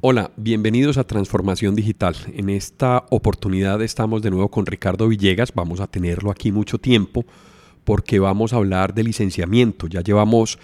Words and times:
Hola, 0.00 0.30
bienvenidos 0.36 0.96
a 0.96 1.02
Transformación 1.02 1.74
Digital. 1.74 2.14
En 2.32 2.50
esta 2.50 3.04
oportunidad 3.10 3.82
estamos 3.82 4.22
de 4.22 4.30
nuevo 4.30 4.48
con 4.48 4.64
Ricardo 4.64 5.08
Villegas. 5.08 5.52
Vamos 5.52 5.80
a 5.80 5.88
tenerlo 5.88 6.30
aquí 6.30 6.52
mucho 6.52 6.78
tiempo 6.78 7.26
porque 7.82 8.20
vamos 8.20 8.52
a 8.52 8.58
hablar 8.58 8.94
de 8.94 9.02
licenciamiento. 9.02 9.88
Ya 9.88 10.00
llevamos 10.00 10.60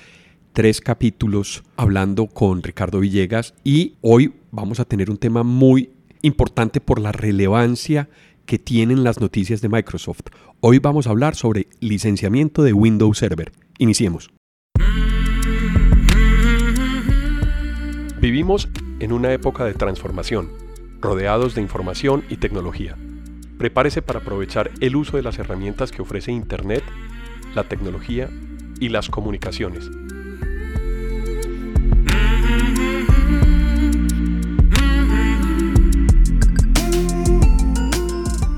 tres 0.53 0.81
capítulos 0.81 1.65
hablando 1.77 2.29
con 2.29 2.63
Ricardo 2.63 3.01
Villegas 3.01 3.55
y 3.65 3.95
hoy 4.03 4.35
vamos 4.53 4.79
a 4.79 4.85
tener 4.85 5.11
un 5.11 5.17
tema 5.17 5.43
muy 5.43 5.91
importante 6.23 6.81
por 6.81 7.01
la 7.01 7.11
relevancia 7.11 8.09
que 8.47 8.61
tienen 8.61 9.03
las 9.03 9.19
noticias 9.19 9.61
de 9.61 9.69
Microsoft. 9.69 10.27
Hoy 10.61 10.79
vamos 10.79 11.09
a 11.09 11.11
hablar 11.11 11.35
sobre 11.35 11.67
licenciamiento 11.81 12.63
de 12.63 12.73
Windows 12.73 13.19
Server. 13.19 13.51
Iniciemos. 13.79 14.31
Vivimos 18.25 18.71
en 19.01 19.13
una 19.13 19.35
época 19.35 19.67
de 19.67 19.75
transformación, 19.75 20.49
rodeados 20.99 21.55
de 21.55 21.61
información 21.61 22.25
y 22.31 22.39
tecnología. 22.39 22.97
Prepárese 23.59 24.01
para 24.01 24.21
aprovechar 24.21 24.71
el 24.81 24.97
uso 24.97 25.19
de 25.19 25.23
las 25.23 25.39
herramientas 25.39 25.93
que 25.93 26.01
ofrece 26.01 26.33
Internet, 26.33 26.83
la 27.55 27.65
tecnología 27.65 28.31
y 28.81 28.89
las 28.89 29.11
comunicaciones. 29.11 29.91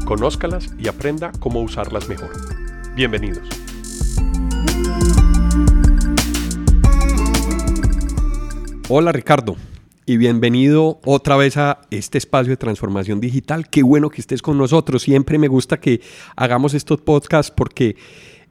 Conózcalas 0.04 0.72
y 0.78 0.86
aprenda 0.86 1.32
cómo 1.40 1.60
usarlas 1.60 2.08
mejor. 2.08 2.30
Bienvenidos. 2.94 3.65
Hola 8.88 9.10
Ricardo 9.10 9.56
y 10.06 10.16
bienvenido 10.16 11.00
otra 11.04 11.36
vez 11.36 11.56
a 11.56 11.80
este 11.90 12.18
espacio 12.18 12.52
de 12.52 12.56
transformación 12.56 13.20
digital. 13.20 13.68
Qué 13.68 13.82
bueno 13.82 14.10
que 14.10 14.20
estés 14.20 14.42
con 14.42 14.56
nosotros. 14.58 15.02
Siempre 15.02 15.38
me 15.38 15.48
gusta 15.48 15.80
que 15.80 16.00
hagamos 16.36 16.72
estos 16.72 17.00
podcasts 17.00 17.50
porque 17.50 17.96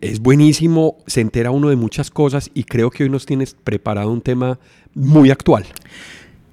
es 0.02 0.20
buenísimo, 0.20 0.98
se 1.08 1.22
entera 1.22 1.52
uno 1.52 1.70
de 1.70 1.78
muchas 1.78 2.12
cosas 2.12 2.52
y 2.54 2.66
creo 2.66 2.92
que 2.92 3.04
hoy 3.04 3.10
nos 3.10 3.26
tienes 3.26 3.54
preparado 3.54 4.12
un 4.12 4.20
tema 4.20 4.60
muy 4.94 5.32
actual. 5.32 5.66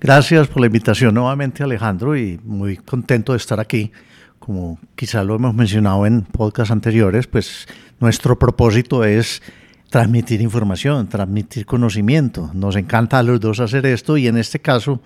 Gracias 0.01 0.47
por 0.47 0.61
la 0.61 0.67
invitación 0.67 1.13
nuevamente 1.13 1.65
Alejandro 1.65 2.17
y 2.17 2.39
muy 2.45 2.77
contento 2.77 3.33
de 3.33 3.39
estar 3.39 3.59
aquí. 3.59 3.91
Como 4.39 4.79
quizá 4.95 5.25
lo 5.25 5.35
hemos 5.35 5.57
mencionado 5.57 6.07
en 6.07 6.23
podcasts 6.23 6.71
anteriores, 6.71 7.27
pues 7.27 7.67
nuestro 7.99 8.39
propósito 8.39 9.03
es 9.03 9.43
transmitir 9.93 10.41
información, 10.41 11.07
transmitir 11.07 11.67
conocimiento. 11.67 12.51
Nos 12.55 12.77
encanta 12.77 13.19
a 13.19 13.23
los 13.23 13.39
dos 13.41 13.61
hacer 13.61 13.85
esto 13.85 14.17
y 14.17 14.27
en 14.27 14.39
este 14.39 14.59
caso, 14.59 15.03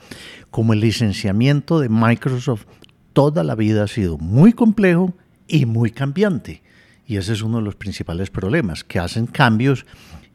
como 0.53 0.75
el 0.75 0.81
licenciamiento 0.81 1.81
de 1.81 1.89
Microsoft 1.89 2.67
toda 3.12 3.43
la 3.43 3.56
vida 3.56 3.83
ha 3.83 3.89
sido 3.89 4.17
muy 4.17 4.53
complejo 4.53 5.12
y 5.48 5.67
muy 5.67 5.91
cambiante. 5.91 6.62
Y 7.05 7.17
ese 7.17 7.33
es 7.33 7.43
uno 7.43 7.59
de 7.59 7.65
los 7.65 7.75
principales 7.75 8.31
problemas, 8.31 8.84
que 8.84 9.01
hacen 9.01 9.27
cambios 9.27 9.84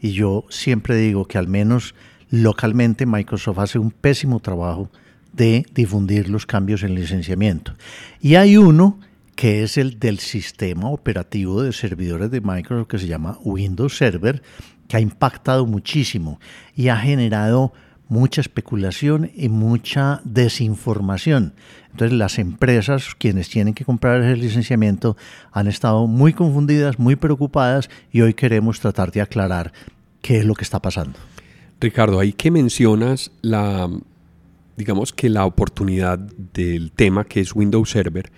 y 0.02 0.12
yo 0.12 0.44
siempre 0.50 0.98
digo 0.98 1.24
que 1.24 1.38
al 1.38 1.48
menos 1.48 1.96
localmente 2.30 3.06
Microsoft 3.06 3.60
hace 3.60 3.80
un 3.80 3.92
pésimo 3.92 4.42
trabajo 4.42 4.92
de 5.32 5.66
difundir 5.74 6.28
los 6.28 6.46
cambios 6.46 6.84
en 6.84 6.94
licenciamiento. 6.94 7.74
Y 8.20 8.36
hay 8.36 8.58
uno 8.58 9.00
que 9.42 9.64
es 9.64 9.80
el 9.80 9.98
del 9.98 10.20
sistema 10.20 10.92
operativo 10.92 11.64
de 11.64 11.74
servidores 11.74 12.30
de 12.30 12.42
Microsoft 12.42 12.88
que 12.88 13.00
se 13.00 13.08
llama 13.08 13.40
Windows 13.44 13.98
Server, 13.98 14.40
que 14.88 14.98
ha 14.98 15.00
impactado 15.00 15.66
muchísimo 15.66 16.40
y 16.76 16.90
ha 16.90 16.98
generado 16.98 17.74
mucha 18.08 18.40
especulación 18.40 19.32
y 19.34 19.50
mucha 19.50 20.22
desinformación. 20.26 21.56
Entonces 21.90 22.16
las 22.16 22.38
empresas, 22.38 23.16
quienes 23.18 23.50
tienen 23.50 23.74
que 23.74 23.84
comprar 23.84 24.22
ese 24.22 24.40
licenciamiento, 24.40 25.18
han 25.52 25.66
estado 25.66 26.06
muy 26.06 26.34
confundidas, 26.34 27.00
muy 27.00 27.16
preocupadas 27.16 27.90
y 28.12 28.22
hoy 28.22 28.36
queremos 28.36 28.80
tratar 28.80 29.12
de 29.12 29.22
aclarar 29.22 29.74
qué 30.22 30.38
es 30.38 30.46
lo 30.46 30.54
que 30.54 30.66
está 30.66 30.80
pasando. 30.80 31.18
Ricardo, 31.80 32.20
ahí 32.20 32.32
que 32.32 32.52
mencionas 32.52 33.32
la, 33.42 33.90
digamos 34.78 35.12
que 35.12 35.30
la 35.32 35.48
oportunidad 35.48 36.20
del 36.20 36.92
tema 36.92 37.24
que 37.24 37.40
es 37.40 37.56
Windows 37.56 37.90
Server, 37.90 38.32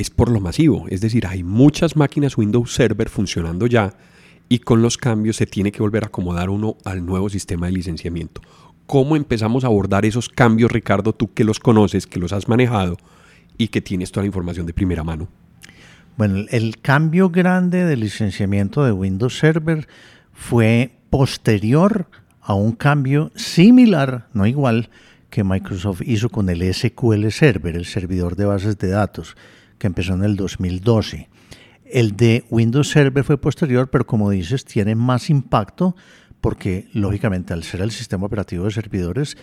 es 0.00 0.08
por 0.10 0.30
lo 0.30 0.40
masivo. 0.40 0.86
Es 0.88 1.00
decir, 1.00 1.26
hay 1.26 1.42
muchas 1.42 1.94
máquinas 1.94 2.38
Windows 2.38 2.72
Server 2.72 3.08
funcionando 3.08 3.66
ya 3.66 3.92
y 4.48 4.60
con 4.60 4.82
los 4.82 4.96
cambios 4.96 5.36
se 5.36 5.46
tiene 5.46 5.70
que 5.70 5.82
volver 5.82 6.04
a 6.04 6.06
acomodar 6.06 6.48
uno 6.48 6.76
al 6.84 7.04
nuevo 7.04 7.28
sistema 7.28 7.66
de 7.66 7.72
licenciamiento. 7.72 8.40
¿Cómo 8.86 9.14
empezamos 9.14 9.62
a 9.62 9.68
abordar 9.68 10.04
esos 10.06 10.28
cambios, 10.28 10.72
Ricardo, 10.72 11.12
tú 11.12 11.32
que 11.32 11.44
los 11.44 11.60
conoces, 11.60 12.06
que 12.06 12.18
los 12.18 12.32
has 12.32 12.48
manejado 12.48 12.96
y 13.58 13.68
que 13.68 13.82
tienes 13.82 14.10
toda 14.10 14.22
la 14.22 14.28
información 14.28 14.66
de 14.66 14.72
primera 14.72 15.04
mano? 15.04 15.28
Bueno, 16.16 16.46
el 16.48 16.80
cambio 16.80 17.28
grande 17.30 17.84
de 17.84 17.96
licenciamiento 17.96 18.84
de 18.84 18.92
Windows 18.92 19.38
Server 19.38 19.86
fue 20.32 20.92
posterior 21.10 22.08
a 22.40 22.54
un 22.54 22.72
cambio 22.72 23.30
similar, 23.36 24.28
no 24.32 24.46
igual, 24.46 24.88
que 25.28 25.44
Microsoft 25.44 26.02
hizo 26.04 26.30
con 26.30 26.48
el 26.48 26.74
SQL 26.74 27.30
Server, 27.30 27.76
el 27.76 27.84
servidor 27.84 28.34
de 28.34 28.46
bases 28.46 28.78
de 28.78 28.88
datos 28.88 29.36
que 29.80 29.88
empezó 29.88 30.14
en 30.14 30.22
el 30.22 30.36
2012. 30.36 31.28
El 31.84 32.14
de 32.16 32.44
Windows 32.50 32.90
Server 32.90 33.24
fue 33.24 33.40
posterior, 33.40 33.90
pero 33.90 34.06
como 34.06 34.30
dices, 34.30 34.64
tiene 34.64 34.94
más 34.94 35.30
impacto 35.30 35.96
porque, 36.40 36.86
lógicamente, 36.92 37.52
al 37.52 37.64
ser 37.64 37.80
el 37.80 37.90
sistema 37.90 38.26
operativo 38.26 38.66
de 38.66 38.70
servidores, 38.70 39.36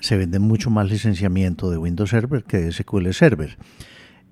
se 0.00 0.16
vende 0.16 0.40
mucho 0.40 0.70
más 0.70 0.90
licenciamiento 0.90 1.70
de 1.70 1.76
Windows 1.76 2.10
Server 2.10 2.42
que 2.42 2.58
de 2.58 2.72
SQL 2.72 3.12
Server. 3.12 3.56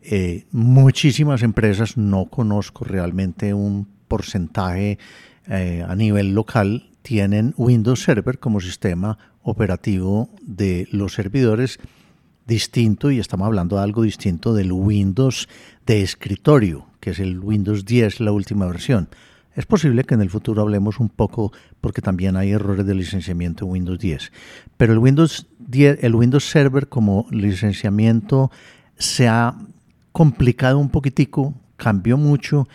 Eh, 0.03 0.47
muchísimas 0.51 1.43
empresas, 1.43 1.97
no 1.97 2.27
conozco 2.27 2.85
realmente 2.85 3.55
un 3.55 3.87
porcentaje 4.09 4.99
eh, 5.47 5.85
a 5.87 5.95
nivel 5.95 6.35
local, 6.35 6.91
tienen 7.03 7.55
Windows 7.57 8.03
Server 8.03 8.39
como 8.39 8.61
sistema 8.61 9.19
operativo 9.43 10.31
de 10.43 10.89
los 10.91 11.13
servidores 11.13 11.79
distinto, 12.51 13.13
y 13.13 13.21
estamos 13.21 13.47
hablando 13.47 13.77
de 13.77 13.85
algo 13.85 14.03
distinto 14.03 14.53
del 14.53 14.73
Windows 14.73 15.49
de 15.87 16.03
escritorio, 16.03 16.85
que 16.99 17.11
es 17.11 17.21
el 17.21 17.39
Windows 17.39 17.85
10, 17.85 18.19
la 18.19 18.33
última 18.33 18.67
versión. 18.67 19.09
Es 19.55 19.67
posible 19.67 20.03
que 20.03 20.15
en 20.15 20.21
el 20.21 20.31
futuro 20.31 20.61
hablemos 20.61 20.99
un 20.99 21.11
poco, 21.11 21.53
porque 21.81 22.03
también 22.03 22.37
hay 22.37 22.51
errores 22.51 22.85
de 22.87 22.95
licenciamiento 22.97 23.65
en 23.65 23.71
Windows 23.71 24.01
10. 24.01 24.33
Pero 24.77 24.93
el 24.93 24.99
Windows, 24.99 25.47
10, 25.61 26.03
el 26.03 26.17
Windows 26.17 26.45
Server 26.45 26.89
como 26.89 27.27
licenciamiento 27.31 28.51
se 28.99 29.29
ha 29.29 29.55
complicado 30.11 30.79
un 30.79 30.91
poquitico, 30.91 31.55
cambió 31.77 32.17
mucho 32.17 32.67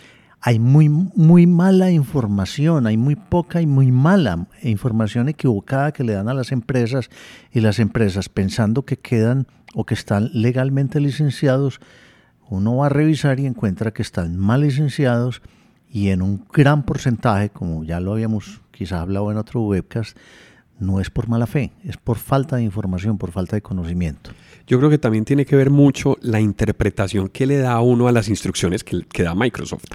hay 0.48 0.60
muy, 0.60 0.90
muy 0.90 1.48
mala 1.48 1.90
información, 1.90 2.86
hay 2.86 2.98
muy 2.98 3.16
poca 3.16 3.64
y 3.64 3.66
muy 3.66 3.92
mala 3.92 4.46
información 4.62 5.28
equivocada 5.28 5.92
que 5.92 6.04
le 6.04 6.14
dan 6.14 6.30
a 6.30 6.36
las 6.36 6.52
empresas 6.52 7.10
y 7.52 7.62
las 7.62 7.80
empresas 7.80 8.30
pensando 8.30 8.86
que 8.86 8.98
quedan 8.98 9.48
o 9.74 9.88
que 9.88 9.96
están 9.96 10.30
legalmente 10.34 11.00
licenciados, 11.00 11.80
uno 12.48 12.76
va 12.76 12.86
a 12.86 12.90
revisar 12.90 13.40
y 13.40 13.48
encuentra 13.48 13.92
que 13.92 14.04
están 14.04 14.38
mal 14.38 14.62
licenciados 14.62 15.42
y 15.90 16.10
en 16.10 16.22
un 16.22 16.46
gran 16.54 16.84
porcentaje, 16.84 17.50
como 17.50 17.84
ya 17.84 18.00
lo 18.00 18.14
habíamos 18.14 18.62
quizás 18.70 19.02
hablado 19.02 19.32
en 19.32 19.38
otro 19.38 19.62
webcast, 19.62 20.16
no 20.80 21.00
es 21.00 21.10
por 21.10 21.28
mala 21.28 21.48
fe, 21.48 21.72
es 21.84 21.98
por 21.98 22.18
falta 22.18 22.58
de 22.58 22.64
información, 22.64 23.18
por 23.18 23.32
falta 23.32 23.56
de 23.56 23.62
conocimiento. 23.62 24.32
Yo 24.68 24.78
creo 24.78 24.90
que 24.90 24.98
también 24.98 25.26
tiene 25.26 25.46
que 25.46 25.56
ver 25.56 25.70
mucho 25.70 26.18
la 26.22 26.40
interpretación 26.40 27.30
que 27.30 27.46
le 27.46 27.58
da 27.58 27.80
uno 27.82 28.08
a 28.08 28.12
las 28.12 28.30
instrucciones 28.30 28.84
que, 28.84 29.06
que 29.12 29.24
da 29.24 29.36
Microsoft. 29.36 29.86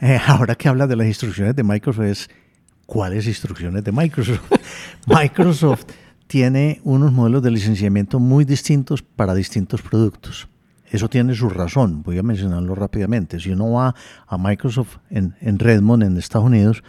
Eh, 0.00 0.18
ahora 0.26 0.54
que 0.54 0.68
habla 0.68 0.86
de 0.86 0.96
las 0.96 1.06
instrucciones 1.06 1.56
de 1.56 1.62
Microsoft, 1.62 2.04
es 2.04 2.30
¿cuáles 2.86 3.26
instrucciones 3.26 3.84
de 3.84 3.92
Microsoft? 3.92 4.40
Microsoft 5.06 5.84
tiene 6.26 6.80
unos 6.84 7.12
modelos 7.12 7.42
de 7.42 7.50
licenciamiento 7.50 8.20
muy 8.20 8.44
distintos 8.44 9.02
para 9.02 9.34
distintos 9.34 9.82
productos. 9.82 10.48
Eso 10.90 11.08
tiene 11.08 11.34
su 11.34 11.50
razón, 11.50 12.02
voy 12.02 12.18
a 12.18 12.22
mencionarlo 12.22 12.74
rápidamente. 12.74 13.38
Si 13.38 13.50
uno 13.50 13.72
va 13.72 13.94
a 14.26 14.38
Microsoft 14.38 14.96
en, 15.10 15.58
Redmond, 15.58 16.02
en 16.02 16.16
Estados 16.16 16.46
Unidos, 16.46 16.82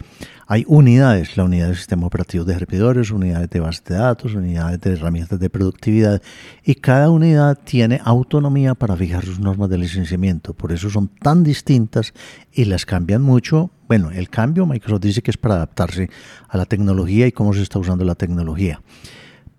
hay 0.46 0.64
unidades, 0.66 1.36
la 1.36 1.44
unidad 1.44 1.68
de 1.68 1.76
sistema 1.76 2.06
operativo 2.06 2.44
de 2.44 2.54
servidores, 2.54 3.10
unidades 3.10 3.50
de 3.50 3.60
base 3.60 3.82
de 3.86 3.96
datos, 3.96 4.34
unidades 4.34 4.80
de 4.80 4.92
herramientas 4.94 5.38
de 5.38 5.50
productividad, 5.50 6.22
y 6.64 6.76
cada 6.76 7.10
unidad 7.10 7.58
tiene 7.62 8.00
autonomía 8.02 8.74
para 8.74 8.96
fijar 8.96 9.24
sus 9.24 9.38
normas 9.38 9.68
de 9.68 9.78
licenciamiento. 9.78 10.54
Por 10.54 10.72
eso 10.72 10.88
son 10.88 11.08
tan 11.08 11.44
distintas 11.44 12.14
y 12.52 12.64
las 12.64 12.86
cambian 12.86 13.22
mucho. 13.22 13.70
Bueno, 13.86 14.10
el 14.10 14.30
cambio 14.30 14.66
Microsoft 14.66 15.02
dice 15.02 15.22
que 15.22 15.30
es 15.30 15.36
para 15.36 15.56
adaptarse 15.56 16.08
a 16.48 16.56
la 16.56 16.64
tecnología 16.64 17.26
y 17.26 17.32
cómo 17.32 17.52
se 17.52 17.62
está 17.62 17.78
usando 17.78 18.04
la 18.04 18.14
tecnología. 18.14 18.80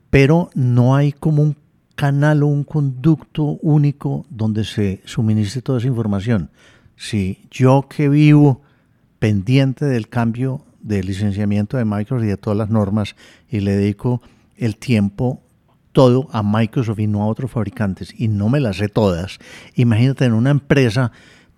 Pero 0.09 0.49
no 0.55 0.95
hay 0.95 1.13
como 1.13 1.41
un 1.43 1.55
canal 2.01 2.41
o 2.41 2.47
un 2.47 2.63
conducto 2.63 3.59
único 3.61 4.25
donde 4.31 4.63
se 4.63 5.03
suministre 5.05 5.61
toda 5.61 5.77
esa 5.77 5.87
información. 5.87 6.49
Si 6.95 7.45
yo 7.51 7.85
que 7.87 8.09
vivo 8.09 8.63
pendiente 9.19 9.85
del 9.85 10.09
cambio 10.09 10.65
de 10.81 11.03
licenciamiento 11.03 11.77
de 11.77 11.85
Microsoft 11.85 12.23
y 12.23 12.29
de 12.29 12.37
todas 12.37 12.57
las 12.57 12.71
normas 12.71 13.15
y 13.47 13.59
le 13.59 13.73
dedico 13.73 14.19
el 14.57 14.77
tiempo 14.77 15.43
todo 15.91 16.27
a 16.31 16.41
Microsoft 16.41 16.97
y 16.97 17.05
no 17.05 17.21
a 17.21 17.27
otros 17.27 17.51
fabricantes, 17.51 18.19
y 18.19 18.29
no 18.29 18.49
me 18.49 18.59
las 18.59 18.77
sé 18.77 18.89
todas, 18.89 19.37
imagínate 19.75 20.25
en 20.25 20.33
una 20.33 20.49
empresa 20.49 21.11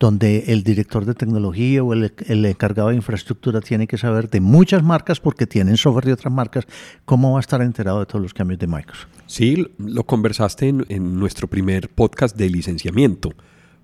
donde 0.03 0.43
el 0.47 0.63
director 0.63 1.05
de 1.05 1.13
tecnología 1.13 1.81
o 1.81 1.93
el, 1.93 2.11
encargado 2.27 2.89
de 2.89 2.95
infraestructura 2.95 3.61
tiene 3.61 3.87
que 3.87 3.97
saber 3.97 4.29
de 4.29 4.41
muchas 4.41 4.83
marcas 4.83 5.21
porque 5.21 5.47
tienen 5.47 5.77
software 5.77 6.03
de 6.03 6.11
otras 6.11 6.33
marcas, 6.33 6.67
¿cómo 7.05 7.31
va 7.31 7.39
a 7.39 7.39
estar 7.39 7.61
enterado 7.61 8.01
de 8.01 8.05
todos 8.05 8.21
los 8.21 8.33
cambios 8.33 8.59
de 8.59 8.67
Microsoft? 8.67 9.07
Sí, 9.27 9.65
lo 9.77 10.03
conversaste 10.03 10.67
en, 10.67 10.85
en 10.89 11.17
nuestro 11.17 11.47
primer 11.47 11.87
podcast 11.87 12.35
de 12.35 12.49
licenciamiento, 12.49 13.33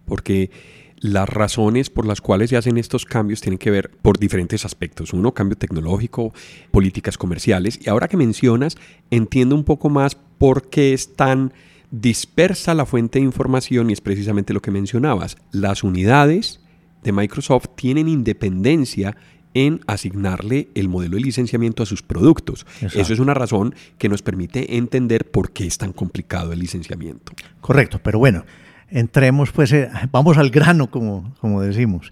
porque 0.03 0.51
las 0.97 1.29
razones 1.29 1.89
por 1.89 2.05
las 2.05 2.19
cuales 2.19 2.49
se 2.49 2.57
hacen 2.57 2.77
estos 2.77 3.05
cambios 3.05 3.39
tienen 3.39 3.57
que 3.57 3.71
ver 3.71 3.89
por 3.89 4.19
diferentes 4.19 4.65
aspectos. 4.65 5.13
Uno, 5.13 5.33
cambio 5.33 5.57
tecnológico, 5.57 6.33
políticas 6.71 7.17
comerciales. 7.17 7.79
Y 7.81 7.89
ahora 7.89 8.09
que 8.09 8.17
mencionas, 8.17 8.75
entiendo 9.09 9.55
un 9.55 9.63
poco 9.63 9.87
más 9.87 10.17
por 10.37 10.69
qué 10.69 10.91
es 10.91 11.15
tan 11.15 11.53
dispersa 11.91 12.73
la 12.73 12.85
fuente 12.85 13.19
de 13.19 13.25
información 13.25 13.89
y 13.89 13.93
es 13.93 14.01
precisamente 14.01 14.53
lo 14.53 14.61
que 14.61 14.71
mencionabas. 14.71 15.37
Las 15.51 15.83
unidades 15.83 16.61
de 17.03 17.11
Microsoft 17.11 17.69
tienen 17.75 18.07
independencia 18.07 19.15
en 19.53 19.81
asignarle 19.87 20.69
el 20.75 20.89
modelo 20.89 21.15
de 21.15 21.23
licenciamiento 21.23 21.81
a 21.81 21.85
sus 21.85 22.03
productos. 22.03 22.67
Eso 22.81 23.13
es 23.13 23.19
una 23.19 23.33
razón 23.33 23.73
que 23.97 24.09
nos 24.09 24.21
permite 24.21 24.77
entender 24.77 25.29
por 25.29 25.51
qué 25.51 25.65
es 25.65 25.77
tan 25.77 25.91
complicado 25.91 26.53
el 26.53 26.59
licenciamiento. 26.59 27.33
Correcto, 27.59 27.99
pero 28.03 28.19
bueno, 28.19 28.45
entremos 28.89 29.51
pues, 29.51 29.71
eh, 29.73 29.89
vamos 30.11 30.37
al 30.37 30.51
grano, 30.51 30.91
como, 30.91 31.33
como 31.41 31.61
decimos. 31.61 32.11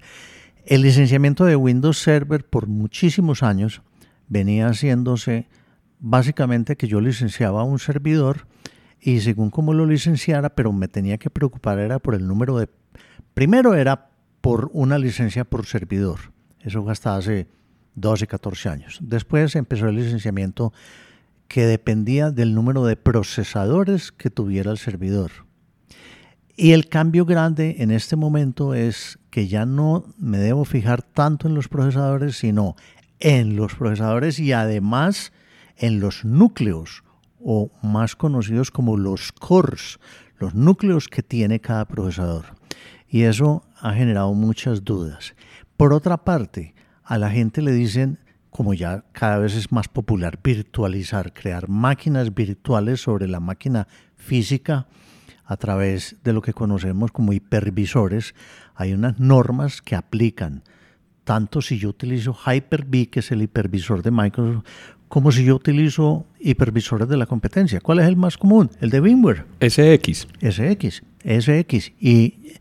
El 0.65 0.81
licenciamiento 0.81 1.45
de 1.45 1.55
Windows 1.55 1.99
Server 1.99 2.43
por 2.43 2.67
muchísimos 2.67 3.43
años 3.43 3.81
venía 4.27 4.67
haciéndose 4.67 5.47
básicamente 5.99 6.75
que 6.75 6.87
yo 6.87 7.01
licenciaba 7.01 7.63
un 7.63 7.79
servidor 7.79 8.47
y 8.99 9.19
según 9.21 9.49
cómo 9.49 9.73
lo 9.73 9.85
licenciara, 9.85 10.49
pero 10.55 10.73
me 10.73 10.87
tenía 10.87 11.17
que 11.17 11.29
preocupar 11.29 11.79
era 11.79 11.99
por 11.99 12.15
el 12.15 12.27
número 12.27 12.57
de... 12.57 12.69
Primero 13.33 13.75
era 13.75 14.09
por 14.41 14.69
una 14.73 14.97
licencia 14.97 15.43
por 15.43 15.65
servidor, 15.65 16.19
eso 16.61 16.87
hasta 16.89 17.15
hace 17.15 17.47
12, 17.95 18.27
14 18.27 18.69
años. 18.69 18.99
Después 19.01 19.55
empezó 19.55 19.87
el 19.87 19.95
licenciamiento 19.95 20.73
que 21.47 21.65
dependía 21.65 22.31
del 22.31 22.53
número 22.53 22.85
de 22.85 22.95
procesadores 22.95 24.11
que 24.11 24.29
tuviera 24.29 24.71
el 24.71 24.77
servidor. 24.77 25.31
Y 26.55 26.71
el 26.71 26.89
cambio 26.89 27.25
grande 27.25 27.75
en 27.79 27.91
este 27.91 28.15
momento 28.15 28.73
es 28.73 29.19
que 29.29 29.47
ya 29.47 29.65
no 29.65 30.05
me 30.17 30.39
debo 30.39 30.65
fijar 30.65 31.03
tanto 31.03 31.47
en 31.47 31.53
los 31.53 31.67
procesadores, 31.67 32.37
sino 32.37 32.75
en 33.19 33.55
los 33.55 33.75
procesadores 33.75 34.39
y 34.39 34.53
además 34.53 35.31
en 35.75 35.99
los 35.99 36.25
núcleos 36.25 37.03
o 37.49 37.71
más 37.81 38.17
conocidos 38.17 38.71
como 38.71 38.97
los 38.97 39.31
cores, 39.31 39.99
los 40.37 40.53
núcleos 40.53 41.07
que 41.07 41.23
tiene 41.23 41.61
cada 41.61 41.85
procesador. 41.85 42.43
Y 43.07 43.21
eso 43.21 43.63
ha 43.79 43.93
generado 43.93 44.33
muchas 44.33 44.83
dudas. 44.83 45.33
Por 45.77 45.93
otra 45.93 46.25
parte, 46.25 46.75
a 47.05 47.17
la 47.17 47.31
gente 47.31 47.61
le 47.61 47.71
dicen, 47.71 48.19
como 48.49 48.73
ya 48.73 49.05
cada 49.13 49.37
vez 49.37 49.55
es 49.55 49.71
más 49.71 49.87
popular, 49.87 50.41
virtualizar, 50.43 51.33
crear 51.33 51.69
máquinas 51.69 52.35
virtuales 52.35 52.99
sobre 52.99 53.29
la 53.29 53.39
máquina 53.39 53.87
física 54.17 54.87
a 55.45 55.55
través 55.55 56.17
de 56.25 56.33
lo 56.33 56.41
que 56.41 56.51
conocemos 56.51 57.13
como 57.13 57.31
hipervisores. 57.31 58.35
Hay 58.75 58.91
unas 58.91 59.21
normas 59.21 59.81
que 59.81 59.95
aplican 59.95 60.63
tanto 61.27 61.61
si 61.61 61.77
yo 61.77 61.89
utilizo 61.89 62.33
Hyper-V, 62.33 63.09
que 63.09 63.19
es 63.19 63.31
el 63.31 63.41
hipervisor 63.41 64.01
de 64.01 64.11
Microsoft, 64.11 64.65
como 65.07 65.31
si 65.31 65.43
yo 65.43 65.55
utilizo 65.55 66.25
hipervisores 66.39 67.07
de 67.07 67.17
la 67.17 67.25
competencia. 67.25 67.79
¿Cuál 67.79 67.99
es 67.99 68.07
el 68.07 68.17
más 68.17 68.37
común? 68.37 68.69
El 68.81 68.89
de 68.89 68.99
VMware. 68.99 69.45
SX. 69.61 70.27
SX, 70.41 71.03
SX. 71.23 71.91
Y 71.99 72.55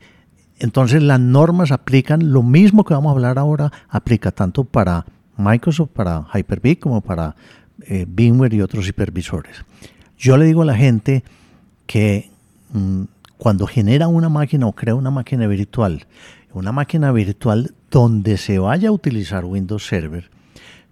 entonces 0.59 1.03
las 1.03 1.21
normas 1.21 1.73
aplican, 1.73 2.33
lo 2.33 2.43
mismo 2.43 2.85
que 2.85 2.95
vamos 2.95 3.11
a 3.11 3.13
hablar 3.13 3.39
ahora, 3.39 3.73
aplica 3.89 4.31
tanto 4.31 4.65
para 4.65 5.05
Microsoft, 5.37 5.91
para 5.91 6.27
Hyper-V, 6.33 6.79
como 6.79 7.01
para 7.01 7.37
eh, 7.83 8.07
VMware 8.09 8.55
y 8.55 8.63
otros 8.63 8.89
hipervisores. 8.89 9.65
Yo 10.19 10.37
le 10.37 10.47
digo 10.47 10.63
a 10.63 10.67
la 10.67 10.77
gente 10.77 11.25
que 11.87 12.31
mm, 12.73 13.03
cuando 13.37 13.67
genera 13.67 14.09
una 14.09 14.29
máquina 14.29 14.67
o 14.67 14.73
crea 14.73 14.95
una 14.95 15.11
máquina 15.11 15.47
virtual, 15.47 16.07
una 16.55 16.73
máquina 16.73 17.13
virtual 17.13 17.75
donde 17.91 18.39
se 18.39 18.59
vaya 18.59 18.89
a 18.89 18.93
utilizar 18.93 19.45
Windows 19.45 19.87
Server, 19.87 20.31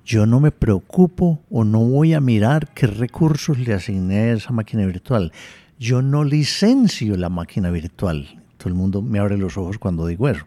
yo 0.04 0.26
no 0.26 0.38
me 0.38 0.50
preocupo 0.50 1.42
o 1.50 1.64
no 1.64 1.80
voy 1.80 2.12
a 2.12 2.20
mirar 2.20 2.68
qué 2.74 2.86
recursos 2.86 3.58
le 3.58 3.72
asigné 3.72 4.16
a 4.16 4.32
esa 4.34 4.52
máquina 4.52 4.84
virtual. 4.84 5.32
Yo 5.78 6.02
no 6.02 6.24
licencio 6.24 7.16
la 7.16 7.30
máquina 7.30 7.70
virtual. 7.70 8.42
Todo 8.58 8.68
el 8.68 8.74
mundo 8.74 9.00
me 9.00 9.18
abre 9.18 9.38
los 9.38 9.56
ojos 9.56 9.78
cuando 9.78 10.06
digo 10.06 10.28
eso. 10.28 10.44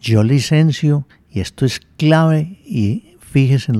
Yo 0.00 0.24
licencio, 0.24 1.06
y 1.30 1.40
esto 1.40 1.64
es 1.64 1.80
clave, 1.98 2.58
y 2.64 3.16
fíjese 3.20 3.72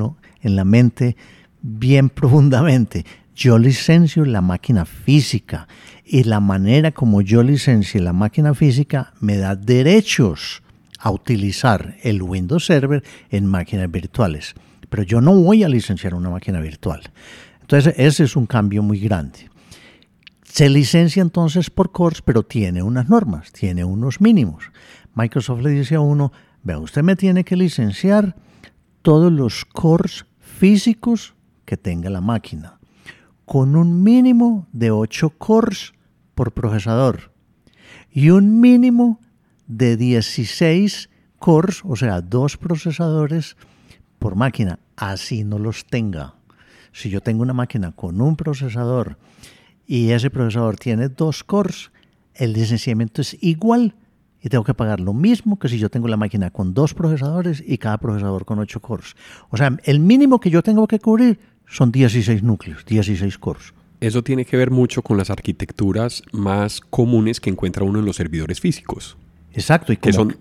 en 0.42 0.56
la 0.56 0.64
mente 0.64 1.16
bien 1.60 2.08
profundamente, 2.08 3.04
yo 3.34 3.58
licencio 3.58 4.24
la 4.24 4.42
máquina 4.42 4.84
física 4.84 5.66
y 6.04 6.24
la 6.24 6.40
manera 6.40 6.92
como 6.92 7.20
yo 7.22 7.42
licencio 7.42 8.00
la 8.02 8.12
máquina 8.12 8.54
física 8.54 9.14
me 9.20 9.38
da 9.38 9.56
derechos 9.56 10.62
a 10.98 11.10
utilizar 11.10 11.96
el 12.02 12.22
Windows 12.22 12.66
Server 12.66 13.02
en 13.30 13.46
máquinas 13.46 13.90
virtuales 13.90 14.54
pero 14.88 15.02
yo 15.02 15.20
no 15.20 15.34
voy 15.34 15.64
a 15.64 15.68
licenciar 15.68 16.14
una 16.14 16.30
máquina 16.30 16.60
virtual. 16.60 17.02
Entonces, 17.60 17.94
ese 17.96 18.24
es 18.24 18.36
un 18.36 18.46
cambio 18.46 18.82
muy 18.82 18.98
grande. 18.98 19.50
Se 20.42 20.68
licencia 20.68 21.22
entonces 21.22 21.70
por 21.70 21.92
cores, 21.92 22.22
pero 22.22 22.42
tiene 22.42 22.82
unas 22.82 23.08
normas, 23.08 23.52
tiene 23.52 23.84
unos 23.84 24.20
mínimos. 24.20 24.64
Microsoft 25.14 25.60
le 25.62 25.70
dice 25.70 25.94
a 25.94 26.00
uno, 26.00 26.32
vea, 26.62 26.78
usted 26.78 27.02
me 27.02 27.14
tiene 27.14 27.44
que 27.44 27.56
licenciar 27.56 28.34
todos 29.02 29.32
los 29.32 29.64
cores 29.64 30.26
físicos 30.40 31.34
que 31.64 31.76
tenga 31.76 32.10
la 32.10 32.20
máquina, 32.20 32.80
con 33.44 33.76
un 33.76 34.02
mínimo 34.02 34.66
de 34.72 34.90
8 34.90 35.30
cores 35.30 35.92
por 36.34 36.52
procesador 36.52 37.32
y 38.10 38.30
un 38.30 38.60
mínimo 38.60 39.20
de 39.66 39.96
16 39.96 41.10
cores, 41.38 41.82
o 41.84 41.94
sea, 41.94 42.20
dos 42.20 42.56
procesadores 42.56 43.56
por 44.20 44.36
máquina, 44.36 44.78
así 44.96 45.42
no 45.42 45.58
los 45.58 45.86
tenga. 45.86 46.34
Si 46.92 47.10
yo 47.10 47.20
tengo 47.20 47.42
una 47.42 47.54
máquina 47.54 47.90
con 47.92 48.20
un 48.20 48.36
procesador 48.36 49.16
y 49.86 50.10
ese 50.10 50.30
procesador 50.30 50.76
tiene 50.76 51.08
dos 51.08 51.42
cores, 51.42 51.90
el 52.34 52.52
licenciamiento 52.52 53.22
es 53.22 53.36
igual 53.40 53.96
y 54.42 54.48
tengo 54.48 54.62
que 54.62 54.74
pagar 54.74 55.00
lo 55.00 55.12
mismo 55.12 55.58
que 55.58 55.68
si 55.68 55.78
yo 55.78 55.90
tengo 55.90 56.06
la 56.06 56.16
máquina 56.16 56.50
con 56.50 56.74
dos 56.74 56.94
procesadores 56.94 57.64
y 57.66 57.78
cada 57.78 57.98
procesador 57.98 58.44
con 58.44 58.58
ocho 58.58 58.80
cores. 58.80 59.16
O 59.48 59.56
sea, 59.56 59.76
el 59.84 60.00
mínimo 60.00 60.38
que 60.38 60.50
yo 60.50 60.62
tengo 60.62 60.86
que 60.86 60.98
cubrir 60.98 61.40
son 61.66 61.90
16 61.90 62.42
núcleos, 62.42 62.84
16 62.84 63.38
cores. 63.38 63.74
Eso 64.00 64.22
tiene 64.22 64.44
que 64.44 64.56
ver 64.56 64.70
mucho 64.70 65.02
con 65.02 65.16
las 65.16 65.30
arquitecturas 65.30 66.22
más 66.32 66.80
comunes 66.80 67.40
que 67.40 67.50
encuentra 67.50 67.84
uno 67.84 67.98
en 67.98 68.04
los 68.04 68.16
servidores 68.16 68.60
físicos. 68.60 69.16
Exacto. 69.52 69.92
Y 69.92 69.96
que, 69.96 70.12
son, 70.12 70.36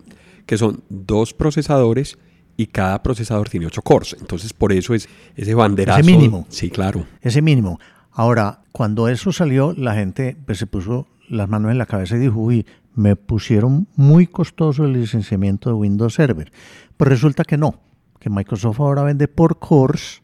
que 0.45 0.57
son 0.57 0.83
dos 0.89 1.33
procesadores 1.33 2.17
y 2.59 2.67
cada 2.67 3.01
procesador 3.01 3.47
tiene 3.47 3.67
8 3.67 3.81
cores. 3.83 4.17
Entonces, 4.19 4.51
por 4.51 4.73
eso 4.73 4.93
es 4.93 5.07
ese 5.37 5.55
banderazo. 5.55 6.01
Ese 6.01 6.11
mínimo. 6.11 6.45
Sí, 6.49 6.69
claro. 6.69 7.05
Ese 7.21 7.41
mínimo. 7.41 7.79
Ahora, 8.11 8.63
cuando 8.73 9.07
eso 9.07 9.31
salió, 9.31 9.73
la 9.77 9.95
gente 9.95 10.35
pues, 10.45 10.57
se 10.57 10.67
puso 10.67 11.07
las 11.29 11.47
manos 11.47 11.71
en 11.71 11.77
la 11.77 11.85
cabeza 11.85 12.17
y 12.17 12.19
dijo, 12.19 12.37
uy, 12.37 12.65
me 12.95 13.15
pusieron 13.15 13.87
muy 13.95 14.27
costoso 14.27 14.83
el 14.83 14.91
licenciamiento 14.91 15.69
de 15.69 15.75
Windows 15.75 16.15
Server. 16.15 16.51
Pues 16.97 17.07
resulta 17.07 17.45
que 17.45 17.55
no, 17.55 17.79
que 18.19 18.29
Microsoft 18.29 18.81
ahora 18.81 19.03
vende 19.03 19.29
por 19.29 19.59
cores, 19.59 20.21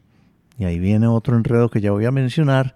y 0.57 0.65
ahí 0.65 0.77
viene 0.77 1.07
otro 1.07 1.37
enredo 1.37 1.69
que 1.69 1.79
ya 1.79 1.91
voy 1.91 2.03
a 2.03 2.11
mencionar, 2.11 2.75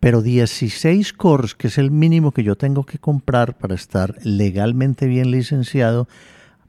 pero 0.00 0.22
16 0.22 1.12
cores, 1.12 1.54
que 1.54 1.68
es 1.68 1.78
el 1.78 1.92
mínimo 1.92 2.32
que 2.32 2.42
yo 2.42 2.56
tengo 2.56 2.82
que 2.82 2.98
comprar 2.98 3.58
para 3.58 3.76
estar 3.76 4.16
legalmente 4.24 5.06
bien 5.06 5.30
licenciado, 5.30 6.08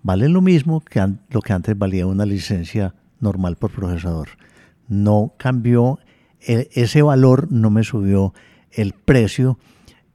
vale 0.04 0.30
lo 0.30 0.42
mismo 0.42 0.82
que 0.82 1.06
lo 1.30 1.42
que 1.42 1.54
antes 1.54 1.78
valía 1.78 2.08
una 2.08 2.26
licencia 2.26 2.96
normal 3.20 3.56
por 3.56 3.72
procesador. 3.72 4.30
No 4.88 5.34
cambió, 5.38 6.00
e, 6.40 6.70
ese 6.74 7.02
valor 7.02 7.52
no 7.52 7.70
me 7.70 7.84
subió 7.84 8.34
el 8.72 8.94
precio, 8.94 9.58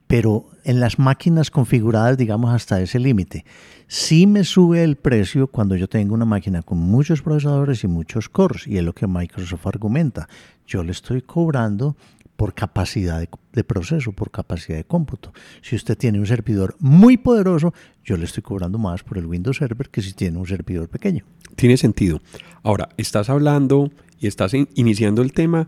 pero 0.07 0.49
en 0.63 0.79
las 0.79 0.99
máquinas 0.99 1.51
configuradas, 1.51 2.17
digamos, 2.17 2.53
hasta 2.53 2.81
ese 2.81 2.99
límite. 2.99 3.45
Sí 3.87 4.27
me 4.27 4.43
sube 4.43 4.83
el 4.83 4.95
precio 4.95 5.47
cuando 5.47 5.75
yo 5.75 5.87
tengo 5.87 6.13
una 6.13 6.25
máquina 6.25 6.63
con 6.63 6.79
muchos 6.79 7.21
procesadores 7.21 7.83
y 7.83 7.87
muchos 7.87 8.29
cores, 8.29 8.67
y 8.67 8.77
es 8.77 8.83
lo 8.83 8.93
que 8.93 9.07
Microsoft 9.07 9.67
argumenta. 9.67 10.27
Yo 10.65 10.83
le 10.83 10.91
estoy 10.91 11.21
cobrando 11.21 11.95
por 12.35 12.53
capacidad 12.53 13.27
de, 13.53 13.63
proceso, 13.63 14.11
por 14.11 14.31
capacidad 14.31 14.77
de 14.77 14.83
cómputo. 14.83 15.33
Si 15.61 15.75
usted 15.75 15.97
tiene 15.97 16.19
un 16.19 16.27
servidor 16.27 16.75
muy 16.79 17.17
poderoso, 17.17 17.73
yo 18.03 18.17
le 18.17 18.25
estoy 18.25 18.43
cobrando 18.43 18.77
más 18.77 19.03
por 19.03 19.17
el 19.17 19.25
Windows 19.25 19.57
Server 19.57 19.89
que 19.89 20.01
si 20.01 20.13
tiene 20.13 20.37
un 20.37 20.45
servidor 20.45 20.89
pequeño. 20.89 21.23
Tiene 21.55 21.77
sentido. 21.77 22.21
Ahora, 22.63 22.89
estás 22.97 23.29
hablando 23.29 23.91
y 24.19 24.27
estás 24.27 24.53
iniciando 24.53 25.21
el 25.21 25.33
tema 25.33 25.67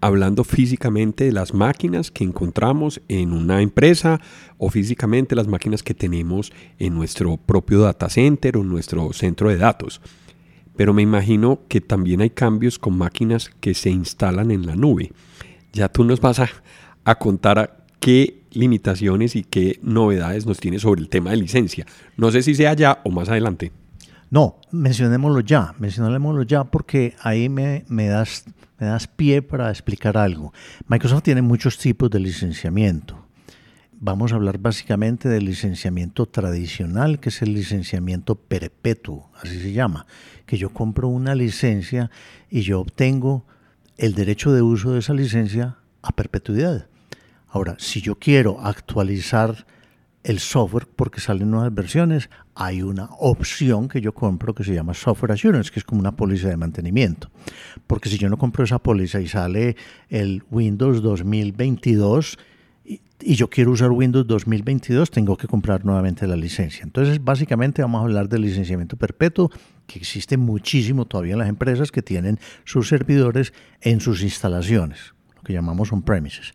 hablando 0.00 0.44
físicamente 0.44 1.24
de 1.24 1.32
las 1.32 1.54
máquinas 1.54 2.10
que 2.10 2.24
encontramos 2.24 3.00
en 3.08 3.32
una 3.32 3.62
empresa 3.62 4.20
o 4.56 4.70
físicamente 4.70 5.34
las 5.34 5.48
máquinas 5.48 5.82
que 5.82 5.94
tenemos 5.94 6.52
en 6.78 6.94
nuestro 6.94 7.36
propio 7.36 7.80
data 7.80 8.08
center 8.08 8.56
o 8.56 8.64
nuestro 8.64 9.12
centro 9.12 9.48
de 9.48 9.56
datos. 9.56 10.00
Pero 10.76 10.94
me 10.94 11.02
imagino 11.02 11.60
que 11.68 11.80
también 11.80 12.20
hay 12.20 12.30
cambios 12.30 12.78
con 12.78 12.96
máquinas 12.96 13.50
que 13.60 13.74
se 13.74 13.90
instalan 13.90 14.50
en 14.52 14.66
la 14.66 14.76
nube. 14.76 15.10
Ya 15.72 15.88
tú 15.88 16.04
nos 16.04 16.20
vas 16.20 16.40
a, 16.40 16.48
a 17.04 17.18
contar 17.18 17.84
qué 18.00 18.42
limitaciones 18.50 19.36
y 19.36 19.44
qué 19.44 19.78
novedades 19.82 20.46
nos 20.46 20.58
tiene 20.58 20.78
sobre 20.78 21.00
el 21.00 21.08
tema 21.08 21.30
de 21.30 21.36
licencia. 21.36 21.86
No 22.16 22.30
sé 22.30 22.42
si 22.42 22.54
sea 22.54 22.74
ya 22.74 23.00
o 23.04 23.10
más 23.10 23.28
adelante. 23.28 23.72
No, 24.30 24.60
mencionémoslo 24.72 25.40
ya, 25.40 25.74
mencionémoslo 25.78 26.42
ya 26.42 26.64
porque 26.64 27.14
ahí 27.22 27.48
me, 27.48 27.84
me, 27.88 28.08
das, 28.08 28.44
me 28.78 28.86
das 28.86 29.06
pie 29.06 29.40
para 29.40 29.70
explicar 29.70 30.18
algo. 30.18 30.52
Microsoft 30.86 31.22
tiene 31.22 31.40
muchos 31.40 31.78
tipos 31.78 32.10
de 32.10 32.20
licenciamiento. 32.20 33.24
Vamos 34.00 34.32
a 34.32 34.36
hablar 34.36 34.58
básicamente 34.58 35.28
del 35.28 35.46
licenciamiento 35.46 36.26
tradicional, 36.26 37.18
que 37.18 37.30
es 37.30 37.42
el 37.42 37.54
licenciamiento 37.54 38.36
perpetuo, 38.36 39.30
así 39.42 39.60
se 39.60 39.72
llama, 39.72 40.06
que 40.46 40.56
yo 40.56 40.70
compro 40.70 41.08
una 41.08 41.34
licencia 41.34 42.10
y 42.50 42.60
yo 42.60 42.80
obtengo 42.80 43.44
el 43.98 44.14
derecho 44.14 44.52
de 44.52 44.62
uso 44.62 44.92
de 44.92 45.00
esa 45.00 45.12
licencia 45.12 45.76
a 46.02 46.12
perpetuidad. 46.12 46.86
Ahora, 47.48 47.74
si 47.78 48.00
yo 48.00 48.14
quiero 48.14 48.60
actualizar 48.60 49.66
el 50.22 50.38
software 50.38 50.86
porque 50.86 51.20
salen 51.20 51.50
nuevas 51.50 51.74
versiones, 51.74 52.30
hay 52.54 52.82
una 52.82 53.08
opción 53.18 53.88
que 53.88 54.00
yo 54.00 54.14
compro 54.14 54.54
que 54.54 54.62
se 54.62 54.74
llama 54.74 54.94
Software 54.94 55.32
Assurance, 55.32 55.70
que 55.70 55.80
es 55.80 55.84
como 55.84 56.00
una 56.00 56.16
póliza 56.16 56.48
de 56.48 56.56
mantenimiento. 56.56 57.30
Porque 57.86 58.08
si 58.08 58.18
yo 58.18 58.28
no 58.28 58.36
compro 58.36 58.64
esa 58.64 58.78
póliza 58.78 59.20
y 59.20 59.28
sale 59.28 59.76
el 60.08 60.44
Windows 60.50 61.02
2022 61.02 62.38
y, 62.88 63.34
yo 63.34 63.50
quiero 63.50 63.72
usar 63.72 63.90
Windows 63.90 64.26
2022, 64.26 65.10
tengo 65.10 65.36
que 65.36 65.46
comprar 65.46 65.84
nuevamente 65.84 66.26
la 66.26 66.36
licencia. 66.36 66.82
Entonces, 66.82 67.22
básicamente 67.22 67.82
vamos 67.82 68.00
a 68.00 68.04
hablar 68.04 68.28
del 68.28 68.42
licenciamiento 68.42 68.96
perpetuo, 68.96 69.50
que 69.86 69.98
existe 69.98 70.36
muchísimo 70.36 71.04
todavía 71.04 71.34
en 71.34 71.40
las 71.40 71.48
empresas 71.48 71.90
que 71.90 72.02
tienen 72.02 72.38
sus 72.64 72.88
servidores 72.88 73.52
en 73.80 74.00
sus 74.00 74.22
instalaciones, 74.22 75.14
lo 75.36 75.42
que 75.42 75.52
llamamos 75.52 75.92
on-premises. 75.92 76.54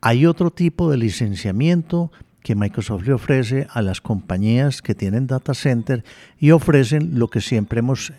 Hay 0.00 0.26
otro 0.26 0.50
tipo 0.50 0.90
de 0.90 0.96
licenciamiento 0.96 2.10
que 2.42 2.54
Microsoft 2.54 3.06
le 3.06 3.12
ofrece 3.12 3.66
a 3.70 3.82
las 3.82 4.00
compañías 4.00 4.80
que 4.80 4.94
tienen 4.94 5.26
data 5.26 5.54
center 5.54 6.04
y 6.38 6.52
ofrecen 6.52 7.18
lo 7.18 7.28
que 7.28 7.40
siempre 7.40 7.80
hemos 7.80 8.12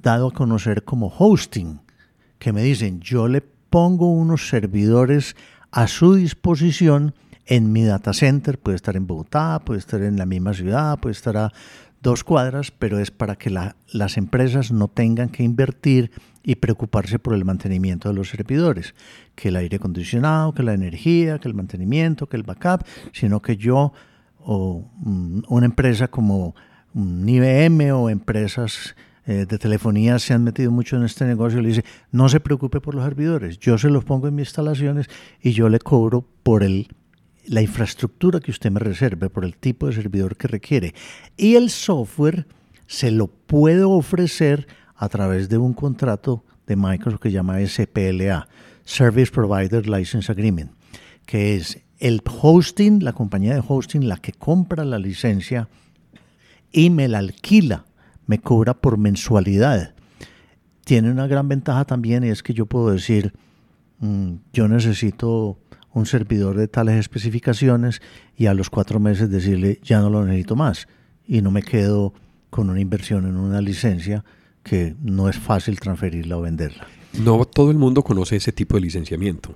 dado 0.00 0.28
a 0.28 0.32
conocer 0.32 0.84
como 0.84 1.12
hosting, 1.16 1.80
que 2.38 2.52
me 2.52 2.62
dicen, 2.62 3.00
yo 3.00 3.28
le 3.28 3.42
pongo 3.42 4.12
unos 4.12 4.48
servidores 4.48 5.34
a 5.74 5.88
su 5.88 6.14
disposición 6.14 7.14
en 7.46 7.72
mi 7.72 7.82
data 7.82 8.12
center, 8.12 8.60
puede 8.60 8.76
estar 8.76 8.96
en 8.96 9.08
Bogotá, 9.08 9.60
puede 9.64 9.80
estar 9.80 10.00
en 10.02 10.16
la 10.16 10.24
misma 10.24 10.54
ciudad, 10.54 11.00
puede 11.00 11.14
estar 11.14 11.36
a 11.36 11.52
dos 12.00 12.22
cuadras, 12.22 12.70
pero 12.70 13.00
es 13.00 13.10
para 13.10 13.34
que 13.34 13.50
la, 13.50 13.74
las 13.90 14.16
empresas 14.16 14.70
no 14.70 14.86
tengan 14.86 15.30
que 15.30 15.42
invertir 15.42 16.12
y 16.44 16.54
preocuparse 16.54 17.18
por 17.18 17.34
el 17.34 17.44
mantenimiento 17.44 18.08
de 18.08 18.14
los 18.14 18.28
servidores, 18.28 18.94
que 19.34 19.48
el 19.48 19.56
aire 19.56 19.78
acondicionado, 19.78 20.54
que 20.54 20.62
la 20.62 20.74
energía, 20.74 21.40
que 21.40 21.48
el 21.48 21.54
mantenimiento, 21.54 22.28
que 22.28 22.36
el 22.36 22.44
backup, 22.44 22.86
sino 23.12 23.42
que 23.42 23.56
yo 23.56 23.92
o 24.38 24.88
mm, 24.98 25.40
una 25.48 25.66
empresa 25.66 26.06
como 26.06 26.54
un 26.94 27.28
IBM 27.28 27.90
o 27.90 28.10
empresas 28.10 28.94
eh, 29.26 29.46
de 29.46 29.58
telefonía 29.58 30.18
se 30.18 30.34
han 30.34 30.44
metido 30.44 30.70
mucho 30.70 30.96
en 30.96 31.04
este 31.04 31.24
negocio 31.24 31.60
le 31.60 31.68
dice, 31.68 31.84
no 32.12 32.28
se 32.28 32.40
preocupe 32.40 32.80
por 32.80 32.94
los 32.94 33.04
servidores, 33.04 33.58
yo 33.58 33.78
se 33.78 33.88
los 33.88 34.04
pongo 34.04 34.28
en 34.28 34.34
mis 34.34 34.48
instalaciones 34.48 35.08
y 35.40 35.52
yo 35.52 35.68
le 35.68 35.78
cobro 35.78 36.26
por 36.42 36.62
el 36.62 36.88
la 37.46 37.60
infraestructura 37.60 38.40
que 38.40 38.50
usted 38.50 38.70
me 38.70 38.80
reserve, 38.80 39.30
por 39.30 39.44
el 39.44 39.56
tipo 39.56 39.86
de 39.86 39.92
servidor 39.92 40.36
que 40.36 40.48
requiere. 40.48 40.94
Y 41.36 41.56
el 41.56 41.70
software 41.70 42.46
se 42.86 43.10
lo 43.10 43.26
puede 43.28 43.82
ofrecer 43.82 44.66
a 44.96 45.08
través 45.08 45.48
de 45.48 45.58
un 45.58 45.74
contrato 45.74 46.44
de 46.66 46.76
Microsoft 46.76 47.20
que 47.20 47.28
se 47.28 47.34
llama 47.34 47.58
SPLA, 47.60 48.48
Service 48.84 49.32
Provider 49.32 49.86
License 49.88 50.30
Agreement, 50.30 50.72
que 51.26 51.56
es 51.56 51.82
el 51.98 52.22
hosting, 52.24 53.02
la 53.02 53.12
compañía 53.12 53.54
de 53.54 53.62
hosting, 53.66 54.08
la 54.08 54.16
que 54.16 54.32
compra 54.32 54.84
la 54.84 54.98
licencia 54.98 55.68
y 56.72 56.90
me 56.90 57.08
la 57.08 57.18
alquila, 57.18 57.86
me 58.26 58.38
cobra 58.38 58.74
por 58.74 58.98
mensualidad. 58.98 59.94
Tiene 60.84 61.10
una 61.10 61.26
gran 61.26 61.48
ventaja 61.48 61.84
también 61.84 62.24
y 62.24 62.28
es 62.28 62.42
que 62.42 62.54
yo 62.54 62.66
puedo 62.66 62.90
decir, 62.90 63.32
mm, 64.00 64.34
yo 64.52 64.68
necesito 64.68 65.58
un 65.92 66.06
servidor 66.06 66.56
de 66.56 66.68
tales 66.68 66.96
especificaciones 66.96 68.02
y 68.36 68.46
a 68.46 68.54
los 68.54 68.68
cuatro 68.68 69.00
meses 69.00 69.30
decirle 69.30 69.80
ya 69.82 70.00
no 70.00 70.10
lo 70.10 70.24
necesito 70.24 70.56
más 70.56 70.88
y 71.26 71.40
no 71.40 71.50
me 71.50 71.62
quedo 71.62 72.12
con 72.50 72.68
una 72.70 72.80
inversión 72.80 73.26
en 73.26 73.36
una 73.36 73.60
licencia 73.60 74.24
que 74.62 74.96
no 75.02 75.28
es 75.28 75.38
fácil 75.38 75.78
transferirla 75.78 76.36
o 76.36 76.42
venderla. 76.42 76.86
No 77.22 77.44
todo 77.44 77.70
el 77.70 77.78
mundo 77.78 78.02
conoce 78.02 78.36
ese 78.36 78.52
tipo 78.52 78.76
de 78.76 78.82
licenciamiento. 78.82 79.54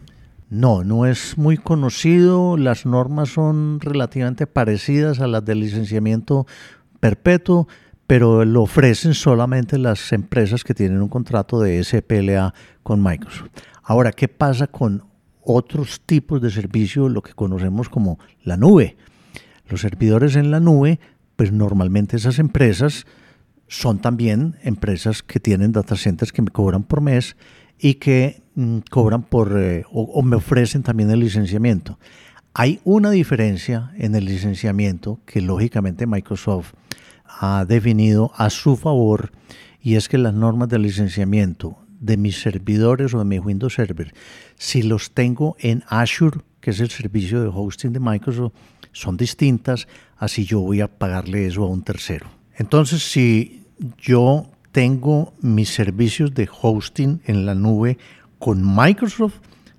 No, 0.51 0.85
no 0.85 1.07
es 1.07 1.37
muy 1.37 1.57
conocido. 1.57 2.57
Las 2.57 2.87
normas 2.87 3.31
son 3.31 3.81
relativamente 3.81 4.47
parecidas 4.47 5.21
a 5.21 5.27
las 5.27 5.45
del 5.45 5.61
licenciamiento 5.61 6.47
perpetuo, 7.01 7.69
pero 8.09 8.45
lo 8.45 8.63
ofrecen 8.63 9.15
solamente 9.15 9.79
las 9.79 10.13
empresas 10.13 10.65
que 10.65 10.75
tienen 10.75 11.01
un 11.01 11.09
contrato 11.09 11.61
de 11.61 11.85
SPLA 11.85 12.53
con 12.83 13.01
Microsoft. 13.01 13.51
Ahora, 13.85 14.11
¿qué 14.11 14.27
pasa 14.27 14.67
con 14.67 15.05
otros 15.49 16.03
tipos 16.05 16.43
de 16.43 16.51
servicio, 16.51 17.09
lo 17.09 17.23
que 17.23 17.33
conocemos 17.33 17.89
como 17.89 18.19
la 18.43 18.59
nube. 18.59 18.97
Los 19.67 19.81
servidores 19.81 20.37
en 20.37 20.51
la 20.51 20.61
nube, 20.61 21.01
pues 21.37 21.53
normalmente 21.53 22.17
esas 22.17 22.39
empresas 22.39 23.07
son 23.67 23.99
también 23.99 24.57
empresas 24.63 25.23
que 25.23 25.41
tienen 25.41 25.73
data 25.73 25.97
centers 25.97 26.33
que 26.33 26.43
me 26.43 26.51
cobran 26.51 26.83
por 26.85 27.01
mes 27.01 27.37
y 27.79 27.95
que 27.95 28.43
mm, 28.57 28.79
cobran 28.91 29.23
por 29.23 29.59
eh, 29.59 29.85
o 29.91 30.23
me 30.23 30.37
ofrecen 30.37 30.83
también 30.83 31.11
el 31.11 31.21
licenciamiento. 31.21 31.99
Hay 32.53 32.81
una 32.85 33.11
diferencia 33.11 33.93
en 33.97 34.15
el 34.15 34.27
licenciamiento 34.27 35.21
que 35.25 35.41
lógicamente 35.41 36.07
Microsoft 36.07 36.75
ha 37.29 37.65
definido 37.65 38.33
a 38.37 38.51
su 38.51 38.77
favor 38.77 39.33
y 39.81 39.95
es 39.95 40.09
que 40.09 40.19
las 40.19 40.35
normas 40.35 40.69
de 40.69 40.79
licenciamiento 40.79 41.79
de 42.01 42.17
mis 42.17 42.41
servidores 42.41 43.15
o 43.15 43.19
de 43.19 43.25
mi 43.25 43.39
Windows 43.39 43.75
Server, 43.75 44.13
si 44.57 44.83
los 44.83 45.13
tengo 45.13 45.57
en 45.59 45.85
Azure, 45.89 46.41
que 46.61 46.71
es 46.71 46.81
el 46.81 46.91
servicio 46.91 47.41
de 47.41 47.51
hosting 47.53 47.93
de 47.93 48.01
Microsoft, 48.01 48.53
son 48.93 49.17
distintas, 49.17 49.87
así 50.17 50.45
yo 50.45 50.61
voy 50.61 50.81
a 50.81 50.89
pagarle 50.89 51.47
eso 51.47 51.65
a 51.65 51.69
un 51.69 51.83
tercero. 51.83 52.27
Entonces, 52.57 53.03
si 53.03 53.65
yo 53.99 54.51
tengo 54.73 55.33
mis 55.41 55.71
servicios 55.71 56.35
de 56.35 56.49
hosting 56.61 57.21
en 57.25 57.47
la 57.47 57.55
nube 57.55 57.99
con 58.39 58.63
Microsoft, 58.77 59.37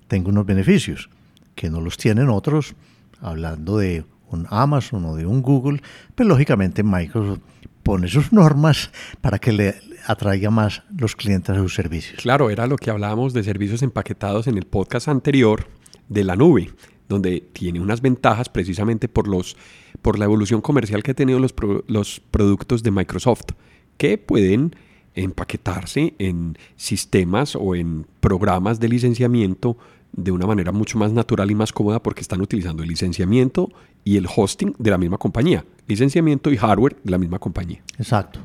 tengo 0.08 0.30
unos 0.30 0.46
beneficios 0.46 1.10
que 1.54 1.70
no 1.70 1.80
los 1.80 1.96
tienen 1.96 2.28
otros, 2.28 2.74
hablando 3.20 3.78
de 3.78 4.04
un 4.30 4.46
Amazon 4.50 5.04
o 5.04 5.16
de 5.16 5.26
un 5.26 5.42
Google, 5.42 5.82
pero 6.14 6.28
lógicamente 6.28 6.82
Microsoft 6.82 7.40
pone 7.82 8.08
sus 8.08 8.32
normas 8.32 8.90
para 9.20 9.38
que 9.38 9.52
le 9.52 9.74
atraiga 10.06 10.50
más 10.50 10.82
los 10.96 11.16
clientes 11.16 11.56
a 11.56 11.58
sus 11.58 11.74
servicios. 11.74 12.20
Claro, 12.20 12.50
era 12.50 12.66
lo 12.66 12.76
que 12.76 12.90
hablábamos 12.90 13.32
de 13.32 13.42
servicios 13.42 13.82
empaquetados 13.82 14.46
en 14.46 14.58
el 14.58 14.66
podcast 14.66 15.08
anterior 15.08 15.66
de 16.08 16.24
la 16.24 16.36
nube, 16.36 16.72
donde 17.08 17.40
tiene 17.52 17.80
unas 17.80 18.00
ventajas 18.00 18.48
precisamente 18.48 19.08
por, 19.08 19.28
los, 19.28 19.56
por 20.02 20.18
la 20.18 20.26
evolución 20.26 20.60
comercial 20.60 21.02
que 21.02 21.12
han 21.12 21.16
tenido 21.16 21.38
los, 21.38 21.54
los 21.86 22.20
productos 22.30 22.82
de 22.82 22.90
Microsoft, 22.90 23.52
que 23.96 24.18
pueden 24.18 24.74
empaquetarse 25.14 26.14
en 26.18 26.56
sistemas 26.76 27.56
o 27.56 27.74
en 27.74 28.06
programas 28.20 28.80
de 28.80 28.88
licenciamiento 28.88 29.76
de 30.12 30.30
una 30.30 30.46
manera 30.46 30.72
mucho 30.72 30.98
más 30.98 31.12
natural 31.12 31.50
y 31.50 31.54
más 31.54 31.72
cómoda 31.72 32.02
porque 32.02 32.20
están 32.20 32.40
utilizando 32.40 32.82
el 32.82 32.88
licenciamiento 32.88 33.70
y 34.04 34.16
el 34.16 34.26
hosting 34.34 34.74
de 34.78 34.90
la 34.90 34.98
misma 34.98 35.18
compañía, 35.18 35.64
licenciamiento 35.86 36.50
y 36.50 36.56
hardware 36.56 36.96
de 37.02 37.10
la 37.10 37.18
misma 37.18 37.38
compañía. 37.38 37.82
Exacto. 37.98 38.40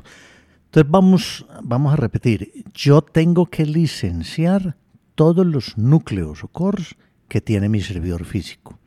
Entonces 0.66 0.90
vamos, 0.90 1.46
vamos 1.62 1.92
a 1.92 1.96
repetir, 1.96 2.64
yo 2.74 3.02
tengo 3.02 3.46
que 3.46 3.64
licenciar 3.64 4.76
todos 5.14 5.46
los 5.46 5.78
núcleos 5.78 6.44
o 6.44 6.48
cores 6.48 6.96
que 7.28 7.40
tiene 7.40 7.68
mi 7.68 7.80
servidor 7.80 8.24
físico. 8.24 8.78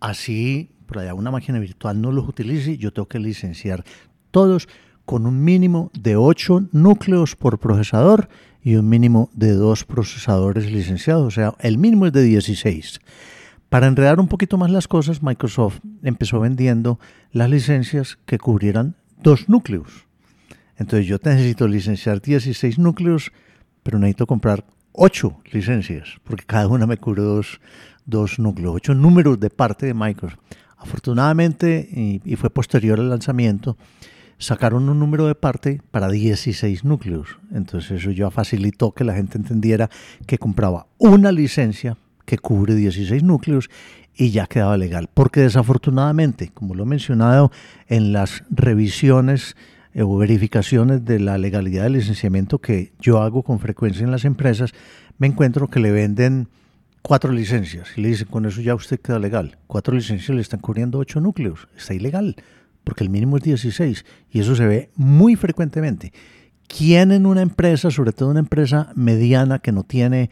Así, 0.00 0.70
por 0.86 0.98
allá 0.98 1.14
una 1.14 1.30
máquina 1.30 1.58
virtual 1.58 2.00
no 2.00 2.12
los 2.12 2.28
utilice, 2.28 2.76
yo 2.76 2.92
tengo 2.92 3.08
que 3.08 3.18
licenciar 3.18 3.84
todos 4.30 4.68
con 5.04 5.26
un 5.26 5.42
mínimo 5.42 5.90
de 5.98 6.16
8 6.16 6.68
núcleos 6.72 7.36
por 7.36 7.58
procesador 7.58 8.28
y 8.62 8.76
un 8.76 8.88
mínimo 8.88 9.30
de 9.34 9.52
2 9.52 9.84
procesadores 9.84 10.70
licenciados, 10.70 11.26
o 11.26 11.30
sea, 11.30 11.54
el 11.60 11.78
mínimo 11.78 12.06
es 12.06 12.12
de 12.12 12.22
16. 12.22 13.00
Para 13.68 13.86
enredar 13.86 14.20
un 14.20 14.28
poquito 14.28 14.58
más 14.58 14.70
las 14.70 14.86
cosas, 14.86 15.22
Microsoft 15.22 15.80
empezó 16.02 16.40
vendiendo 16.40 17.00
las 17.32 17.48
licencias 17.48 18.18
que 18.26 18.38
cubrieran 18.38 18.96
dos 19.22 19.48
núcleos. 19.48 20.06
Entonces 20.76 21.06
yo 21.06 21.18
necesito 21.24 21.66
licenciar 21.66 22.20
16 22.20 22.78
núcleos, 22.78 23.32
pero 23.82 23.98
necesito 23.98 24.26
comprar 24.26 24.64
ocho 24.92 25.40
licencias, 25.50 26.20
porque 26.24 26.44
cada 26.44 26.68
una 26.68 26.86
me 26.86 26.98
cubre 26.98 27.22
dos, 27.22 27.60
dos 28.04 28.38
núcleos, 28.38 28.74
ocho 28.76 28.94
números 28.94 29.40
de 29.40 29.50
parte 29.50 29.86
de 29.86 29.94
Microsoft. 29.94 30.38
Afortunadamente, 30.76 32.20
y, 32.24 32.36
fue 32.36 32.50
posterior 32.50 32.98
al 32.98 33.08
lanzamiento, 33.08 33.76
sacaron 34.38 34.88
un 34.88 34.98
número 34.98 35.26
de 35.26 35.34
parte 35.34 35.80
para 35.90 36.08
16 36.08 36.84
núcleos. 36.84 37.38
Entonces 37.52 38.02
eso 38.02 38.10
ya 38.10 38.30
facilitó 38.30 38.92
que 38.92 39.04
la 39.04 39.14
gente 39.14 39.38
entendiera 39.38 39.90
que 40.26 40.38
compraba 40.38 40.86
una 40.98 41.32
licencia 41.32 41.96
que 42.24 42.38
cubre 42.38 42.74
16 42.74 43.22
núcleos 43.22 43.68
y 44.14 44.30
ya 44.30 44.46
quedaba 44.46 44.76
legal. 44.76 45.08
Porque 45.12 45.40
desafortunadamente, 45.40 46.50
como 46.52 46.74
lo 46.74 46.84
he 46.84 46.86
mencionado 46.86 47.50
en 47.88 48.12
las 48.12 48.44
revisiones 48.50 49.56
eh, 49.94 50.02
o 50.02 50.16
verificaciones 50.16 51.04
de 51.04 51.20
la 51.20 51.38
legalidad 51.38 51.84
del 51.84 51.94
licenciamiento 51.94 52.58
que 52.58 52.92
yo 53.00 53.20
hago 53.20 53.42
con 53.42 53.58
frecuencia 53.58 54.04
en 54.04 54.10
las 54.10 54.24
empresas, 54.24 54.72
me 55.18 55.26
encuentro 55.26 55.68
que 55.68 55.80
le 55.80 55.92
venden 55.92 56.48
cuatro 57.02 57.32
licencias 57.32 57.90
y 57.96 58.00
le 58.00 58.08
dicen, 58.08 58.28
con 58.28 58.46
eso 58.46 58.60
ya 58.60 58.74
usted 58.74 59.00
queda 59.00 59.18
legal. 59.18 59.58
Cuatro 59.66 59.94
licencias 59.94 60.34
le 60.34 60.40
están 60.40 60.60
cubriendo 60.60 60.98
ocho 60.98 61.20
núcleos. 61.20 61.68
Está 61.76 61.94
ilegal, 61.94 62.36
porque 62.84 63.04
el 63.04 63.10
mínimo 63.10 63.36
es 63.36 63.42
16 63.42 64.04
y 64.30 64.40
eso 64.40 64.54
se 64.56 64.66
ve 64.66 64.90
muy 64.96 65.36
frecuentemente. 65.36 66.12
¿Quién 66.66 67.12
en 67.12 67.26
una 67.26 67.42
empresa, 67.42 67.90
sobre 67.90 68.12
todo 68.12 68.30
una 68.30 68.40
empresa 68.40 68.92
mediana 68.94 69.58
que 69.58 69.72
no 69.72 69.84
tiene 69.84 70.30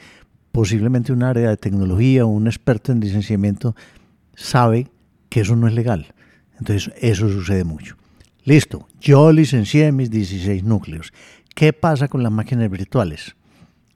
posiblemente 0.53 1.13
un 1.13 1.23
área 1.23 1.51
de 1.51 1.57
tecnología 1.57 2.25
o 2.25 2.29
un 2.29 2.47
experto 2.47 2.93
en 2.93 3.01
licenciamiento, 3.01 3.77
sabe 4.35 4.89
que 5.29 5.41
eso 5.41 5.55
no 5.57 5.69
es 5.69 5.75
legal? 5.75 6.15
Entonces, 6.59 6.93
eso 7.01 7.29
sucede 7.29 7.65
mucho. 7.65 7.97
Listo, 8.45 8.89
yo 9.01 9.33
licencié 9.33 9.93
mis 9.93 10.11
16 10.11 10.65
núcleos. 10.65 11.13
¿Qué 11.55 11.73
pasa 11.73 12.09
con 12.09 12.23
las 12.23 12.33
máquinas 12.33 12.71
virtuales? 12.71 13.37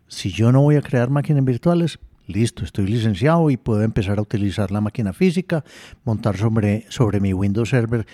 Si 0.06 0.30
yo 0.30 0.52
no 0.52 0.60
voy 0.60 0.76
a 0.76 0.82
crear 0.82 1.08
máquinas 1.08 1.44
virtuales, 1.44 1.98
listo, 2.26 2.64
estoy 2.64 2.86
licenciado 2.86 3.48
y 3.50 3.56
puedo 3.56 3.82
empezar 3.82 4.18
a 4.18 4.22
utilizar 4.22 4.70
la 4.70 4.80
máquina 4.80 5.12
física, 5.12 5.64
montar 6.04 6.36
sobre, 6.36 6.84
sobre 6.90 7.20
mi 7.20 7.32
Windows 7.32 7.70
Server 7.70 8.06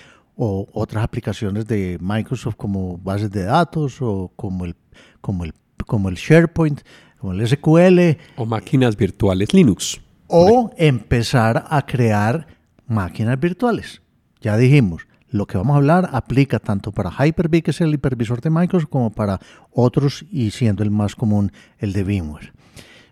o 0.43 0.67
otras 0.73 1.05
aplicaciones 1.05 1.67
de 1.67 1.99
Microsoft 2.01 2.55
como 2.57 2.97
bases 2.97 3.31
de 3.31 3.45
datos 3.45 4.01
o 4.01 4.33
como 4.37 4.65
el, 4.65 4.75
como 5.21 5.45
el, 5.45 5.53
como 5.87 6.09
el 6.09 6.15
SharePoint, 6.15 6.81
como 7.19 7.35
el 7.35 7.47
SQL. 7.47 8.19
O 8.37 8.47
máquinas 8.47 8.97
virtuales 8.97 9.53
Linux. 9.53 10.01
O 10.29 10.71
empezar 10.79 11.67
a 11.69 11.85
crear 11.85 12.47
máquinas 12.87 13.39
virtuales. 13.39 14.01
Ya 14.41 14.57
dijimos, 14.57 15.07
lo 15.29 15.47
que 15.47 15.59
vamos 15.59 15.75
a 15.75 15.77
hablar 15.77 16.09
aplica 16.11 16.59
tanto 16.59 16.91
para 16.91 17.11
Hyper-V, 17.11 17.63
que 17.63 17.73
es 17.73 17.81
el 17.83 17.93
hipervisor 17.93 18.41
de 18.41 18.49
Microsoft, 18.49 18.89
como 18.89 19.11
para 19.11 19.39
otros 19.71 20.25
y 20.31 20.53
siendo 20.53 20.83
el 20.83 20.91
más 20.91 21.15
común 21.15 21.53
el 21.77 21.93
de 21.93 22.03
VMware. 22.03 22.55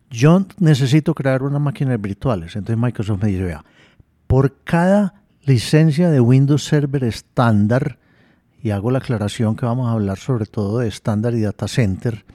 Yo 0.08 0.46
necesito 0.60 1.14
crear 1.14 1.42
unas 1.42 1.60
máquinas 1.60 2.00
virtuales. 2.00 2.56
Entonces 2.56 2.82
Microsoft 2.82 3.22
me 3.22 3.28
dice, 3.28 3.44
vea, 3.44 3.64
por 4.26 4.56
cada 4.64 5.18
licencia 5.48 6.10
de 6.10 6.20
Windows 6.20 6.62
Server 6.62 7.04
estándar, 7.04 7.98
y 8.62 8.68
hago 8.70 8.90
la 8.90 8.98
aclaración 8.98 9.56
que 9.56 9.64
vamos 9.64 9.88
a 9.88 9.92
hablar 9.92 10.18
sobre 10.18 10.44
todo 10.44 10.80
de 10.80 10.88
estándar 10.88 11.34
y 11.34 11.40
data 11.40 11.66
center, 11.68 12.26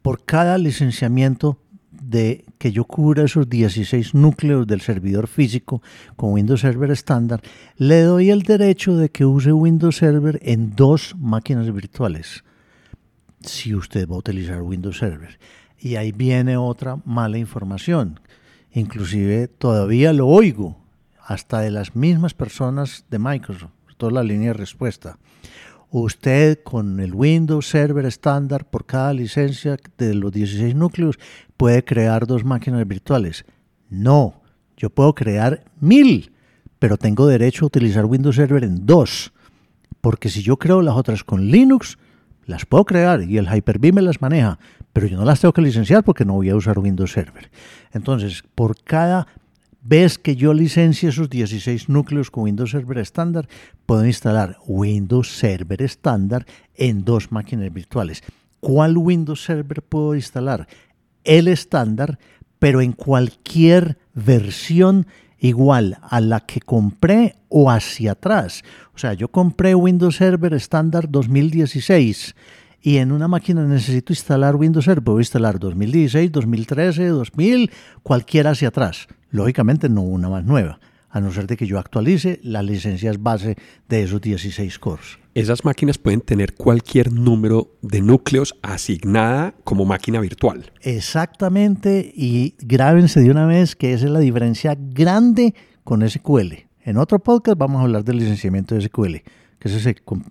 por 0.00 0.24
cada 0.24 0.56
licenciamiento 0.56 1.58
de 1.90 2.46
que 2.56 2.72
yo 2.72 2.86
cubra 2.86 3.24
esos 3.24 3.50
16 3.50 4.14
núcleos 4.14 4.66
del 4.66 4.80
servidor 4.80 5.26
físico 5.26 5.82
con 6.16 6.32
Windows 6.32 6.62
Server 6.62 6.90
estándar, 6.90 7.42
le 7.76 8.00
doy 8.00 8.30
el 8.30 8.44
derecho 8.44 8.96
de 8.96 9.10
que 9.10 9.26
use 9.26 9.52
Windows 9.52 9.98
Server 9.98 10.40
en 10.42 10.74
dos 10.74 11.14
máquinas 11.18 11.70
virtuales, 11.70 12.44
si 13.40 13.74
usted 13.74 14.08
va 14.08 14.14
a 14.14 14.20
utilizar 14.20 14.62
Windows 14.62 14.96
Server. 14.96 15.38
Y 15.78 15.96
ahí 15.96 16.12
viene 16.12 16.56
otra 16.56 16.96
mala 17.04 17.36
información. 17.36 18.20
Inclusive 18.72 19.48
todavía 19.48 20.14
lo 20.14 20.28
oigo, 20.28 20.83
hasta 21.26 21.60
de 21.60 21.70
las 21.70 21.96
mismas 21.96 22.34
personas 22.34 23.04
de 23.10 23.18
Microsoft, 23.18 23.72
toda 23.96 24.12
la 24.12 24.22
línea 24.22 24.48
de 24.48 24.54
respuesta 24.54 25.18
usted 26.02 26.58
con 26.64 26.98
el 26.98 27.14
Windows 27.14 27.68
Server 27.68 28.04
estándar 28.04 28.68
por 28.68 28.84
cada 28.84 29.12
licencia 29.12 29.76
de 29.96 30.14
los 30.14 30.32
16 30.32 30.74
núcleos 30.74 31.18
puede 31.56 31.84
crear 31.84 32.26
dos 32.26 32.44
máquinas 32.44 32.86
virtuales. 32.86 33.44
No, 33.90 34.42
yo 34.76 34.90
puedo 34.90 35.14
crear 35.14 35.64
mil, 35.78 36.32
pero 36.80 36.96
tengo 36.96 37.28
derecho 37.28 37.64
a 37.64 37.68
utilizar 37.68 38.06
Windows 38.06 38.34
Server 38.34 38.64
en 38.64 38.86
dos. 38.86 39.32
Porque 40.00 40.30
si 40.30 40.42
yo 40.42 40.56
creo 40.56 40.82
las 40.82 40.96
otras 40.96 41.22
con 41.22 41.46
Linux, 41.46 41.96
las 42.44 42.66
puedo 42.66 42.84
crear 42.84 43.22
y 43.22 43.38
el 43.38 43.48
Hyper-V 43.48 43.92
me 43.92 44.02
las 44.02 44.20
maneja, 44.20 44.58
pero 44.92 45.06
yo 45.06 45.16
no 45.16 45.24
las 45.24 45.40
tengo 45.40 45.52
que 45.52 45.62
licenciar 45.62 46.02
porque 46.02 46.24
no 46.24 46.34
voy 46.34 46.50
a 46.50 46.56
usar 46.56 46.78
Windows 46.80 47.12
Server. 47.12 47.52
Entonces, 47.92 48.42
por 48.56 48.82
cada 48.82 49.28
ves 49.84 50.18
que 50.18 50.34
yo 50.34 50.54
licencie 50.54 51.10
esos 51.10 51.30
16 51.30 51.88
núcleos 51.88 52.30
con 52.30 52.44
Windows 52.44 52.70
Server 52.70 52.98
estándar, 52.98 53.46
puedo 53.86 54.04
instalar 54.06 54.56
Windows 54.66 55.28
Server 55.36 55.80
estándar 55.82 56.46
en 56.74 57.04
dos 57.04 57.30
máquinas 57.30 57.72
virtuales. 57.72 58.22
¿Cuál 58.60 58.96
Windows 58.96 59.44
Server 59.44 59.82
puedo 59.82 60.14
instalar? 60.14 60.66
El 61.22 61.48
estándar, 61.48 62.18
pero 62.58 62.80
en 62.80 62.92
cualquier 62.92 63.98
versión 64.14 65.06
igual 65.38 65.98
a 66.02 66.20
la 66.20 66.40
que 66.40 66.60
compré 66.60 67.36
o 67.50 67.70
hacia 67.70 68.12
atrás. 68.12 68.62
O 68.94 68.98
sea, 68.98 69.12
yo 69.12 69.28
compré 69.28 69.74
Windows 69.74 70.16
Server 70.16 70.54
estándar 70.54 71.10
2016 71.10 72.34
y 72.86 72.98
en 72.98 73.12
una 73.12 73.28
máquina 73.28 73.66
necesito 73.66 74.12
instalar 74.12 74.56
Windows 74.56 74.84
Server, 74.84 75.02
puedo 75.02 75.18
instalar 75.18 75.58
2016, 75.58 76.30
2013, 76.30 77.06
2000, 77.06 77.70
cualquiera 78.02 78.50
hacia 78.50 78.68
atrás. 78.68 79.08
Lógicamente 79.30 79.88
no 79.88 80.02
una 80.02 80.28
más 80.28 80.44
nueva, 80.44 80.80
a 81.08 81.18
no 81.18 81.32
ser 81.32 81.46
de 81.46 81.56
que 81.56 81.66
yo 81.66 81.78
actualice 81.78 82.40
las 82.42 82.62
licencias 82.62 83.22
base 83.22 83.56
de 83.88 84.02
esos 84.02 84.20
16 84.20 84.78
cores. 84.78 85.18
Esas 85.32 85.64
máquinas 85.64 85.96
pueden 85.96 86.20
tener 86.20 86.52
cualquier 86.52 87.10
número 87.10 87.70
de 87.80 88.02
núcleos 88.02 88.54
asignada 88.60 89.54
como 89.64 89.86
máquina 89.86 90.20
virtual. 90.20 90.70
Exactamente, 90.82 92.12
y 92.14 92.54
grábense 92.58 93.20
de 93.20 93.30
una 93.30 93.46
vez 93.46 93.76
que 93.76 93.94
esa 93.94 94.04
es 94.04 94.10
la 94.10 94.20
diferencia 94.20 94.76
grande 94.78 95.54
con 95.84 96.06
SQL. 96.06 96.66
En 96.82 96.98
otro 96.98 97.18
podcast 97.18 97.56
vamos 97.56 97.80
a 97.80 97.84
hablar 97.84 98.04
del 98.04 98.18
licenciamiento 98.18 98.74
de 98.74 98.82
SQL, 98.82 99.22
que 99.64 99.70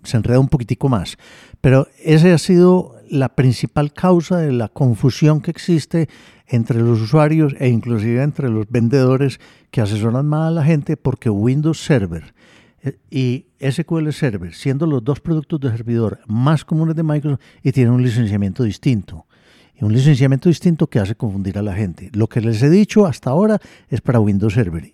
se, 0.03 0.17
enreda 0.17 0.39
un 0.39 0.47
poquitico 0.47 0.89
más. 0.89 1.17
Pero 1.59 1.87
esa 2.03 2.31
ha 2.35 2.37
sido 2.37 2.95
la 3.09 3.29
principal 3.29 3.91
causa 3.91 4.37
de 4.37 4.51
la 4.51 4.69
confusión 4.69 5.41
que 5.41 5.49
existe 5.49 6.07
entre 6.45 6.79
los 6.79 7.01
usuarios 7.01 7.55
e 7.59 7.67
inclusive 7.67 8.21
entre 8.21 8.49
los 8.49 8.69
vendedores 8.69 9.39
que 9.71 9.81
asesoran 9.81 10.27
más 10.27 10.49
a 10.49 10.51
la 10.51 10.63
gente 10.63 10.97
porque 10.97 11.31
Windows 11.31 11.83
Server 11.83 12.35
eh, 12.83 12.99
y 13.09 13.47
SQL 13.59 14.11
Server, 14.11 14.53
siendo 14.53 14.85
los 14.85 15.03
dos 15.03 15.19
productos 15.19 15.59
de 15.61 15.71
servidor 15.71 16.19
más 16.27 16.63
comunes 16.63 16.95
de 16.95 17.01
Microsoft, 17.01 17.41
y 17.63 17.71
tienen 17.71 17.93
un 17.93 18.03
licenciamiento 18.03 18.63
distinto. 18.63 19.25
Y 19.73 19.83
un 19.83 19.93
licenciamiento 19.93 20.47
distinto 20.47 20.85
que 20.85 20.99
hace 20.99 21.15
confundir 21.15 21.57
a 21.57 21.63
la 21.63 21.73
gente. 21.73 22.11
Lo 22.13 22.27
que 22.27 22.39
les 22.39 22.61
he 22.61 22.69
dicho 22.69 23.07
hasta 23.07 23.31
ahora 23.31 23.59
es 23.89 24.01
para 24.01 24.19
Windows 24.19 24.53
Server. 24.53 24.93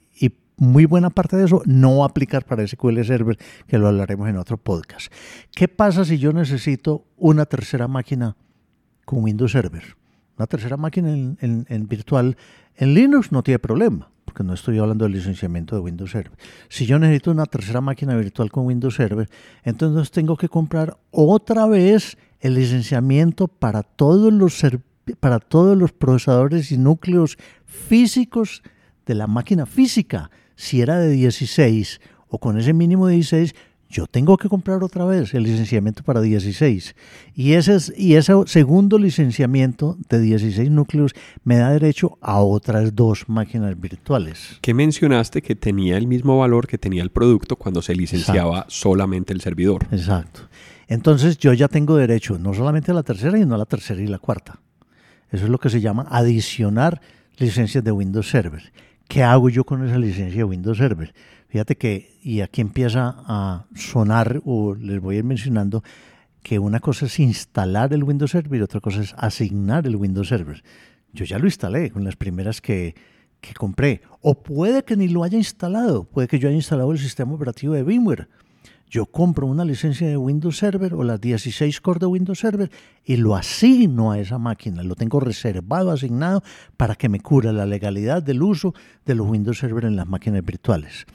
Muy 0.59 0.83
buena 0.83 1.09
parte 1.09 1.37
de 1.37 1.45
eso 1.45 1.61
no 1.65 1.99
va 1.99 2.03
a 2.03 2.07
aplicar 2.09 2.43
para 2.43 2.67
SQL 2.67 3.01
Server, 3.05 3.37
que 3.65 3.77
lo 3.77 3.87
hablaremos 3.87 4.27
en 4.27 4.35
otro 4.35 4.57
podcast. 4.57 5.09
¿Qué 5.55 5.69
pasa 5.69 6.03
si 6.03 6.17
yo 6.17 6.33
necesito 6.33 7.05
una 7.15 7.45
tercera 7.45 7.87
máquina 7.87 8.35
con 9.05 9.23
Windows 9.23 9.53
Server? 9.53 9.95
Una 10.37 10.47
tercera 10.47 10.75
máquina 10.75 11.13
en, 11.13 11.87
virtual 11.87 12.35
en 12.75 12.93
Linux 12.93 13.31
no 13.31 13.41
tiene 13.41 13.59
problema, 13.59 14.11
porque 14.25 14.43
no 14.43 14.53
estoy 14.53 14.79
hablando 14.79 15.05
del 15.05 15.13
licenciamiento 15.13 15.75
de 15.75 15.81
Windows 15.81 16.11
Server. 16.11 16.37
Si 16.67 16.85
yo 16.85 16.99
necesito 16.99 17.31
una 17.31 17.45
tercera 17.45 17.79
máquina 17.79 18.17
virtual 18.17 18.51
con 18.51 18.65
Windows 18.65 18.95
Server, 18.95 19.29
entonces 19.63 20.11
tengo 20.11 20.35
que 20.35 20.49
comprar 20.49 20.97
otra 21.11 21.67
vez 21.67 22.17
el 22.41 22.55
licenciamiento 22.55 23.47
para 23.47 23.81
todos 23.81 24.33
los, 24.33 24.61
para 25.21 25.39
todos 25.39 25.77
los 25.77 25.93
procesadores 25.93 26.73
y 26.73 26.77
núcleos 26.77 27.37
físicos 27.65 28.61
de 29.05 29.15
la 29.15 29.27
máquina 29.27 29.65
física. 29.65 30.29
Si 30.59 30.81
era 30.81 30.99
de 30.99 31.07
16 31.07 32.01
o 32.27 32.37
con 32.37 32.59
ese 32.59 32.73
mínimo 32.73 33.07
de 33.07 33.13
16, 33.13 33.55
yo 33.89 34.07
tengo 34.07 34.35
que 34.35 34.49
comprar 34.49 34.83
otra 34.83 35.05
vez 35.05 35.33
el 35.33 35.43
licenciamiento 35.43 36.03
para 36.03 36.19
16. 36.19 36.97
Y 37.33 37.53
ese, 37.53 37.77
y 37.95 38.15
ese 38.15 38.33
segundo 38.45 38.99
licenciamiento 38.99 39.97
de 40.09 40.19
16 40.19 40.69
núcleos 40.69 41.13
me 41.45 41.55
da 41.55 41.71
derecho 41.71 42.17
a 42.19 42.41
otras 42.41 42.93
dos 42.93 43.29
máquinas 43.29 43.79
virtuales. 43.79 44.57
¿Qué 44.59 44.73
mencionaste 44.73 45.41
que 45.41 45.55
tenía 45.55 45.95
el 45.95 46.07
mismo 46.07 46.37
valor 46.37 46.67
que 46.67 46.77
tenía 46.77 47.03
el 47.03 47.09
producto 47.09 47.55
cuando 47.55 47.81
se 47.81 47.95
licenciaba 47.95 48.65
solamente 48.67 49.31
el 49.31 49.39
servidor? 49.39 49.87
Exacto. 49.91 50.41
Entonces 50.89 51.37
yo 51.37 51.53
ya 51.53 51.69
tengo 51.69 51.95
derecho 51.95 52.37
no 52.37 52.53
solamente 52.53 52.91
a 52.91 52.95
la 52.95 53.03
tercera, 53.03 53.37
sino 53.37 53.55
a 53.55 53.59
la 53.59 53.65
tercera 53.65 54.01
y 54.01 54.07
la 54.07 54.19
cuarta. 54.19 54.59
Eso 55.31 55.45
es 55.45 55.49
lo 55.49 55.57
que 55.57 55.69
se 55.69 55.79
llama 55.79 56.05
adicionar 56.09 56.99
licencias 57.37 57.81
de 57.81 57.93
Windows 57.93 58.29
Server. 58.29 58.73
¿Qué 59.09 59.23
hago 59.23 59.49
yo 59.49 59.63
con 59.63 59.83
esa 59.83 59.97
licencia 59.97 60.37
de 60.37 60.43
Windows 60.43 60.77
Server? 60.77 61.15
Fíjate 61.47 61.75
que, 61.75 62.19
y 62.21 62.41
aquí 62.41 62.61
empieza 62.61 63.15
a 63.25 63.65
sonar, 63.73 64.39
o 64.45 64.75
les 64.75 65.01
voy 65.01 65.15
a 65.15 65.17
ir 65.17 65.23
mencionando, 65.23 65.83
que 66.43 66.59
una 66.59 66.79
cosa 66.79 67.07
es 67.07 67.19
instalar 67.19 67.91
el 67.91 68.03
Windows 68.03 68.29
Server 68.29 68.59
y 68.59 68.61
otra 68.61 68.81
cosa 68.81 69.01
es 69.01 69.15
asignar 69.17 69.87
el 69.87 69.95
Windows 69.95 70.27
Server. 70.27 70.63
Yo 71.11 71.25
ya 71.25 71.39
lo 71.39 71.45
instalé 71.45 71.89
con 71.89 72.03
las 72.03 72.17
primeras 72.17 72.61
que, 72.61 72.93
que 73.41 73.55
compré. 73.55 74.03
O 74.21 74.43
puede 74.43 74.83
que 74.83 74.95
ni 74.95 75.07
lo 75.07 75.23
haya 75.23 75.39
instalado, 75.39 76.03
puede 76.03 76.27
que 76.27 76.37
yo 76.37 76.47
haya 76.47 76.57
instalado 76.57 76.91
el 76.91 76.99
sistema 76.99 77.33
operativo 77.33 77.73
de 77.73 77.81
VMware. 77.81 78.27
Yo 78.89 79.05
compro 79.05 79.45
una 79.45 79.65
licencia 79.65 80.07
de 80.07 80.17
Windows 80.17 80.57
Server 80.57 80.95
o 80.95 81.03
las 81.03 81.21
16 81.21 81.79
core 81.79 81.99
de 81.99 82.05
Windows 82.07 82.39
Server 82.39 82.71
y 83.05 83.17
lo 83.17 83.35
asigno 83.35 84.11
a 84.11 84.17
esa 84.19 84.39
máquina. 84.39 84.81
Lo 84.81 84.95
tengo 84.95 85.19
reservado, 85.19 85.91
asignado 85.91 86.41
para 86.75 86.95
que 86.95 87.07
me 87.07 87.19
cura 87.19 87.53
la 87.53 87.67
legalidad 87.67 88.23
del 88.23 88.41
uso 88.41 88.73
de 89.05 89.13
los 89.13 89.27
Windows 89.27 89.59
Server 89.59 89.85
en 89.85 89.95
las 89.95 90.07
máquinas 90.07 90.43
virtuales. 90.43 91.05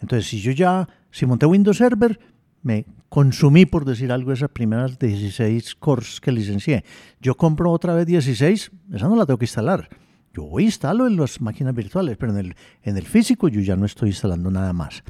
Entonces, 0.00 0.28
si 0.28 0.40
yo 0.40 0.50
ya, 0.50 0.88
si 1.12 1.24
monté 1.24 1.46
Windows 1.46 1.76
Server, 1.76 2.18
me 2.62 2.84
consumí, 3.08 3.64
por 3.64 3.84
decir 3.84 4.10
algo, 4.10 4.32
esas 4.32 4.50
primeras 4.50 4.98
16 4.98 5.76
cores 5.76 6.20
que 6.20 6.32
licencié. 6.32 6.84
Yo 7.20 7.36
compro 7.36 7.70
otra 7.70 7.94
vez 7.94 8.06
16, 8.06 8.72
esa 8.92 9.08
no 9.08 9.14
la 9.14 9.24
tengo 9.24 9.38
que 9.38 9.44
instalar. 9.44 9.88
Yo 10.32 10.60
instalo 10.60 11.06
en 11.06 11.16
las 11.16 11.40
máquinas 11.40 11.74
virtuales, 11.74 12.16
pero 12.16 12.36
en 12.36 12.96
el 12.96 13.06
físico 13.06 13.48
yo 13.48 13.60
ya 13.60 13.76
no 13.76 13.84
estoy 13.84 14.10
instalando 14.10 14.50
nada 14.50 14.72
más. 14.72 15.02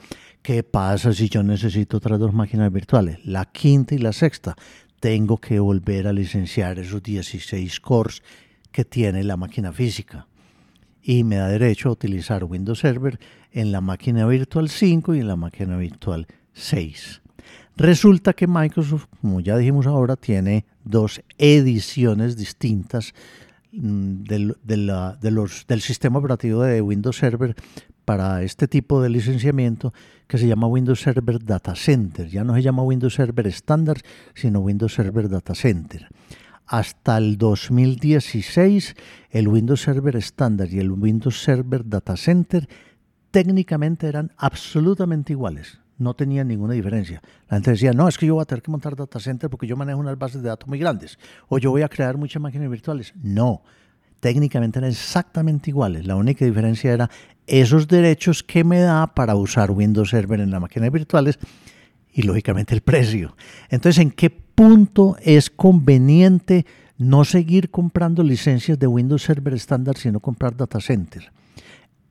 ¿Qué 0.42 0.62
pasa 0.62 1.12
si 1.12 1.28
yo 1.28 1.42
necesito 1.42 1.98
otras 1.98 2.18
dos 2.18 2.32
máquinas 2.32 2.72
virtuales? 2.72 3.18
La 3.26 3.44
quinta 3.44 3.94
y 3.94 3.98
la 3.98 4.12
sexta. 4.12 4.56
Tengo 4.98 5.36
que 5.36 5.60
volver 5.60 6.06
a 6.06 6.14
licenciar 6.14 6.78
esos 6.78 7.02
16 7.02 7.78
cores 7.80 8.22
que 8.72 8.86
tiene 8.86 9.22
la 9.22 9.36
máquina 9.36 9.70
física. 9.72 10.26
Y 11.02 11.24
me 11.24 11.36
da 11.36 11.48
derecho 11.48 11.90
a 11.90 11.92
utilizar 11.92 12.44
Windows 12.44 12.78
Server 12.78 13.18
en 13.52 13.70
la 13.70 13.82
máquina 13.82 14.26
virtual 14.26 14.70
5 14.70 15.14
y 15.14 15.20
en 15.20 15.28
la 15.28 15.36
máquina 15.36 15.76
virtual 15.76 16.26
6. 16.54 17.20
Resulta 17.76 18.32
que 18.32 18.46
Microsoft, 18.46 19.06
como 19.20 19.40
ya 19.40 19.58
dijimos 19.58 19.86
ahora, 19.86 20.16
tiene 20.16 20.64
dos 20.84 21.20
ediciones 21.36 22.36
distintas 22.36 23.12
mm, 23.72 24.22
del, 24.22 24.56
del 24.64 25.80
sistema 25.80 26.18
operativo 26.18 26.62
de 26.62 26.80
Windows 26.80 27.16
Server 27.16 27.54
para 28.10 28.42
este 28.42 28.66
tipo 28.66 29.00
de 29.00 29.08
licenciamiento 29.08 29.94
que 30.26 30.36
se 30.36 30.48
llama 30.48 30.66
Windows 30.66 31.00
Server 31.00 31.38
Data 31.44 31.76
Center. 31.76 32.26
Ya 32.26 32.42
no 32.42 32.56
se 32.56 32.62
llama 32.62 32.82
Windows 32.82 33.14
Server 33.14 33.46
Standard, 33.46 34.00
sino 34.34 34.58
Windows 34.58 34.94
Server 34.94 35.28
Data 35.28 35.54
Center. 35.54 36.08
Hasta 36.66 37.18
el 37.18 37.38
2016, 37.38 38.96
el 39.30 39.46
Windows 39.46 39.82
Server 39.82 40.16
Standard 40.16 40.72
y 40.72 40.80
el 40.80 40.90
Windows 40.90 41.40
Server 41.40 41.88
Data 41.88 42.16
Center 42.16 42.68
técnicamente 43.30 44.08
eran 44.08 44.32
absolutamente 44.36 45.32
iguales 45.32 45.78
no 45.98 46.14
tenía 46.14 46.42
ninguna 46.44 46.72
diferencia. 46.72 47.20
La 47.48 47.58
gente 47.58 47.72
decía, 47.72 47.92
no, 47.92 48.08
es 48.08 48.16
que 48.16 48.24
yo 48.24 48.34
voy 48.34 48.42
a 48.42 48.46
tener 48.46 48.62
que 48.62 48.70
montar 48.70 48.96
data 48.96 49.20
center 49.20 49.50
porque 49.50 49.66
yo 49.66 49.76
manejo 49.76 50.00
unas 50.00 50.18
bases 50.18 50.42
de 50.42 50.48
datos 50.48 50.66
muy 50.66 50.78
grandes, 50.78 51.18
o 51.46 51.58
yo 51.58 51.70
voy 51.70 51.82
a 51.82 51.90
crear 51.90 52.16
muchas 52.16 52.40
máquinas 52.40 52.70
virtuales. 52.70 53.12
No, 53.22 53.62
técnicamente 54.20 54.78
eran 54.78 54.90
exactamente 54.90 55.70
iguales. 55.70 56.06
La 56.06 56.16
única 56.16 56.44
diferencia 56.44 56.92
era 56.92 57.10
esos 57.50 57.88
derechos 57.88 58.42
que 58.44 58.62
me 58.62 58.78
da 58.78 59.08
para 59.08 59.34
usar 59.34 59.72
Windows 59.72 60.10
Server 60.10 60.40
en 60.40 60.52
las 60.52 60.60
máquinas 60.60 60.92
virtuales 60.92 61.38
y 62.12 62.22
lógicamente 62.22 62.74
el 62.74 62.80
precio. 62.80 63.36
Entonces, 63.68 64.00
¿en 64.00 64.12
qué 64.12 64.30
punto 64.30 65.16
es 65.22 65.50
conveniente 65.50 66.64
no 66.96 67.24
seguir 67.24 67.70
comprando 67.70 68.22
licencias 68.22 68.78
de 68.78 68.86
Windows 68.86 69.22
Server 69.22 69.52
estándar, 69.54 69.96
sino 69.96 70.20
comprar 70.20 70.56
data 70.56 70.80
center? 70.80 71.32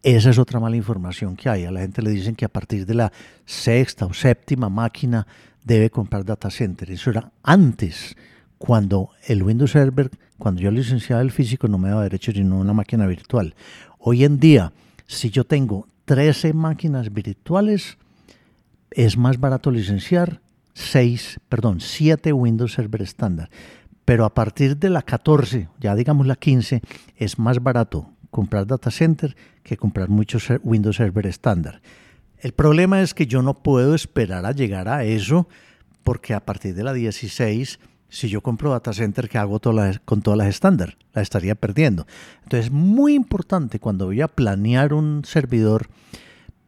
Esa 0.04 0.30
es 0.30 0.38
otra 0.40 0.60
mala 0.60 0.76
información 0.76 1.36
que 1.36 1.50
hay. 1.50 1.64
A 1.64 1.72
la 1.72 1.82
gente 1.82 2.02
le 2.02 2.10
dicen 2.10 2.36
que 2.36 2.46
a 2.46 2.50
partir 2.50 2.86
de 2.86 2.96
la 2.96 3.12
sexta 3.46 4.06
o 4.06 4.14
séptima 4.14 4.70
máquina 4.70 5.26
debe 5.64 5.90
comprar 5.90 6.26
data 6.26 6.50
center. 6.50 6.92
Eso 6.92 7.12
era 7.12 7.32
antes, 7.44 8.16
cuando 8.58 9.12
el 9.28 9.42
Windows 9.42 9.72
Server, 9.72 10.10
cuando 10.38 10.62
yo 10.62 10.70
licenciaba 10.70 11.22
el 11.22 11.32
físico, 11.32 11.70
no 11.70 11.78
me 11.78 11.90
daba 11.90 12.04
derecho 12.04 12.34
sino 12.34 12.60
una 12.60 12.74
máquina 12.74 13.08
virtual. 13.08 13.56
Hoy 14.00 14.24
en 14.24 14.40
día, 14.40 14.72
si 15.10 15.32
yo 15.32 15.44
tengo 15.44 15.88
13 16.06 16.54
máquinas 16.54 17.12
virtuales, 17.12 17.98
es 18.92 19.18
más 19.18 19.40
barato 19.40 19.72
licenciar 19.72 20.40
6, 20.76 21.40
perdón, 21.50 21.82
7 21.82 22.32
Windows 22.32 22.74
Server 22.74 23.02
estándar. 23.02 23.50
Pero 24.06 24.24
a 24.24 24.36
partir 24.36 24.78
de 24.78 24.92
la 24.92 25.02
14, 25.02 25.68
ya 25.80 25.96
digamos 25.96 26.28
la 26.28 26.36
15, 26.36 26.82
es 27.18 27.40
más 27.40 27.62
barato 27.62 28.12
comprar 28.30 28.68
data 28.68 28.92
center 28.92 29.36
que 29.64 29.78
comprar 29.78 30.10
muchos 30.10 30.48
Windows 30.62 30.98
Server 30.98 31.26
estándar. 31.26 31.82
El 32.38 32.52
problema 32.54 33.02
es 33.02 33.16
que 33.16 33.26
yo 33.26 33.42
no 33.42 33.56
puedo 33.56 33.96
esperar 33.96 34.46
a 34.46 34.52
llegar 34.52 34.88
a 34.88 35.04
eso 35.06 35.48
porque 36.04 36.36
a 36.36 36.46
partir 36.46 36.76
de 36.76 36.84
la 36.84 36.94
16, 36.94 37.80
si 38.10 38.28
yo 38.28 38.42
compro 38.42 38.72
data 38.72 38.94
center 38.94 39.30
que 39.30 39.38
hago 39.38 39.60
con 40.06 40.22
todas 40.22 40.38
las 40.38 40.48
estándar, 40.48 40.98
la 41.14 41.22
estaría 41.22 41.56
perdiendo. 41.56 42.06
Entonces 42.44 42.68
es 42.68 42.72
muy 42.72 43.14
importante 43.14 43.80
cuando 43.80 44.06
voy 44.06 44.22
a 44.22 44.28
planear 44.28 44.94
un 44.94 45.24
servidor, 45.26 45.88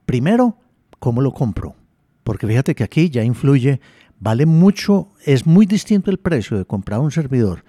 primero, 0.06 0.58
cómo 0.99 1.21
lo 1.21 1.34
compro. 1.34 1.75
Porque 2.23 2.47
fíjate 2.47 2.75
que 2.75 2.84
aquí 2.84 3.10
ya 3.10 3.23
influye, 3.23 3.82
vale 4.19 4.45
mucho, 4.45 5.10
es 5.25 5.45
muy 5.45 5.65
distinto 5.65 6.12
el 6.12 6.19
precio 6.19 6.58
de 6.58 6.65
comprar 6.65 6.99
un 6.99 7.12
servidor 7.12 7.63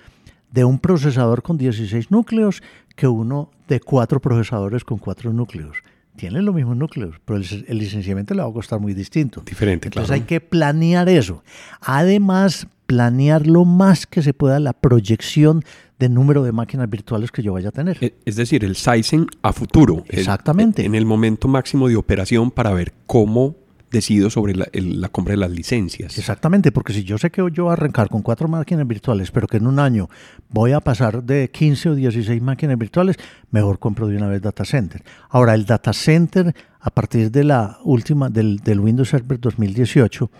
de 0.52 0.64
un 0.64 0.78
procesador 0.78 1.42
con 1.42 1.58
16 1.58 2.10
núcleos 2.10 2.62
que 2.94 3.08
uno 3.08 3.50
de 3.68 3.80
cuatro 3.80 4.20
procesadores 4.20 4.84
con 4.84 4.98
cuatro 4.98 5.32
núcleos. 5.32 5.78
Tienen 6.16 6.44
los 6.44 6.54
mismos 6.54 6.76
núcleos, 6.76 7.16
pero 7.24 7.38
el, 7.38 7.78
licenciamiento 7.78 8.34
le 8.34 8.42
va 8.42 8.48
a 8.48 8.52
costar 8.52 8.80
muy 8.80 8.92
distinto. 8.92 9.42
Diferente, 9.46 9.88
Entonces 9.88 10.10
hay 10.10 10.20
que 10.22 10.40
planear 10.40 11.08
eso. 11.08 11.42
Además, 11.80 12.66
planear 12.86 13.46
lo 13.46 13.64
más 13.64 14.06
que 14.06 14.22
se 14.22 14.34
pueda 14.34 14.60
la 14.60 14.74
proyección 14.74 15.64
de 15.98 16.08
número 16.08 16.42
de 16.42 16.52
máquinas 16.52 16.90
virtuales 16.90 17.30
que 17.30 17.42
yo 17.42 17.54
vaya 17.54 17.70
a 17.70 17.72
tener. 17.72 17.96
E, 18.02 18.14
es 18.24 18.36
decir, 18.36 18.64
el 18.64 18.76
sizing 18.76 19.26
a 19.40 19.52
futuro. 19.52 20.04
Exactamente. 20.08 20.84
en 20.84 20.94
el 20.94 21.06
momento 21.06 21.48
máximo 21.48 21.88
de 21.88 21.96
operación 21.96 22.50
para 22.50 22.72
ver 22.72 22.92
cómo 23.06 23.56
decido 23.92 24.30
sobre 24.30 24.54
la, 24.54 25.08
compra 25.10 25.32
de 25.32 25.36
las 25.36 25.50
licencias. 25.50 26.18
Exactamente, 26.18 26.72
porque 26.72 26.92
si 26.92 27.04
yo 27.04 27.18
sé 27.18 27.30
que 27.30 27.42
yo 27.52 27.64
voy 27.64 27.70
a 27.70 27.72
arrancar 27.74 28.08
con 28.08 28.22
cuatro 28.22 28.48
máquinas 28.48 28.86
virtuales, 28.88 29.30
pero 29.30 29.46
que 29.46 29.58
en 29.58 29.66
un 29.66 29.78
año 29.78 30.08
voy 30.48 30.72
a 30.72 30.80
pasar 30.80 31.22
de 31.22 31.50
15 31.50 31.90
o 31.90 31.94
16 31.94 32.40
máquinas 32.42 32.78
virtuales, 32.78 33.16
mejor 33.50 33.78
compro 33.78 34.08
de 34.08 34.16
una 34.16 34.28
vez 34.28 34.42
data 34.42 34.64
center. 34.64 35.04
Ahora, 35.28 35.54
el 35.54 35.66
data 35.66 35.92
center, 35.92 36.54
a 36.80 36.90
partir 36.90 37.30
de 37.30 37.44
la 37.44 37.78
última, 37.84 38.30
del, 38.30 38.56
del 38.58 38.80
Windows 38.80 39.10
Server 39.10 39.38
2018, 39.38 40.30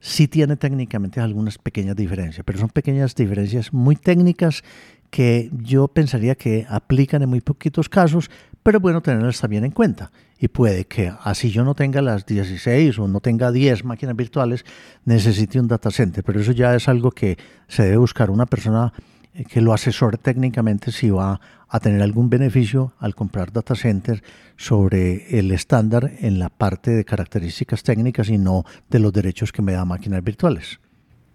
sí 0.00 0.26
tiene 0.26 0.56
técnicamente 0.56 1.20
algunas 1.20 1.58
pequeñas 1.58 1.94
diferencias, 1.94 2.44
pero 2.44 2.58
son 2.58 2.70
pequeñas 2.70 3.14
diferencias 3.14 3.72
muy 3.72 3.94
técnicas 3.94 4.64
que 5.12 5.50
yo 5.52 5.88
pensaría 5.88 6.34
que 6.36 6.66
aplican 6.70 7.20
en 7.20 7.28
muy 7.28 7.42
poquitos 7.42 7.90
casos, 7.90 8.30
pero 8.62 8.80
bueno 8.80 9.02
tenerlas 9.02 9.42
también 9.42 9.62
en 9.66 9.70
cuenta. 9.70 10.10
Y 10.38 10.48
puede 10.48 10.86
que 10.86 11.12
así 11.22 11.50
yo 11.50 11.64
no 11.64 11.74
tenga 11.74 12.00
las 12.00 12.24
16 12.24 12.98
o 12.98 13.06
no 13.08 13.20
tenga 13.20 13.52
10 13.52 13.84
máquinas 13.84 14.16
virtuales, 14.16 14.64
necesite 15.04 15.60
un 15.60 15.68
data 15.68 15.90
center, 15.90 16.24
pero 16.24 16.40
eso 16.40 16.52
ya 16.52 16.74
es 16.74 16.88
algo 16.88 17.10
que 17.10 17.36
se 17.68 17.82
debe 17.82 17.98
buscar 17.98 18.30
una 18.30 18.46
persona 18.46 18.94
eh, 19.34 19.44
que 19.44 19.60
lo 19.60 19.74
asesore 19.74 20.16
técnicamente 20.16 20.90
si 20.90 21.10
va 21.10 21.38
a 21.68 21.78
tener 21.78 22.00
algún 22.00 22.30
beneficio 22.30 22.94
al 22.98 23.14
comprar 23.14 23.52
data 23.52 23.74
center 23.74 24.22
sobre 24.56 25.38
el 25.38 25.50
estándar 25.50 26.10
en 26.20 26.38
la 26.38 26.48
parte 26.48 26.90
de 26.92 27.04
características 27.04 27.82
técnicas 27.82 28.30
y 28.30 28.38
no 28.38 28.64
de 28.88 28.98
los 28.98 29.12
derechos 29.12 29.52
que 29.52 29.60
me 29.60 29.72
da 29.72 29.84
máquinas 29.84 30.24
virtuales. 30.24 30.80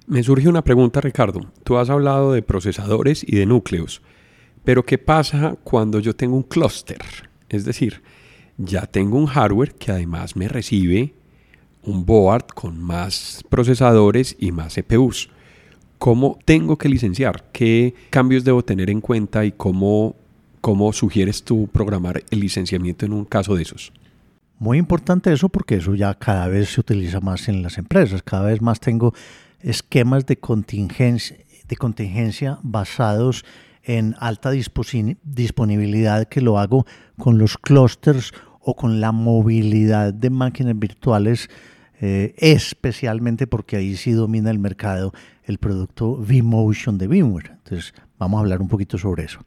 Me 0.10 0.24
surge 0.24 0.48
una 0.48 0.64
pregunta, 0.64 1.02
Ricardo. 1.02 1.42
Tú 1.66 1.78
has 1.78 1.90
hablado 1.90 2.32
de 2.32 2.42
procesadores 2.42 3.26
y 3.28 3.36
de 3.36 3.46
núcleos, 3.46 4.02
pero 4.64 4.86
¿qué 4.86 4.98
pasa 4.98 5.58
cuando 5.66 6.00
yo 6.00 6.16
tengo 6.16 6.38
un 6.38 6.44
clúster? 6.44 7.02
Es 7.50 7.66
decir, 7.66 8.02
ya 8.58 8.86
tengo 8.86 9.18
un 9.18 9.26
hardware 9.26 9.76
que 9.76 9.92
además 9.92 10.38
me 10.38 10.48
recibe 10.48 11.14
un 11.84 12.06
board 12.06 12.46
con 12.56 12.82
más 12.82 13.44
procesadores 13.50 14.38
y 14.40 14.54
más 14.54 14.76
CPUs. 14.76 15.30
¿Cómo 15.98 16.40
tengo 16.46 16.78
que 16.78 16.88
licenciar? 16.88 17.52
¿Qué 17.52 17.94
cambios 18.10 18.46
debo 18.46 18.64
tener 18.64 18.90
en 18.90 19.02
cuenta 19.02 19.44
y 19.44 19.52
cómo, 19.52 20.16
cómo 20.62 20.94
sugieres 20.94 21.44
tú 21.44 21.68
programar 21.68 22.24
el 22.32 22.40
licenciamiento 22.40 23.06
en 23.06 23.12
un 23.12 23.26
caso 23.26 23.56
de 23.56 23.64
esos? 23.64 23.92
Muy 24.58 24.78
importante 24.78 25.34
eso 25.34 25.50
porque 25.50 25.76
eso 25.76 25.96
ya 25.96 26.14
cada 26.14 26.48
vez 26.48 26.70
se 26.70 26.80
utiliza 26.80 27.20
más 27.20 27.50
en 27.50 27.62
las 27.62 27.78
empresas. 27.78 28.24
Cada 28.24 28.46
vez 28.46 28.62
más 28.62 28.80
tengo 28.80 29.14
esquemas 29.62 30.26
de 30.26 30.38
contingencia, 30.38 31.40
basados 32.64 33.46
en 33.84 34.16
alta 34.20 34.52
disponibilidad 34.52 36.28
que 36.28 36.42
lo 36.42 36.60
hago 36.60 36.86
con 37.18 37.38
los 37.38 37.58
clusters 37.58 38.34
o 38.60 38.76
con 38.76 39.00
la 39.00 39.12
movilidad 39.12 40.14
de 40.14 40.30
máquinas 40.30 40.78
virtuales, 40.78 41.50
eh, 42.02 42.36
especialmente 42.38 43.48
porque 43.48 43.78
ahí 43.78 43.96
sí 43.96 44.12
domina 44.12 44.52
el 44.52 44.60
mercado 44.60 45.14
el 45.46 45.58
producto 45.58 46.18
vMotion 46.18 46.98
de 46.98 47.08
VMware. 47.08 47.52
Entonces, 47.52 47.94
vamos 48.20 48.38
a 48.38 48.42
hablar 48.42 48.62
un 48.62 48.68
poquito 48.68 48.98
sobre 48.98 49.24
eso. 49.24 49.40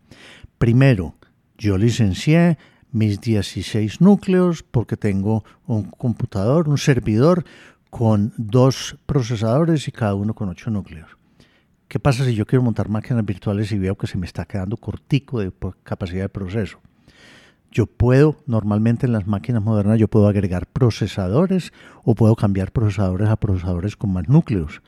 Primero, 0.58 1.14
yo 1.58 1.76
licencié 1.76 2.56
mis 2.90 3.20
16 3.20 4.00
núcleos 4.00 4.62
porque 4.62 4.96
tengo 4.96 5.44
un 5.66 5.84
computador, 5.84 6.68
un 6.68 6.78
servidor 6.78 7.44
con 7.90 8.32
dos 8.36 8.96
procesadores 9.06 9.86
y 9.88 9.92
cada 9.92 10.14
uno 10.14 10.34
con 10.34 10.48
ocho 10.48 10.70
núcleos. 10.70 11.10
¿Qué 11.88 11.98
pasa 11.98 12.24
si 12.24 12.34
yo 12.34 12.46
quiero 12.46 12.62
montar 12.62 12.88
máquinas 12.88 13.24
virtuales 13.24 13.72
y 13.72 13.78
veo 13.78 13.96
que 13.96 14.06
se 14.06 14.16
me 14.16 14.24
está 14.24 14.44
quedando 14.44 14.76
cortico 14.76 15.40
de 15.40 15.52
capacidad 15.82 16.22
de 16.22 16.28
proceso? 16.28 16.78
Yo 17.72 17.86
puedo, 17.86 18.36
normalmente 18.46 19.06
en 19.06 19.12
las 19.12 19.26
máquinas 19.26 19.62
modernas, 19.62 19.98
yo 19.98 20.08
puedo 20.08 20.28
agregar 20.28 20.66
procesadores 20.66 21.72
o 22.04 22.14
puedo 22.14 22.36
cambiar 22.36 22.72
procesadores 22.72 23.28
a 23.28 23.36
procesadores 23.36 23.96
con 23.96 24.12
más 24.12 24.28
núcleos. 24.28 24.82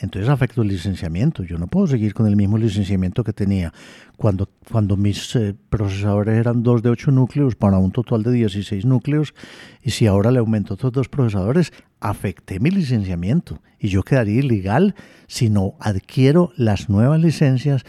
Entonces 0.00 0.28
afecta 0.28 0.60
el 0.60 0.68
licenciamiento. 0.68 1.42
Yo 1.42 1.58
no 1.58 1.66
puedo 1.66 1.86
seguir 1.86 2.14
con 2.14 2.26
el 2.26 2.36
mismo 2.36 2.58
licenciamiento 2.58 3.24
que 3.24 3.32
tenía 3.32 3.72
cuando, 4.16 4.48
cuando 4.70 4.96
mis 4.96 5.34
eh, 5.36 5.54
procesadores 5.68 6.36
eran 6.36 6.62
dos 6.62 6.82
de 6.82 6.90
8 6.90 7.10
núcleos 7.10 7.56
para 7.56 7.78
un 7.78 7.90
total 7.90 8.22
de 8.22 8.32
16 8.32 8.84
núcleos. 8.84 9.34
Y 9.82 9.90
si 9.90 10.06
ahora 10.06 10.30
le 10.30 10.38
aumento 10.38 10.74
otros 10.74 10.92
dos 10.92 11.08
procesadores, 11.08 11.72
afecté 12.00 12.60
mi 12.60 12.70
licenciamiento. 12.70 13.60
Y 13.78 13.88
yo 13.88 14.02
quedaría 14.02 14.40
ilegal 14.40 14.94
si 15.26 15.50
no 15.50 15.74
adquiero 15.80 16.52
las 16.56 16.88
nuevas 16.88 17.20
licencias 17.20 17.84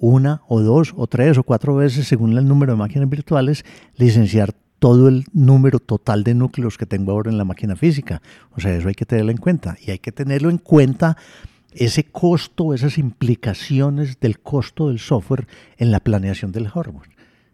una 0.00 0.42
o 0.48 0.60
dos 0.60 0.92
o 0.96 1.06
tres 1.06 1.38
o 1.38 1.44
cuatro 1.44 1.76
veces 1.76 2.06
según 2.06 2.36
el 2.36 2.46
número 2.46 2.72
de 2.72 2.78
máquinas 2.78 3.08
virtuales, 3.08 3.64
licenciar 3.96 4.54
todo 4.84 5.08
el 5.08 5.24
número 5.32 5.78
total 5.78 6.24
de 6.24 6.34
núcleos 6.34 6.76
que 6.76 6.84
tengo 6.84 7.12
ahora 7.12 7.30
en 7.30 7.38
la 7.38 7.46
máquina 7.46 7.74
física. 7.74 8.20
O 8.54 8.60
sea, 8.60 8.76
eso 8.76 8.86
hay 8.88 8.94
que 8.94 9.06
tenerlo 9.06 9.30
en 9.30 9.38
cuenta. 9.38 9.78
Y 9.80 9.92
hay 9.92 9.98
que 9.98 10.12
tenerlo 10.12 10.50
en 10.50 10.58
cuenta 10.58 11.16
ese 11.72 12.04
costo, 12.04 12.74
esas 12.74 12.98
implicaciones 12.98 14.20
del 14.20 14.40
costo 14.40 14.88
del 14.88 14.98
software 14.98 15.48
en 15.78 15.90
la 15.90 16.00
planeación 16.00 16.52
del 16.52 16.68
hardware. 16.68 17.08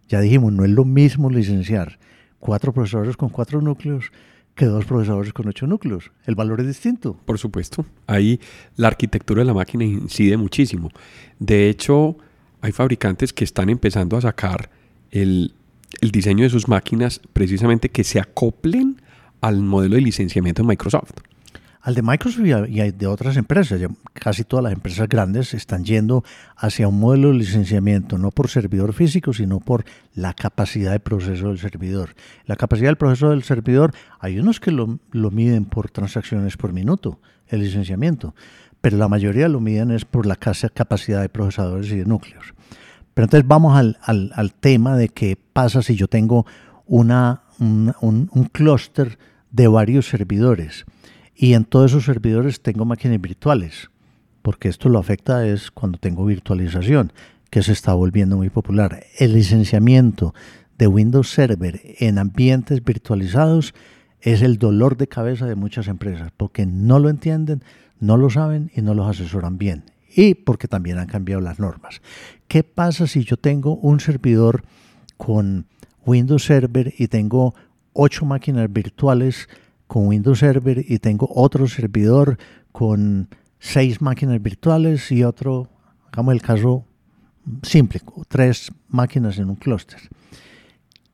Ya 0.08 0.20
dijimos, 0.20 0.52
no 0.52 0.64
es 0.64 0.72
lo 0.72 0.84
mismo 0.84 1.30
licenciar 1.30 2.00
cuatro 2.40 2.72
procesadores 2.72 3.16
con 3.16 3.28
cuatro 3.28 3.60
núcleos 3.60 4.10
que 4.56 4.64
dos 4.64 4.84
procesadores 4.84 5.32
con 5.32 5.46
ocho 5.46 5.68
núcleos. 5.68 6.10
El 6.26 6.34
valor 6.34 6.60
es 6.60 6.66
distinto. 6.66 7.16
Por 7.26 7.38
supuesto. 7.38 7.86
Ahí 8.08 8.40
la 8.74 8.88
arquitectura 8.88 9.42
de 9.42 9.46
la 9.46 9.54
máquina 9.54 9.84
incide 9.84 10.36
muchísimo. 10.36 10.90
De 11.38 11.68
hecho, 11.68 12.16
hay 12.60 12.72
fabricantes 12.72 13.32
que 13.32 13.44
están 13.44 13.68
empezando 13.68 14.16
a 14.16 14.20
sacar 14.20 14.68
el 15.12 15.54
el 16.00 16.10
diseño 16.10 16.44
de 16.44 16.50
sus 16.50 16.68
máquinas 16.68 17.20
precisamente 17.32 17.88
que 17.88 18.04
se 18.04 18.20
acoplen 18.20 19.00
al 19.40 19.60
modelo 19.62 19.96
de 19.96 20.02
licenciamiento 20.02 20.62
de 20.62 20.68
Microsoft. 20.68 21.12
Al 21.82 21.94
de 21.94 22.02
Microsoft 22.02 22.44
y 22.68 22.90
de 22.90 23.06
otras 23.06 23.38
empresas, 23.38 23.80
casi 24.12 24.44
todas 24.44 24.64
las 24.64 24.74
empresas 24.74 25.08
grandes 25.08 25.54
están 25.54 25.82
yendo 25.82 26.24
hacia 26.54 26.86
un 26.86 27.00
modelo 27.00 27.28
de 27.28 27.38
licenciamiento, 27.38 28.18
no 28.18 28.30
por 28.30 28.48
servidor 28.48 28.92
físico, 28.92 29.32
sino 29.32 29.60
por 29.60 29.84
la 30.14 30.34
capacidad 30.34 30.92
de 30.92 31.00
proceso 31.00 31.48
del 31.48 31.58
servidor. 31.58 32.10
La 32.44 32.56
capacidad 32.56 32.90
del 32.90 32.96
proceso 32.96 33.30
del 33.30 33.44
servidor, 33.44 33.94
hay 34.18 34.38
unos 34.38 34.60
que 34.60 34.72
lo, 34.72 34.98
lo 35.10 35.30
miden 35.30 35.64
por 35.64 35.90
transacciones 35.90 36.58
por 36.58 36.74
minuto, 36.74 37.18
el 37.48 37.60
licenciamiento, 37.60 38.34
pero 38.82 38.98
la 38.98 39.08
mayoría 39.08 39.48
lo 39.48 39.60
miden 39.60 39.90
es 39.90 40.04
por 40.04 40.26
la 40.26 40.36
capacidad 40.36 41.22
de 41.22 41.30
procesadores 41.30 41.90
y 41.92 41.96
de 41.96 42.04
núcleos. 42.04 42.52
Pero 43.20 43.26
entonces 43.26 43.46
vamos 43.46 43.76
al, 43.76 44.54
tema 44.60 44.96
de 44.96 45.10
qué 45.10 45.36
pasa 45.52 45.82
si 45.82 45.94
yo 45.94 46.08
tengo 46.08 46.46
un, 46.86 47.12
un 48.00 48.48
clúster 48.50 49.18
de 49.50 49.68
varios 49.68 50.08
servidores 50.08 50.86
y 51.36 51.52
en 51.52 51.66
todos 51.66 51.90
esos 51.90 52.06
servidores 52.06 52.62
tengo 52.62 52.86
máquinas 52.86 53.20
virtuales, 53.20 53.90
porque 54.40 54.68
esto 54.68 54.88
lo 54.88 54.98
afecta 54.98 55.46
es 55.46 55.70
cuando 55.70 55.98
tengo 55.98 56.24
virtualización, 56.24 57.12
que 57.50 57.62
se 57.62 57.72
está 57.72 57.92
volviendo 57.92 58.38
muy 58.38 58.48
popular. 58.48 59.04
El 59.18 59.34
licenciamiento 59.34 60.32
de 60.78 60.86
Windows 60.86 61.28
Server 61.28 61.78
en 61.98 62.16
ambientes 62.16 62.82
virtualizados 62.82 63.74
es 64.22 64.40
el 64.40 64.56
dolor 64.56 64.96
de 64.96 65.08
cabeza 65.08 65.44
de 65.44 65.56
muchas 65.56 65.88
empresas, 65.88 66.32
porque 66.34 66.64
no 66.64 66.98
lo 66.98 67.10
entienden, 67.10 67.62
no 67.98 68.16
lo 68.16 68.30
saben 68.30 68.70
y 68.74 68.80
no 68.80 68.94
los 68.94 69.06
asesoran 69.06 69.58
bien 69.58 69.84
y 70.14 70.34
porque 70.34 70.68
también 70.68 70.98
han 70.98 71.06
cambiado 71.06 71.40
las 71.40 71.58
normas. 71.58 72.00
¿Qué 72.48 72.64
pasa 72.64 73.06
si 73.06 73.24
yo 73.24 73.36
tengo 73.36 73.76
un 73.76 74.00
servidor 74.00 74.62
con 75.16 75.66
Windows 76.04 76.44
Server 76.44 76.92
y 76.98 77.08
tengo 77.08 77.54
ocho 77.92 78.24
máquinas 78.24 78.72
virtuales 78.72 79.48
con 79.86 80.08
Windows 80.08 80.38
Server 80.38 80.84
y 80.86 80.98
tengo 80.98 81.28
otro 81.34 81.66
servidor 81.68 82.38
con 82.72 83.28
seis 83.58 84.00
máquinas 84.00 84.42
virtuales 84.42 85.10
y 85.12 85.22
otro, 85.22 85.68
hagamos 86.10 86.34
el 86.34 86.42
caso 86.42 86.84
simple, 87.62 88.00
tres 88.28 88.72
máquinas 88.88 89.38
en 89.38 89.50
un 89.50 89.56
clúster? 89.56 90.00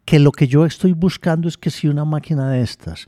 Que 0.05 0.19
lo 0.19 0.31
que 0.31 0.47
yo 0.47 0.65
estoy 0.65 0.93
buscando 0.93 1.49
es 1.49 1.57
que 1.57 1.71
si 1.71 1.89
una 1.89 2.05
máquina 2.05 2.51
de 2.51 2.63
estas 2.63 3.07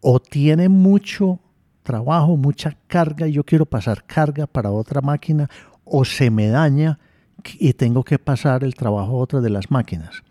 o 0.00 0.18
tiene 0.20 0.68
mucho 0.68 1.38
trabajo, 1.82 2.36
mucha 2.36 2.76
carga 2.86 3.26
y 3.26 3.32
yo 3.32 3.44
quiero 3.44 3.66
pasar 3.66 4.04
carga 4.04 4.46
para 4.46 4.70
otra 4.70 5.00
máquina 5.00 5.48
o 5.84 6.04
se 6.04 6.30
me 6.30 6.48
daña 6.48 6.98
y 7.58 7.72
tengo 7.72 8.04
que 8.04 8.18
pasar 8.18 8.64
el 8.64 8.74
trabajo 8.74 9.12
a 9.12 9.22
otra 9.22 9.40
de 9.40 9.50
las 9.50 9.70
máquinas. 9.70 10.22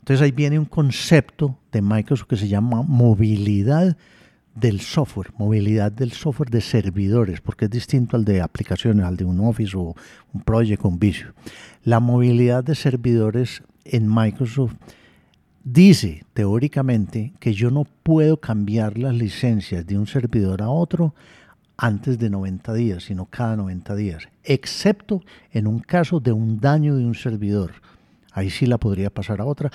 Entonces 0.00 0.24
ahí 0.24 0.32
viene 0.32 0.58
un 0.58 0.64
concepto 0.64 1.58
de 1.70 1.82
Microsoft 1.82 2.28
que 2.28 2.36
se 2.36 2.48
llama 2.48 2.82
movilidad 2.82 3.96
del 4.54 4.80
software, 4.80 5.32
movilidad 5.38 5.92
del 5.92 6.12
software 6.12 6.50
de 6.50 6.60
servidores, 6.60 7.40
porque 7.40 7.66
es 7.66 7.70
distinto 7.70 8.16
al 8.16 8.24
de 8.24 8.40
aplicaciones, 8.40 9.04
al 9.04 9.16
de 9.16 9.24
un 9.24 9.38
Office 9.40 9.76
o 9.76 9.94
un 10.32 10.40
Project 10.42 10.84
un 10.84 10.98
Visual. 10.98 11.34
La 11.84 12.00
movilidad 12.00 12.64
de 12.64 12.74
servidores 12.74 13.62
en 13.84 14.12
Microsoft 14.12 14.74
dice 15.72 16.24
teóricamente 16.32 17.32
que 17.40 17.52
yo 17.52 17.70
no 17.70 17.84
puedo 18.02 18.38
cambiar 18.38 18.98
las 18.98 19.14
licencias 19.14 19.86
de 19.86 19.98
un 19.98 20.06
servidor 20.06 20.62
a 20.62 20.70
otro 20.70 21.14
antes 21.76 22.18
de 22.18 22.30
90 22.30 22.74
días, 22.74 23.04
sino 23.04 23.26
cada 23.26 23.56
90 23.56 23.94
días, 23.94 24.28
excepto 24.42 25.22
en 25.52 25.66
un 25.66 25.78
caso 25.78 26.20
de 26.20 26.32
un 26.32 26.58
daño 26.58 26.96
de 26.96 27.04
un 27.04 27.14
servidor. 27.14 27.72
Ahí 28.32 28.50
sí 28.50 28.66
la 28.66 28.78
podría 28.78 29.10
pasar 29.10 29.40
a 29.40 29.44
otra. 29.44 29.70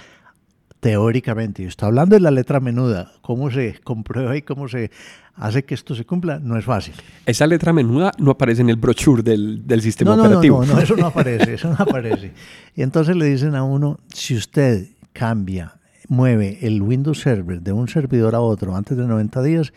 Teóricamente, 0.80 1.64
yo 1.64 1.70
estoy 1.70 1.88
hablando 1.88 2.16
de 2.16 2.20
la 2.20 2.32
letra 2.32 2.60
menuda, 2.60 3.14
cómo 3.22 3.50
se 3.50 3.80
comprueba 3.84 4.36
y 4.36 4.42
cómo 4.42 4.68
se 4.68 4.92
hace 5.36 5.64
que 5.64 5.76
esto 5.76 5.96
se 5.96 6.06
cumpla, 6.06 6.40
no 6.40 6.58
es 6.58 6.66
fácil. 6.66 6.94
Esa 7.26 7.48
letra 7.48 7.72
menuda 7.72 8.12
no 8.18 8.32
aparece 8.32 8.62
en 8.64 8.70
el 8.70 8.76
brochure 8.76 9.24
del, 9.24 9.66
del 9.66 9.82
sistema 9.82 10.18
no, 10.18 10.24
operativo. 10.24 10.66
No, 10.66 10.74
no, 10.74 10.82
eso 10.82 10.98
no 10.98 11.06
aparece, 11.08 11.54
eso 11.54 11.70
no 11.70 11.78
aparece. 11.80 12.34
Y 12.76 12.82
entonces 12.82 13.16
le 13.16 13.26
dicen 13.26 13.56
a 13.56 13.64
uno, 13.64 14.00
si 14.14 14.36
usted 14.36 14.90
cambia 15.14 15.80
mueve 16.08 16.60
el 16.62 16.82
Windows 16.82 17.20
Server 17.20 17.62
de 17.62 17.74
un 17.74 17.88
servidor 17.88 18.36
a 18.36 18.42
otro 18.42 18.76
antes 18.76 18.98
de 18.98 19.08
90 19.08 19.42
días, 19.44 19.74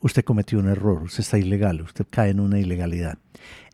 usted 0.00 0.24
cometió 0.24 0.58
un 0.58 0.68
error, 0.68 1.02
usted 1.02 1.20
está 1.20 1.38
ilegal, 1.38 1.80
usted 1.82 2.06
cae 2.08 2.30
en 2.30 2.40
una 2.40 2.58
ilegalidad. 2.58 3.18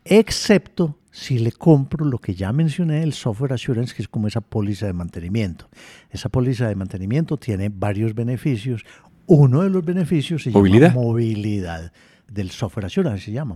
Excepto 0.05 0.97
si 1.11 1.37
le 1.37 1.51
compro 1.51 2.05
lo 2.05 2.17
que 2.17 2.33
ya 2.33 2.51
mencioné, 2.51 3.03
el 3.03 3.13
Software 3.13 3.53
Assurance, 3.53 3.93
que 3.93 4.01
es 4.01 4.07
como 4.07 4.27
esa 4.27 4.41
póliza 4.41 4.87
de 4.87 4.93
mantenimiento. 4.93 5.69
Esa 6.09 6.29
póliza 6.29 6.67
de 6.67 6.75
mantenimiento 6.75 7.37
tiene 7.37 7.69
varios 7.69 8.15
beneficios. 8.15 8.83
Uno 9.27 9.61
de 9.61 9.69
los 9.69 9.85
beneficios 9.85 10.43
se 10.43 10.51
llama 10.51 10.89
movilidad 10.89 11.93
del 12.27 12.49
Software 12.49 12.87
Assurance, 12.87 13.25
se 13.25 13.31
llama 13.31 13.55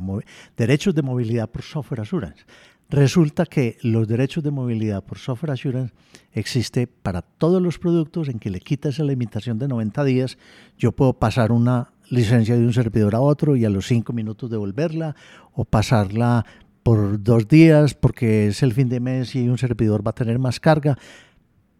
derechos 0.55 0.93
de 0.93 1.01
movilidad 1.01 1.49
por 1.49 1.63
Software 1.63 2.01
Assurance. 2.01 2.45
Resulta 2.89 3.45
que 3.45 3.77
los 3.81 4.07
derechos 4.07 4.43
de 4.43 4.51
movilidad 4.51 5.03
por 5.03 5.17
software 5.17 5.51
assurance 5.51 5.93
existe 6.31 6.87
para 6.87 7.21
todos 7.21 7.61
los 7.61 7.79
productos 7.79 8.29
en 8.29 8.39
que 8.39 8.49
le 8.49 8.61
quita 8.61 8.89
esa 8.89 9.03
limitación 9.03 9.59
de 9.59 9.67
90 9.67 10.03
días. 10.05 10.37
Yo 10.77 10.93
puedo 10.93 11.13
pasar 11.13 11.51
una 11.51 11.91
licencia 12.09 12.55
de 12.55 12.65
un 12.65 12.71
servidor 12.71 13.15
a 13.15 13.19
otro 13.19 13.57
y 13.57 13.65
a 13.65 13.69
los 13.69 13.87
5 13.87 14.13
minutos 14.13 14.49
devolverla 14.49 15.15
o 15.53 15.65
pasarla 15.65 16.45
por 16.81 17.21
dos 17.21 17.49
días 17.49 17.93
porque 17.93 18.47
es 18.47 18.63
el 18.63 18.71
fin 18.71 18.87
de 18.87 19.01
mes 19.01 19.35
y 19.35 19.49
un 19.49 19.57
servidor 19.57 20.05
va 20.07 20.11
a 20.11 20.15
tener 20.15 20.39
más 20.39 20.61
carga. 20.61 20.97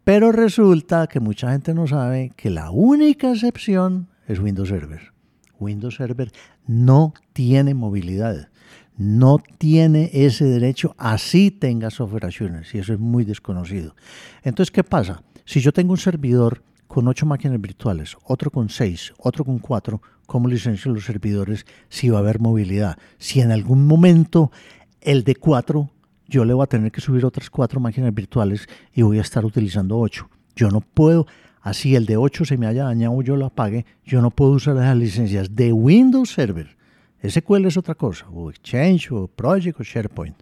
Pero 0.04 0.30
resulta 0.30 1.06
que 1.06 1.20
mucha 1.20 1.52
gente 1.52 1.72
no 1.72 1.86
sabe 1.86 2.32
que 2.36 2.50
la 2.50 2.70
única 2.70 3.30
excepción 3.30 4.08
es 4.26 4.38
Windows 4.40 4.68
Server. 4.68 5.12
Windows 5.58 5.96
Server 5.96 6.30
no 6.66 7.14
tiene 7.32 7.72
movilidad 7.72 8.50
no 8.98 9.38
tiene 9.58 10.10
ese 10.12 10.44
derecho 10.44 10.94
así 10.98 11.52
tenga 11.52 11.88
software 11.88 12.26
assurance 12.26 12.76
y 12.76 12.80
eso 12.80 12.92
es 12.92 12.98
muy 12.98 13.24
desconocido. 13.24 13.94
Entonces, 14.42 14.72
¿qué 14.72 14.82
pasa? 14.82 15.22
Si 15.44 15.60
yo 15.60 15.72
tengo 15.72 15.92
un 15.92 15.98
servidor 15.98 16.62
con 16.88 17.06
ocho 17.06 17.24
máquinas 17.24 17.60
virtuales, 17.60 18.16
otro 18.24 18.50
con 18.50 18.68
seis, 18.68 19.14
otro 19.18 19.44
con 19.44 19.60
cuatro, 19.60 20.02
¿cómo 20.26 20.48
licencio 20.48 20.92
los 20.92 21.04
servidores 21.04 21.64
si 21.88 22.08
va 22.08 22.18
a 22.18 22.20
haber 22.20 22.40
movilidad? 22.40 22.98
Si 23.18 23.40
en 23.40 23.52
algún 23.52 23.86
momento 23.86 24.50
el 25.00 25.22
de 25.22 25.36
cuatro, 25.36 25.90
yo 26.26 26.44
le 26.44 26.52
voy 26.52 26.64
a 26.64 26.66
tener 26.66 26.90
que 26.90 27.00
subir 27.00 27.24
otras 27.24 27.50
cuatro 27.50 27.78
máquinas 27.78 28.12
virtuales 28.12 28.66
y 28.92 29.02
voy 29.02 29.18
a 29.18 29.22
estar 29.22 29.44
utilizando 29.44 29.96
ocho. 29.96 30.28
Yo 30.56 30.70
no 30.70 30.80
puedo, 30.80 31.28
así 31.60 31.94
el 31.94 32.04
de 32.04 32.16
ocho 32.16 32.44
se 32.44 32.56
me 32.56 32.66
haya 32.66 32.84
dañado 32.84 33.22
yo 33.22 33.36
lo 33.36 33.46
apague, 33.46 33.86
yo 34.04 34.20
no 34.20 34.32
puedo 34.32 34.52
usar 34.52 34.76
esas 34.76 34.96
licencias 34.96 35.54
de 35.54 35.72
Windows 35.72 36.30
Server 36.30 36.77
SQL 37.26 37.66
es 37.66 37.76
otra 37.76 37.94
cosa, 37.94 38.26
o 38.30 38.50
Exchange, 38.50 39.10
o 39.12 39.28
Project, 39.28 39.80
o 39.80 39.82
SharePoint. 39.82 40.36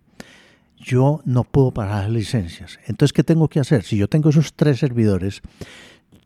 Yo 0.79 1.21
no 1.25 1.45
puedo 1.45 1.73
pagar 1.73 2.11
licencias. 2.11 2.79
Entonces, 2.87 3.13
¿qué 3.13 3.25
tengo 3.25 3.49
que 3.49 3.61
hacer? 3.61 3.83
Si 3.83 3.97
yo 3.97 4.09
tengo 4.09 4.29
esos 4.29 4.53
tres 4.55 4.79
servidores, 4.79 5.41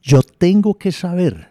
yo 0.03 0.23
tengo 0.23 0.77
que 0.77 0.93
saber 0.93 1.51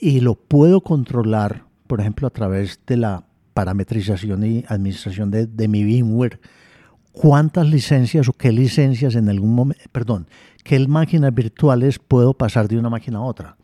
y 0.00 0.20
lo 0.20 0.34
puedo 0.34 0.80
controlar, 0.80 1.64
por 1.86 2.00
ejemplo, 2.00 2.26
a 2.26 2.30
través 2.30 2.80
de 2.86 2.96
la 2.96 3.24
parametrización 3.52 4.44
y 4.44 4.64
administración 4.68 5.30
de, 5.30 5.46
de 5.46 5.68
mi 5.68 5.84
VMware, 5.84 6.40
cuántas 7.12 7.68
licencias 7.68 8.28
o 8.28 8.32
qué 8.32 8.52
licencias 8.52 9.14
en 9.14 9.28
algún 9.28 9.54
momento, 9.54 9.82
perdón, 9.92 10.26
qué 10.64 10.78
máquinas 10.88 11.32
virtuales 11.32 11.98
puedo 11.98 12.34
pasar 12.34 12.68
de 12.68 12.78
una 12.78 12.90
máquina 12.90 13.18
a 13.18 13.22
otra. 13.22 13.56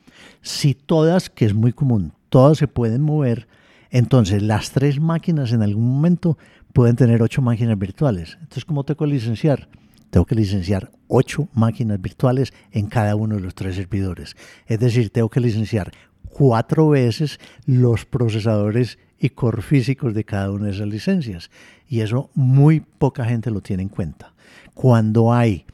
Si 0.42 0.74
todas, 0.74 1.30
que 1.30 1.46
es 1.46 1.54
muy 1.54 1.72
común, 1.72 2.12
todas 2.28 2.58
se 2.58 2.68
pueden 2.68 3.02
mover, 3.02 3.48
entonces 3.90 4.42
las 4.42 4.70
tres 4.70 5.00
máquinas 5.00 5.52
en 5.52 5.62
algún 5.62 5.88
momento 5.88 6.38
pueden 6.72 6.96
tener 6.96 7.22
ocho 7.22 7.42
máquinas 7.42 7.78
virtuales. 7.78 8.36
Entonces, 8.40 8.64
¿cómo 8.64 8.84
tengo 8.84 9.04
que 9.04 9.12
licenciar? 9.12 9.68
Tengo 10.10 10.26
que 10.26 10.34
licenciar 10.34 10.90
ocho 11.08 11.48
máquinas 11.52 12.00
virtuales 12.00 12.52
en 12.72 12.86
cada 12.86 13.14
uno 13.16 13.36
de 13.36 13.42
los 13.42 13.54
tres 13.54 13.76
servidores. 13.76 14.36
Es 14.66 14.78
decir, 14.78 15.10
tengo 15.10 15.28
que 15.28 15.40
licenciar 15.40 15.92
cuatro 16.30 16.88
veces 16.88 17.38
los 17.66 18.04
procesadores 18.04 18.98
y 19.18 19.30
core 19.30 19.62
físicos 19.62 20.14
de 20.14 20.24
cada 20.24 20.50
una 20.50 20.66
de 20.66 20.72
esas 20.72 20.88
licencias. 20.88 21.50
Y 21.88 22.00
eso 22.00 22.30
muy 22.34 22.80
poca 22.80 23.24
gente 23.24 23.50
lo 23.50 23.60
tiene 23.60 23.82
en 23.82 23.88
cuenta. 23.88 24.32
Cuando 24.74 25.32
hay 25.32 25.66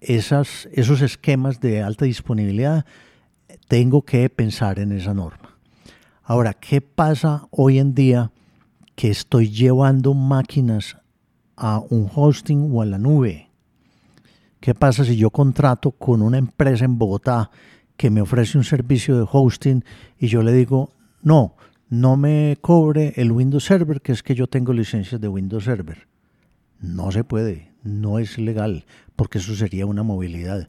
esos 0.00 0.66
esquemas 1.02 1.60
de 1.60 1.82
alta 1.82 2.04
disponibilidad, 2.04 2.86
tengo 3.66 4.02
que 4.02 4.28
pensar 4.30 4.78
en 4.78 4.92
esa 4.92 5.12
norma. 5.12 5.47
Ahora, 6.30 6.52
¿qué 6.52 6.82
pasa 6.82 7.48
hoy 7.50 7.78
en 7.78 7.94
día 7.94 8.32
que 8.96 9.08
estoy 9.08 9.48
llevando 9.48 10.12
máquinas 10.12 10.98
a 11.56 11.78
un 11.88 12.06
hosting 12.14 12.68
o 12.70 12.82
a 12.82 12.84
la 12.84 12.98
nube? 12.98 13.48
¿Qué 14.60 14.74
pasa 14.74 15.06
si 15.06 15.16
yo 15.16 15.30
contrato 15.30 15.90
con 15.90 16.20
una 16.20 16.36
empresa 16.36 16.84
en 16.84 16.98
Bogotá 16.98 17.50
que 17.96 18.10
me 18.10 18.20
ofrece 18.20 18.58
un 18.58 18.64
servicio 18.64 19.16
de 19.16 19.26
hosting 19.26 19.82
y 20.18 20.26
yo 20.26 20.42
le 20.42 20.52
digo, 20.52 20.90
no, 21.22 21.56
no 21.88 22.18
me 22.18 22.58
cobre 22.60 23.14
el 23.16 23.32
Windows 23.32 23.64
Server, 23.64 24.02
que 24.02 24.12
es 24.12 24.22
que 24.22 24.34
yo 24.34 24.48
tengo 24.48 24.74
licencias 24.74 25.22
de 25.22 25.28
Windows 25.28 25.64
Server? 25.64 26.08
No 26.78 27.10
se 27.10 27.24
puede, 27.24 27.72
no 27.82 28.18
es 28.18 28.36
legal, 28.36 28.84
porque 29.16 29.38
eso 29.38 29.54
sería 29.54 29.86
una 29.86 30.02
movilidad. 30.02 30.68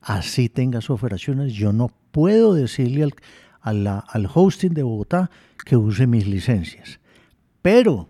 Así 0.00 0.48
tengas 0.48 0.88
operaciones, 0.88 1.52
yo 1.54 1.72
no 1.72 1.90
puedo 2.12 2.54
decirle 2.54 3.02
al, 3.02 3.14
al 3.60 4.28
hosting 4.32 4.74
de 4.74 4.82
Bogotá 4.82 5.30
que 5.64 5.76
use 5.76 6.06
mis 6.06 6.26
licencias. 6.26 7.00
Pero 7.62 8.08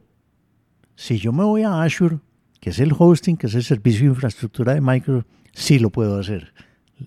si 0.95 1.19
yo 1.19 1.33
me 1.33 1.45
voy 1.45 1.63
a 1.63 1.83
Azure, 1.83 2.19
que 2.61 2.71
es 2.71 2.79
el 2.79 2.93
hosting, 2.97 3.37
que 3.37 3.47
es 3.47 3.55
el 3.55 3.65
servicio 3.65 4.03
de 4.03 4.15
infraestructura 4.15 4.75
de 4.75 4.81
Microsoft, 4.81 5.27
sí 5.53 5.79
lo 5.79 5.91
puedo 5.91 6.19
hacer. 6.19 6.53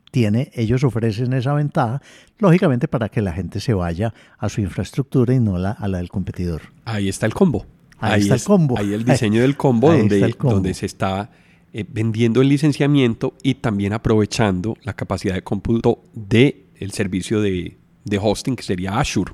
Tiene, 0.09 0.51
ellos 0.55 0.83
ofrecen 0.83 1.33
esa 1.33 1.53
ventaja, 1.53 2.01
lógicamente 2.39 2.87
para 2.87 3.09
que 3.09 3.21
la 3.21 3.31
gente 3.31 3.59
se 3.59 3.73
vaya 3.75 4.13
a 4.39 4.49
su 4.49 4.61
infraestructura 4.61 5.35
y 5.35 5.39
no 5.39 5.55
a 5.55 5.87
la 5.87 5.97
del 5.97 6.09
competidor. 6.09 6.63
Ahí 6.85 7.07
está 7.07 7.27
el 7.27 7.33
combo. 7.33 7.67
Ahí, 7.99 8.23
está 8.23 8.35
el 8.35 8.43
combo. 8.43 8.77
Ahí 8.77 8.93
el 8.93 9.05
diseño 9.05 9.41
del 9.41 9.55
combo, 9.55 9.93
donde, 9.95 10.35
donde 10.39 10.73
se 10.73 10.87
está 10.87 11.29
eh, 11.71 11.85
vendiendo 11.87 12.41
el 12.41 12.49
licenciamiento 12.49 13.35
y 13.43 13.55
también 13.55 13.93
aprovechando 13.93 14.75
la 14.81 14.93
capacidad 14.93 15.35
de 15.35 15.43
cómputo 15.43 16.01
del 16.13 16.65
el 16.79 16.91
servicio 16.91 17.39
de, 17.39 17.77
de 18.03 18.19
hosting 18.21 18.55
que 18.55 18.63
sería 18.63 18.99
Azure. 18.99 19.33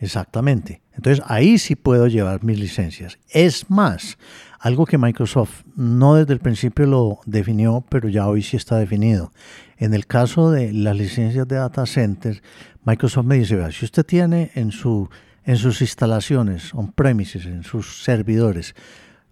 Exactamente. 0.00 0.80
Entonces 0.92 1.24
ahí 1.26 1.58
sí 1.58 1.74
puedo 1.74 2.06
llevar 2.06 2.44
mis 2.44 2.58
licencias. 2.58 3.18
Es 3.30 3.68
más, 3.70 4.16
algo 4.60 4.86
que 4.86 4.98
Microsoft 4.98 5.62
no 5.76 6.14
desde 6.14 6.32
el 6.32 6.40
principio 6.40 6.86
lo 6.86 7.18
definió, 7.26 7.84
pero 7.88 8.08
ya 8.08 8.26
hoy 8.28 8.42
sí 8.42 8.56
está 8.56 8.78
definido. 8.78 9.32
En 9.76 9.94
el 9.94 10.06
caso 10.06 10.50
de 10.50 10.72
las 10.72 10.96
licencias 10.96 11.46
de 11.46 11.56
data 11.56 11.86
center, 11.86 12.42
Microsoft 12.84 13.26
me 13.26 13.38
dice, 13.38 13.56
vea, 13.56 13.70
si 13.72 13.84
usted 13.84 14.04
tiene 14.04 14.50
en, 14.54 14.72
su, 14.72 15.08
en 15.44 15.56
sus 15.56 15.80
instalaciones, 15.80 16.74
on-premises, 16.74 17.46
en 17.46 17.62
sus 17.62 18.02
servidores, 18.02 18.74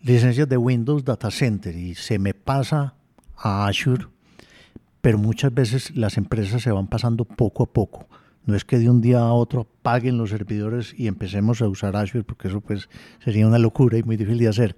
licencias 0.02 0.48
de 0.48 0.56
Windows 0.56 1.04
Data 1.04 1.30
Center 1.30 1.74
y 1.76 1.94
se 1.94 2.18
me 2.18 2.34
pasa 2.34 2.94
a 3.36 3.66
Azure, 3.66 4.06
pero 5.00 5.18
muchas 5.18 5.52
veces 5.52 5.96
las 5.96 6.16
empresas 6.16 6.62
se 6.62 6.70
van 6.70 6.86
pasando 6.86 7.24
poco 7.24 7.64
a 7.64 7.66
poco 7.66 8.06
no 8.46 8.56
es 8.56 8.64
que 8.64 8.78
de 8.78 8.88
un 8.88 9.00
día 9.00 9.18
a 9.18 9.32
otro 9.32 9.66
paguen 9.82 10.16
los 10.16 10.30
servidores 10.30 10.94
y 10.96 11.08
empecemos 11.08 11.60
a 11.60 11.68
usar 11.68 11.96
Azure, 11.96 12.24
porque 12.24 12.48
eso 12.48 12.60
pues 12.60 12.88
sería 13.22 13.46
una 13.46 13.58
locura 13.58 13.98
y 13.98 14.02
muy 14.02 14.16
difícil 14.16 14.38
de 14.38 14.48
hacer. 14.48 14.76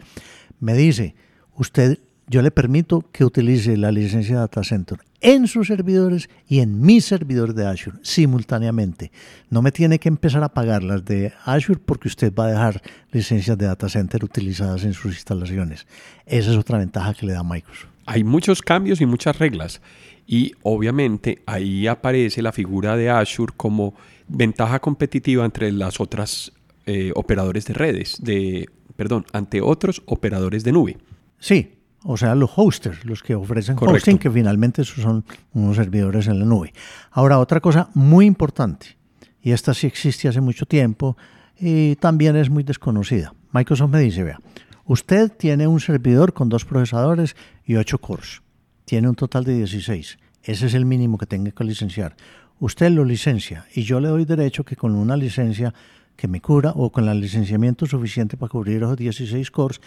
Me 0.58 0.74
dice, 0.74 1.14
usted, 1.54 1.98
yo 2.26 2.42
le 2.42 2.50
permito 2.50 3.04
que 3.12 3.24
utilice 3.24 3.76
la 3.76 3.92
licencia 3.92 4.34
de 4.34 4.40
Data 4.40 4.64
Center 4.64 4.98
en 5.20 5.48
sus 5.48 5.66
servidores 5.66 6.28
y 6.46 6.60
en 6.60 6.80
mis 6.80 7.04
servidores 7.04 7.54
de 7.54 7.66
Azure 7.66 7.98
simultáneamente. 8.02 9.10
No 9.50 9.62
me 9.62 9.72
tiene 9.72 9.98
que 9.98 10.08
empezar 10.08 10.42
a 10.44 10.50
pagar 10.50 10.82
las 10.82 11.04
de 11.04 11.32
Azure 11.44 11.80
porque 11.84 12.08
usted 12.08 12.32
va 12.32 12.46
a 12.46 12.50
dejar 12.50 12.82
licencias 13.12 13.56
de 13.58 13.66
Data 13.66 13.88
Center 13.88 14.24
utilizadas 14.24 14.84
en 14.84 14.92
sus 14.92 15.14
instalaciones. 15.14 15.86
Esa 16.26 16.50
es 16.50 16.56
otra 16.56 16.78
ventaja 16.78 17.14
que 17.14 17.26
le 17.26 17.32
da 17.32 17.42
Microsoft. 17.42 17.90
Hay 18.06 18.24
muchos 18.24 18.62
cambios 18.62 19.00
y 19.00 19.06
muchas 19.06 19.38
reglas. 19.38 19.82
Y 20.30 20.52
obviamente 20.62 21.42
ahí 21.46 21.86
aparece 21.86 22.42
la 22.42 22.52
figura 22.52 22.98
de 22.98 23.08
Azure 23.08 23.54
como 23.56 23.94
ventaja 24.28 24.78
competitiva 24.78 25.42
entre 25.42 25.72
las 25.72 26.00
otras 26.00 26.52
eh, 26.84 27.12
operadores 27.14 27.64
de 27.64 27.72
redes, 27.72 28.18
de, 28.20 28.68
perdón, 28.94 29.24
ante 29.32 29.62
otros 29.62 30.02
operadores 30.04 30.64
de 30.64 30.72
nube. 30.72 30.98
Sí, 31.38 31.78
o 32.04 32.18
sea, 32.18 32.34
los 32.34 32.50
hosters, 32.54 33.06
los 33.06 33.22
que 33.22 33.34
ofrecen 33.34 33.76
hosting, 33.80 34.18
que 34.18 34.30
finalmente 34.30 34.84
son 34.84 35.24
unos 35.54 35.76
servidores 35.76 36.26
en 36.26 36.40
la 36.40 36.44
nube. 36.44 36.74
Ahora, 37.10 37.38
otra 37.38 37.60
cosa 37.60 37.88
muy 37.94 38.26
importante, 38.26 38.98
y 39.40 39.52
esta 39.52 39.72
sí 39.72 39.86
existe 39.86 40.28
hace 40.28 40.42
mucho 40.42 40.66
tiempo 40.66 41.16
y 41.58 41.96
también 41.96 42.36
es 42.36 42.50
muy 42.50 42.64
desconocida. 42.64 43.32
Microsoft 43.52 43.92
me 43.92 44.00
dice, 44.00 44.24
vea, 44.24 44.38
usted 44.84 45.32
tiene 45.32 45.66
un 45.66 45.80
servidor 45.80 46.34
con 46.34 46.50
dos 46.50 46.66
procesadores 46.66 47.34
y 47.64 47.76
ocho 47.76 47.96
cores 47.96 48.42
tiene 48.88 49.06
un 49.06 49.14
total 49.14 49.44
de 49.44 49.54
16. 49.54 50.18
Ese 50.42 50.66
es 50.66 50.72
el 50.72 50.86
mínimo 50.86 51.18
que 51.18 51.26
tenga 51.26 51.50
que 51.50 51.62
licenciar. 51.62 52.16
Usted 52.58 52.90
lo 52.90 53.04
licencia 53.04 53.66
y 53.74 53.82
yo 53.82 54.00
le 54.00 54.08
doy 54.08 54.24
derecho 54.24 54.64
que 54.64 54.76
con 54.76 54.94
una 54.94 55.14
licencia 55.14 55.74
que 56.16 56.26
me 56.26 56.40
cura 56.40 56.72
o 56.74 56.90
con 56.90 57.06
el 57.06 57.20
licenciamiento 57.20 57.84
suficiente 57.84 58.38
para 58.38 58.48
cubrir 58.48 58.78
esos 58.78 58.96
16 58.96 59.50
cores, 59.50 59.82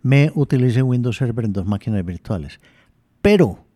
me 0.00 0.32
utilice 0.34 0.82
Windows 0.82 1.18
Server 1.18 1.44
en 1.44 1.52
dos 1.52 1.66
máquinas 1.66 2.02
virtuales. 2.06 2.58
Pero 3.20 3.66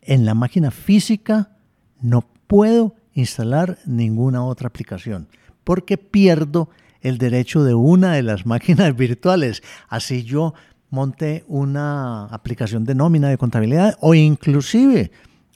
en 0.00 0.24
la 0.24 0.32
máquina 0.32 0.70
física 0.70 1.58
no 2.00 2.24
puedo 2.46 2.94
instalar 3.12 3.80
ninguna 3.84 4.42
otra 4.42 4.68
aplicación 4.68 5.28
porque 5.62 5.98
pierdo 5.98 6.70
el 7.02 7.18
derecho 7.18 7.64
de 7.64 7.74
una 7.74 8.14
de 8.14 8.22
las 8.22 8.46
máquinas 8.54 8.96
virtuales. 8.96 9.62
Así 9.90 10.24
yo 10.24 10.54
monte 10.90 11.44
una 11.48 12.26
aplicación 12.26 12.84
de 12.84 12.94
nómina 12.94 13.28
de 13.28 13.38
contabilidad 13.38 13.96
o 14.00 14.14
inclusive 14.14 15.10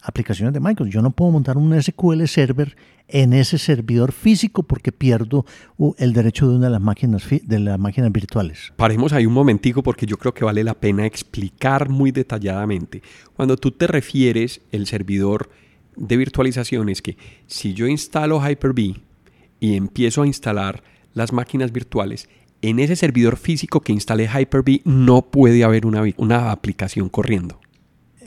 aplicaciones 0.05 0.53
de 0.55 0.61
Microsoft. 0.61 0.93
Yo 0.93 1.03
no 1.03 1.11
puedo 1.11 1.33
montar 1.33 1.57
un 1.57 1.81
SQL 1.81 2.27
Server 2.27 2.77
en 3.09 3.33
ese 3.33 3.59
servidor 3.59 4.13
físico 4.13 4.63
porque 4.63 4.93
pierdo 4.93 5.45
el 5.99 6.13
derecho 6.13 6.49
de 6.49 6.57
una 6.57 6.67
de 6.67 6.73
las 6.73 6.81
máquinas 6.81 7.27
de 7.29 7.59
las 7.59 7.79
máquinas 7.79 8.13
virtuales. 8.13 8.73
Paremos 8.77 9.13
ahí 9.13 9.27
un 9.27 9.33
momentico 9.33 9.83
porque 9.83 10.07
yo 10.07 10.17
creo 10.17 10.33
que 10.33 10.45
vale 10.45 10.65
la 10.65 10.75
pena 10.75 11.05
explicar 11.07 11.89
muy 11.89 12.13
detalladamente. 12.13 13.03
Cuando 13.35 13.57
tú 13.57 13.73
te 13.73 13.87
refieres 13.87 14.61
el 14.73 14.87
servidor 14.87 15.51
de 15.97 16.17
virtualización 16.17 16.89
es 16.89 17.03
que 17.03 17.17
si 17.47 17.73
yo 17.75 17.87
instalo 17.87 18.41
Hyper-V 18.47 19.01
y 19.61 19.77
empiezo 19.77 20.23
a 20.23 20.27
instalar 20.27 20.83
las 21.13 21.33
máquinas 21.33 21.73
virtuales, 21.73 22.29
en 22.63 22.79
ese 22.79 22.97
servidor 22.97 23.37
físico 23.37 23.81
que 23.81 23.93
instale 23.93 24.29
Hyper-V 24.29 24.83
no 24.85 25.23
puede 25.23 25.65
haber 25.65 25.87
una, 25.87 26.03
una 26.17 26.51
aplicación 26.51 27.09
corriendo. 27.09 27.61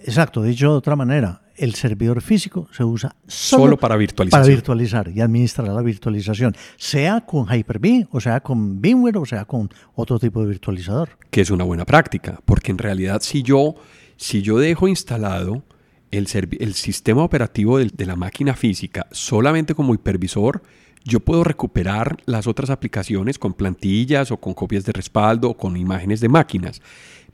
Exacto, 0.03 0.43
dicho 0.43 0.71
de 0.71 0.77
otra 0.77 0.95
manera, 0.95 1.41
el 1.57 1.73
servidor 1.73 2.21
físico 2.21 2.69
se 2.71 2.83
usa 2.83 3.15
solo, 3.27 3.77
para, 3.77 3.97
virtualizar. 3.97 4.39
para 4.39 4.49
virtualizar 4.49 5.09
y 5.09 5.21
administrar 5.21 5.67
la 5.67 5.81
virtualización, 5.81 6.55
sea 6.77 7.21
con 7.21 7.47
Hyper-V, 7.47 8.07
o 8.11 8.21
sea 8.21 8.39
con 8.39 8.79
VMware, 8.79 9.17
o 9.17 9.25
sea 9.25 9.45
con 9.45 9.69
otro 9.95 10.19
tipo 10.19 10.41
de 10.41 10.49
virtualizador. 10.49 11.17
Que 11.31 11.41
es 11.41 11.49
una 11.49 11.63
buena 11.63 11.83
práctica, 11.83 12.39
porque 12.45 12.71
en 12.71 12.77
realidad 12.77 13.21
si 13.21 13.43
yo, 13.43 13.75
si 14.15 14.41
yo 14.41 14.59
dejo 14.59 14.87
instalado 14.87 15.63
el, 16.11 16.27
el 16.59 16.73
sistema 16.75 17.23
operativo 17.23 17.79
de, 17.79 17.91
de 17.93 18.05
la 18.05 18.15
máquina 18.15 18.53
física 18.53 19.07
solamente 19.11 19.73
como 19.73 19.93
hipervisor, 19.93 20.61
yo 21.07 21.21
puedo 21.21 21.43
recuperar 21.45 22.17
las 22.25 22.47
otras 22.47 22.69
aplicaciones 22.69 23.39
con 23.39 23.53
plantillas 23.53 24.29
o 24.31 24.37
con 24.37 24.53
copias 24.53 24.83
de 24.83 24.91
respaldo 24.91 25.49
o 25.49 25.57
con 25.57 25.77
imágenes 25.77 26.19
de 26.19 26.27
máquinas. 26.27 26.81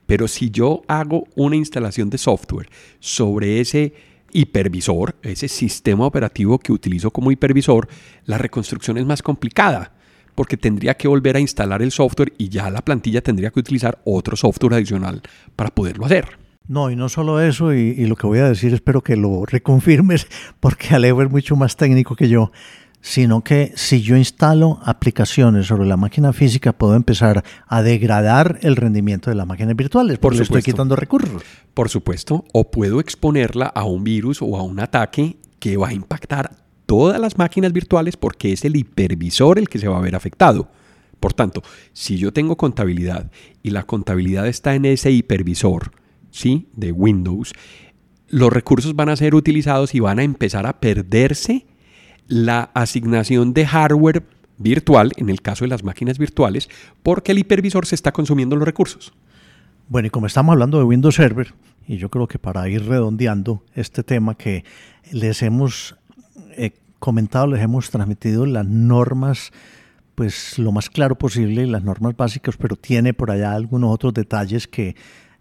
Pero 0.06 0.28
si 0.28 0.52
yo 0.52 0.84
hago 0.88 1.26
una 1.36 1.56
instalación 1.56 2.10
de 2.12 2.20
software 2.20 2.70
sobre 3.00 3.60
ese 3.60 3.94
hipervisor, 4.32 5.16
ese 5.24 5.48
sistema 5.48 6.06
operativo 6.06 6.60
que 6.60 6.72
utilizo 6.72 7.10
como 7.10 7.32
hipervisor, 7.32 7.88
la 8.26 8.38
reconstrucción 8.38 8.98
es 8.98 9.06
más 9.06 9.24
complicada 9.24 9.92
porque 10.36 10.58
tendría 10.58 10.96
que 10.96 11.08
volver 11.08 11.36
a 11.36 11.40
instalar 11.40 11.82
el 11.82 11.92
software 11.92 12.34
y 12.38 12.50
ya 12.50 12.70
la 12.70 12.82
plantilla 12.82 13.22
tendría 13.22 13.50
que 13.50 13.60
utilizar 13.60 14.00
otro 14.04 14.36
software 14.36 14.76
adicional 14.76 15.22
para 15.56 15.70
poderlo 15.72 16.06
hacer. 16.06 16.38
No, 16.68 16.90
y 16.90 16.96
no 16.96 17.10
solo 17.10 17.42
eso, 17.42 17.74
y, 17.74 18.06
lo 18.06 18.16
que 18.16 18.26
voy 18.26 18.40
a 18.40 18.48
decir 18.50 18.74
espero 18.74 19.02
que 19.02 19.18
lo 19.18 19.46
reconfirmes, 19.46 20.28
porque 20.60 20.96
Alejo 20.96 21.22
es 21.22 21.30
mucho 21.30 21.56
más 21.56 21.76
técnico 21.76 22.16
que 22.16 22.30
yo 22.30 22.52
sino 23.04 23.44
que 23.44 23.74
si 23.76 24.02
yo 24.02 24.16
instalo 24.16 24.80
aplicaciones 24.82 25.68
sobre 25.68 25.86
la 25.86 25.98
máquina 25.98 26.32
física, 26.32 26.72
puedo 26.72 26.96
empezar 26.96 27.44
a 27.68 27.84
degradar 27.84 28.60
el 28.62 28.78
rendimiento 28.78 29.30
de 29.30 29.36
las 29.36 29.46
máquinas 29.46 29.76
virtuales, 29.76 30.18
porque 30.20 30.38
le 30.38 30.44
estoy 30.44 30.62
quitando 30.62 30.96
recursos. 30.96 31.44
Por 31.74 31.90
supuesto, 31.90 32.46
o 32.54 32.72
puedo 32.72 33.02
exponerla 33.02 33.66
a 33.66 33.84
un 33.84 34.06
virus 34.06 34.42
o 34.42 34.56
a 34.58 34.64
un 34.64 34.80
ataque 34.80 35.36
que 35.60 35.76
va 35.76 35.90
a 35.90 35.94
impactar 35.94 36.56
todas 36.86 37.20
las 37.20 37.38
máquinas 37.38 37.74
virtuales 37.74 38.16
porque 38.16 38.54
es 38.54 38.64
el 38.64 38.78
hipervisor 38.78 39.60
el 39.60 39.68
que 39.68 39.80
se 39.80 39.90
va 39.90 39.98
a 39.98 40.02
ver 40.02 40.16
afectado. 40.16 40.70
Por 41.20 41.34
tanto, 41.34 41.62
si 41.92 42.18
yo 42.18 42.32
tengo 42.32 42.56
contabilidad 42.56 43.30
y 43.62 43.72
la 43.72 43.84
contabilidad 43.84 44.48
está 44.48 44.76
en 44.76 44.86
ese 44.86 45.12
hipervisor, 45.12 45.92
¿sí? 46.32 46.70
De 46.74 46.94
Windows, 46.94 47.52
los 48.30 48.52
recursos 48.52 48.96
van 48.96 49.10
a 49.10 49.18
ser 49.18 49.36
utilizados 49.36 49.94
y 49.94 50.00
van 50.00 50.20
a 50.20 50.24
empezar 50.24 50.66
a 50.66 50.80
perderse 50.80 51.66
la 52.28 52.72
asignación 52.74 53.54
de 53.54 53.66
hardware 53.66 54.24
virtual, 54.58 55.12
en 55.18 55.30
el 55.30 55.42
caso 55.42 55.66
de 55.66 55.70
las 55.70 55.84
máquinas 55.84 56.18
virtuales, 56.18 56.70
porque 57.02 57.32
el 57.32 57.40
hipervisor 57.40 57.86
se 57.86 57.96
está 57.96 58.12
consumiendo 58.12 58.56
los 58.56 58.66
recursos. 58.66 59.14
Bueno, 59.90 60.08
y 60.08 60.10
como 60.10 60.28
estamos 60.28 60.54
hablando 60.54 60.78
de 60.78 60.86
Windows 60.86 61.16
Server, 61.16 61.54
y 61.88 61.98
yo 61.98 62.10
creo 62.10 62.28
que 62.28 62.40
para 62.40 62.68
ir 62.70 62.86
redondeando 62.86 63.64
este 63.76 64.04
tema 64.04 64.36
que 64.36 64.64
les 65.12 65.42
hemos 65.42 65.96
eh, 66.52 66.72
comentado, 67.00 67.48
les 67.48 67.62
hemos 67.62 67.90
transmitido 67.90 68.46
las 68.46 68.66
normas, 68.66 69.52
pues 70.16 70.58
lo 70.58 70.72
más 70.72 70.90
claro 70.90 71.16
posible, 71.18 71.68
las 71.68 71.84
normas 71.84 72.16
básicas, 72.16 72.56
pero 72.56 72.76
tiene 72.76 73.14
por 73.14 73.32
allá 73.32 73.54
algunos 73.54 73.94
otros 73.94 74.14
detalles 74.14 74.68
que 74.68 74.96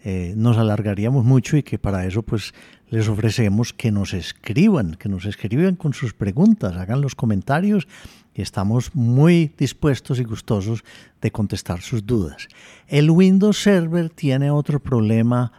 eh, 0.04 0.34
nos 0.36 0.58
alargaríamos 0.58 1.24
mucho 1.24 1.56
y 1.56 1.62
que 1.62 1.78
para 1.78 2.04
eso 2.04 2.22
pues 2.22 2.52
les 2.92 3.08
ofrecemos 3.08 3.72
que 3.72 3.90
nos 3.90 4.12
escriban, 4.12 4.96
que 4.96 5.08
nos 5.08 5.24
escriban 5.24 5.76
con 5.76 5.94
sus 5.94 6.12
preguntas, 6.12 6.76
hagan 6.76 7.00
los 7.00 7.14
comentarios 7.14 7.88
y 8.34 8.42
estamos 8.42 8.94
muy 8.94 9.50
dispuestos 9.56 10.20
y 10.20 10.24
gustosos 10.24 10.84
de 11.22 11.32
contestar 11.32 11.80
sus 11.80 12.04
dudas. 12.04 12.48
El 12.88 13.10
Windows 13.10 13.62
Server 13.62 14.10
tiene 14.10 14.50
otro 14.50 14.78
problema 14.78 15.52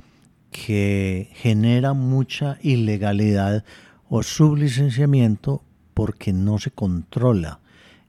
que 0.52 1.32
genera 1.34 1.94
mucha 1.94 2.60
ilegalidad 2.62 3.66
o 4.10 4.22
sublicenciamiento 4.22 5.64
porque 5.96 6.34
no 6.34 6.60
se 6.60 6.70
controla 6.70 7.62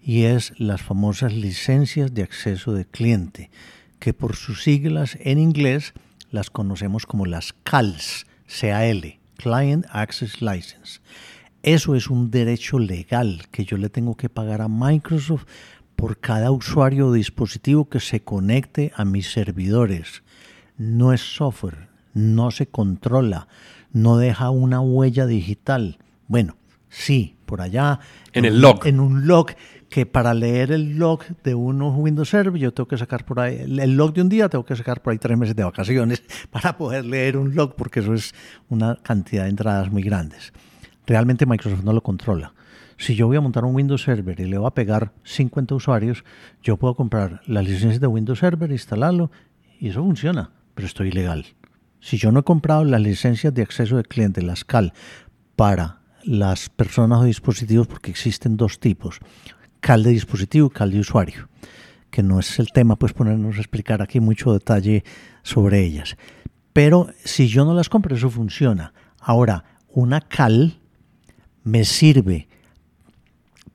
y 0.02 0.24
es 0.24 0.52
las 0.60 0.82
famosas 0.82 1.32
licencias 1.32 2.12
de 2.12 2.24
acceso 2.24 2.74
de 2.74 2.84
cliente, 2.84 3.50
que 4.00 4.12
por 4.12 4.36
sus 4.36 4.64
siglas 4.64 5.16
en 5.18 5.38
inglés 5.38 5.94
las 6.30 6.50
conocemos 6.50 7.06
como 7.06 7.24
las 7.24 7.54
CALs, 7.64 8.26
CAL, 8.46 9.18
Client 9.36 9.86
Access 9.90 10.40
License. 10.40 11.00
Eso 11.62 11.94
es 11.94 12.08
un 12.08 12.30
derecho 12.30 12.78
legal 12.78 13.42
que 13.50 13.64
yo 13.64 13.78
le 13.78 13.88
tengo 13.88 14.16
que 14.16 14.28
pagar 14.28 14.60
a 14.60 14.68
Microsoft 14.68 15.46
por 15.96 16.18
cada 16.18 16.50
usuario 16.50 17.08
o 17.08 17.12
dispositivo 17.12 17.88
que 17.88 18.00
se 18.00 18.20
conecte 18.20 18.92
a 18.96 19.04
mis 19.04 19.32
servidores. 19.32 20.22
No 20.76 21.12
es 21.12 21.20
software, 21.20 21.88
no 22.12 22.50
se 22.50 22.66
controla, 22.66 23.48
no 23.92 24.18
deja 24.18 24.50
una 24.50 24.80
huella 24.80 25.26
digital. 25.26 25.98
Bueno, 26.28 26.56
sí, 26.88 27.36
por 27.46 27.62
allá. 27.62 28.00
En, 28.32 28.44
el 28.44 28.60
log. 28.60 28.86
En 28.86 29.00
un 29.00 29.26
log 29.26 29.54
que 29.94 30.06
para 30.06 30.34
leer 30.34 30.72
el 30.72 30.98
log 30.98 31.20
de 31.44 31.54
unos 31.54 31.94
Windows 31.96 32.28
Server 32.28 32.60
yo 32.60 32.74
tengo 32.74 32.88
que 32.88 32.98
sacar 32.98 33.24
por 33.24 33.38
ahí, 33.38 33.58
el 33.58 33.96
log 33.96 34.12
de 34.12 34.22
un 34.22 34.28
día 34.28 34.48
tengo 34.48 34.64
que 34.64 34.74
sacar 34.74 35.00
por 35.00 35.12
ahí 35.12 35.20
tres 35.20 35.38
meses 35.38 35.54
de 35.54 35.62
vacaciones 35.62 36.20
para 36.50 36.76
poder 36.76 37.04
leer 37.04 37.36
un 37.36 37.54
log 37.54 37.76
porque 37.76 38.00
eso 38.00 38.12
es 38.12 38.34
una 38.68 38.96
cantidad 39.04 39.44
de 39.44 39.50
entradas 39.50 39.92
muy 39.92 40.02
grandes. 40.02 40.52
Realmente 41.06 41.46
Microsoft 41.46 41.84
no 41.84 41.92
lo 41.92 42.02
controla. 42.02 42.54
Si 42.98 43.14
yo 43.14 43.28
voy 43.28 43.36
a 43.36 43.40
montar 43.40 43.64
un 43.64 43.72
Windows 43.72 44.02
Server 44.02 44.40
y 44.40 44.46
le 44.46 44.58
voy 44.58 44.66
a 44.66 44.74
pegar 44.74 45.12
50 45.22 45.76
usuarios, 45.76 46.24
yo 46.60 46.76
puedo 46.76 46.96
comprar 46.96 47.42
las 47.46 47.62
licencias 47.62 48.00
de 48.00 48.08
Windows 48.08 48.40
Server, 48.40 48.72
instalarlo 48.72 49.30
y 49.78 49.90
eso 49.90 50.02
funciona, 50.02 50.50
pero 50.74 50.88
estoy 50.88 51.10
ilegal. 51.10 51.46
Si 52.00 52.16
yo 52.18 52.32
no 52.32 52.40
he 52.40 52.42
comprado 52.42 52.84
las 52.84 53.00
licencias 53.00 53.54
de 53.54 53.62
acceso 53.62 53.96
de 53.96 54.02
cliente, 54.02 54.42
las 54.42 54.64
CAL, 54.64 54.92
para 55.54 56.00
las 56.24 56.68
personas 56.68 57.20
o 57.20 57.24
dispositivos, 57.24 57.86
porque 57.86 58.10
existen 58.10 58.56
dos 58.56 58.80
tipos 58.80 59.20
cal 59.84 60.02
de 60.02 60.12
dispositivo 60.12 60.68
y 60.68 60.70
cal 60.70 60.90
de 60.90 61.00
usuario, 61.00 61.50
que 62.10 62.22
no 62.22 62.40
es 62.40 62.58
el 62.58 62.68
tema, 62.72 62.96
pues 62.96 63.12
ponernos 63.12 63.58
a 63.58 63.60
explicar 63.60 64.00
aquí 64.00 64.18
mucho 64.18 64.54
detalle 64.54 65.04
sobre 65.42 65.84
ellas. 65.84 66.16
Pero 66.72 67.08
si 67.22 67.48
yo 67.48 67.66
no 67.66 67.74
las 67.74 67.90
compro, 67.90 68.16
eso 68.16 68.30
funciona. 68.30 68.94
Ahora, 69.20 69.64
una 69.90 70.22
cal 70.22 70.80
me 71.64 71.84
sirve 71.84 72.48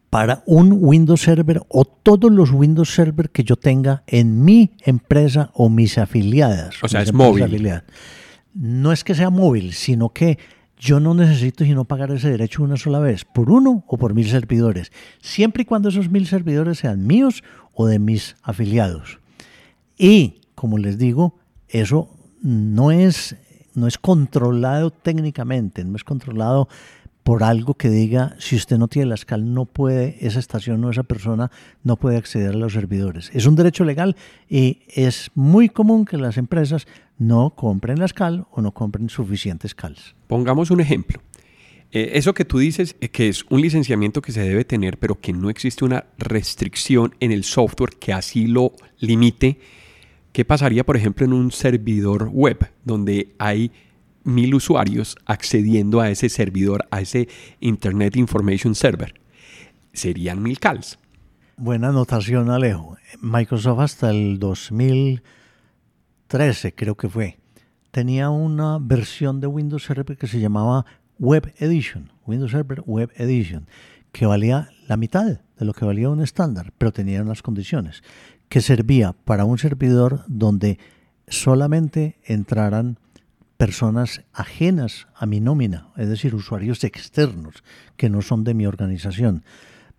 para 0.09 0.41
un 0.47 0.79
Windows 0.81 1.21
Server 1.21 1.61
o 1.69 1.85
todos 1.85 2.31
los 2.31 2.49
Windows 2.49 2.91
Server 2.91 3.29
que 3.29 3.43
yo 3.43 3.55
tenga 3.55 4.01
en 4.07 4.43
mi 4.43 4.71
empresa 4.81 5.51
o 5.53 5.69
mis 5.69 5.99
afiliadas. 5.99 6.75
O 6.81 6.87
sea, 6.87 7.03
es 7.03 7.13
móvil. 7.13 7.83
No 8.55 8.91
es 8.91 9.03
que 9.03 9.13
sea 9.13 9.29
móvil, 9.29 9.73
sino 9.73 10.09
que 10.09 10.39
yo 10.79 11.01
no 11.01 11.13
necesito 11.13 11.65
sino 11.65 11.83
pagar 11.83 12.09
ese 12.11 12.31
derecho 12.31 12.63
una 12.63 12.77
sola 12.77 12.99
vez, 12.99 13.25
por 13.25 13.51
uno 13.51 13.83
o 13.85 13.97
por 13.97 14.13
mil 14.13 14.27
servidores, 14.29 14.91
siempre 15.21 15.63
y 15.63 15.65
cuando 15.65 15.89
esos 15.89 16.09
mil 16.09 16.25
servidores 16.25 16.79
sean 16.79 17.05
míos 17.05 17.43
o 17.73 17.85
de 17.85 17.99
mis 17.99 18.37
afiliados. 18.41 19.19
Y, 19.97 20.41
como 20.55 20.77
les 20.77 20.97
digo, 20.97 21.35
eso 21.67 22.09
no 22.41 22.91
es, 22.91 23.35
no 23.75 23.87
es 23.87 23.97
controlado 23.97 24.91
técnicamente, 24.91 25.83
no 25.83 25.97
es 25.97 26.05
controlado 26.05 26.69
por 27.29 27.43
algo 27.43 27.75
que 27.75 27.91
diga, 27.91 28.35
si 28.39 28.55
usted 28.55 28.79
no 28.79 28.87
tiene 28.87 29.09
la 29.09 29.15
SCAL, 29.15 29.53
no 29.53 29.65
puede, 29.65 30.17
esa 30.25 30.39
estación 30.39 30.83
o 30.83 30.89
esa 30.89 31.03
persona 31.03 31.51
no 31.83 31.95
puede 31.95 32.17
acceder 32.17 32.55
a 32.55 32.57
los 32.57 32.73
servidores. 32.73 33.29
Es 33.35 33.45
un 33.45 33.55
derecho 33.55 33.85
legal 33.85 34.15
y 34.49 34.79
es 34.87 35.29
muy 35.35 35.69
común 35.69 36.05
que 36.05 36.17
las 36.17 36.37
empresas 36.37 36.87
no 37.19 37.51
compren 37.51 37.99
la 37.99 38.07
SCAL 38.07 38.47
o 38.49 38.63
no 38.63 38.71
compren 38.71 39.09
suficientes 39.09 39.75
CALs. 39.75 40.15
Pongamos 40.25 40.71
un 40.71 40.81
ejemplo. 40.81 41.21
Eh, 41.91 42.13
eso 42.15 42.33
que 42.33 42.45
tú 42.45 42.57
dices 42.57 42.95
eh, 42.99 43.09
que 43.09 43.27
es 43.27 43.45
un 43.51 43.61
licenciamiento 43.61 44.23
que 44.23 44.31
se 44.31 44.41
debe 44.41 44.65
tener, 44.65 44.97
pero 44.97 45.21
que 45.21 45.31
no 45.31 45.51
existe 45.51 45.85
una 45.85 46.05
restricción 46.17 47.13
en 47.19 47.31
el 47.31 47.43
software 47.43 47.91
que 47.99 48.11
así 48.11 48.47
lo 48.47 48.73
limite. 48.97 49.59
¿Qué 50.31 50.45
pasaría, 50.45 50.83
por 50.83 50.97
ejemplo, 50.97 51.27
en 51.27 51.33
un 51.33 51.51
servidor 51.51 52.29
web 52.33 52.71
donde 52.83 53.35
hay 53.37 53.71
mil 54.23 54.55
usuarios 54.55 55.15
accediendo 55.25 56.01
a 56.01 56.09
ese 56.09 56.29
servidor, 56.29 56.87
a 56.91 57.01
ese 57.01 57.27
Internet 57.59 58.15
Information 58.15 58.73
Server. 58.75 59.13
Serían 59.93 60.41
mil 60.41 60.59
CALs. 60.59 60.97
Buena 61.57 61.89
anotación, 61.89 62.49
Alejo. 62.49 62.97
Microsoft 63.21 63.79
hasta 63.79 64.09
el 64.11 64.39
2013, 64.39 66.73
creo 66.73 66.95
que 66.95 67.09
fue, 67.09 67.37
tenía 67.91 68.29
una 68.29 68.77
versión 68.79 69.41
de 69.41 69.47
Windows 69.47 69.83
Server 69.83 70.17
que 70.17 70.27
se 70.27 70.39
llamaba 70.39 70.85
Web 71.17 71.53
Edition, 71.57 72.11
Windows 72.25 72.51
Server 72.51 72.81
Web 72.85 73.11
Edition, 73.17 73.67
que 74.11 74.25
valía 74.25 74.69
la 74.87 74.95
mitad 74.95 75.25
de 75.25 75.65
lo 75.65 75.73
que 75.73 75.85
valía 75.85 76.09
un 76.09 76.21
estándar, 76.21 76.71
pero 76.77 76.93
tenía 76.93 77.21
unas 77.21 77.41
condiciones, 77.41 78.03
que 78.47 78.61
servía 78.61 79.13
para 79.25 79.43
un 79.45 79.57
servidor 79.57 80.23
donde 80.27 80.79
solamente 81.27 82.19
entraran 82.23 82.97
personas 83.59 84.21
ajenas 84.31 85.09
a 85.13 85.25
mi 85.25 85.41
nómina, 85.41 85.89
es 85.97 86.07
decir, 86.07 86.33
usuarios 86.33 86.81
externos 86.85 87.61
que 87.97 88.09
no 88.09 88.21
son 88.21 88.45
de 88.45 88.53
mi 88.53 88.65
organización. 88.65 89.43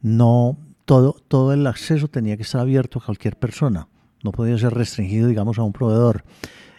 No 0.01 0.57
todo, 0.87 1.15
todo 1.29 1.53
el 1.53 1.67
acceso 1.67 2.09
tenía 2.09 2.39
que 2.39 2.43
estar 2.43 2.63
abierto 2.63 2.99
a 2.99 3.05
cualquier 3.05 3.37
persona, 3.37 3.87
no 4.25 4.33
podía 4.33 4.57
ser 4.57 4.73
restringido, 4.73 5.29
digamos, 5.29 5.59
a 5.59 5.63
un 5.63 5.75
proveedor. 5.75 6.25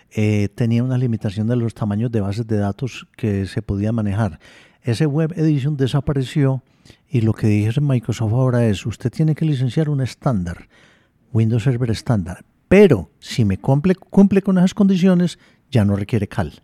Eh, 0.10 0.50
tenía 0.56 0.84
una 0.84 0.98
limitación 0.98 1.46
de 1.46 1.56
los 1.56 1.76
tamaños 1.76 2.12
de 2.12 2.20
bases 2.20 2.48
de 2.48 2.58
datos 2.58 3.08
que 3.16 3.46
se 3.46 3.62
podía 3.62 3.92
manejar. 3.92 4.40
Ese 4.82 5.06
Web 5.06 5.34
Edition 5.38 5.78
desapareció 5.78 6.64
y 7.08 7.22
lo 7.22 7.34
que 7.34 7.46
dije 7.46 7.70
en 7.78 7.86
Microsoft 7.86 8.34
ahora 8.34 8.66
es, 8.66 8.88
usted 8.88 9.12
tiene 9.12 9.36
que 9.36 9.46
licenciar 9.46 9.88
un 9.88 10.02
estándar, 10.02 10.68
Windows 11.32 11.62
Server 11.62 11.92
estándar, 11.92 12.44
pero 12.68 13.12
si 13.20 13.46
me 13.46 13.60
cumple, 13.60 13.94
cumple 13.94 14.42
con 14.42 14.58
esas 14.58 14.74
condiciones, 14.74 15.38
ya 15.72 15.86
no 15.86 15.96
requiere 15.96 16.28
CAL. 16.28 16.62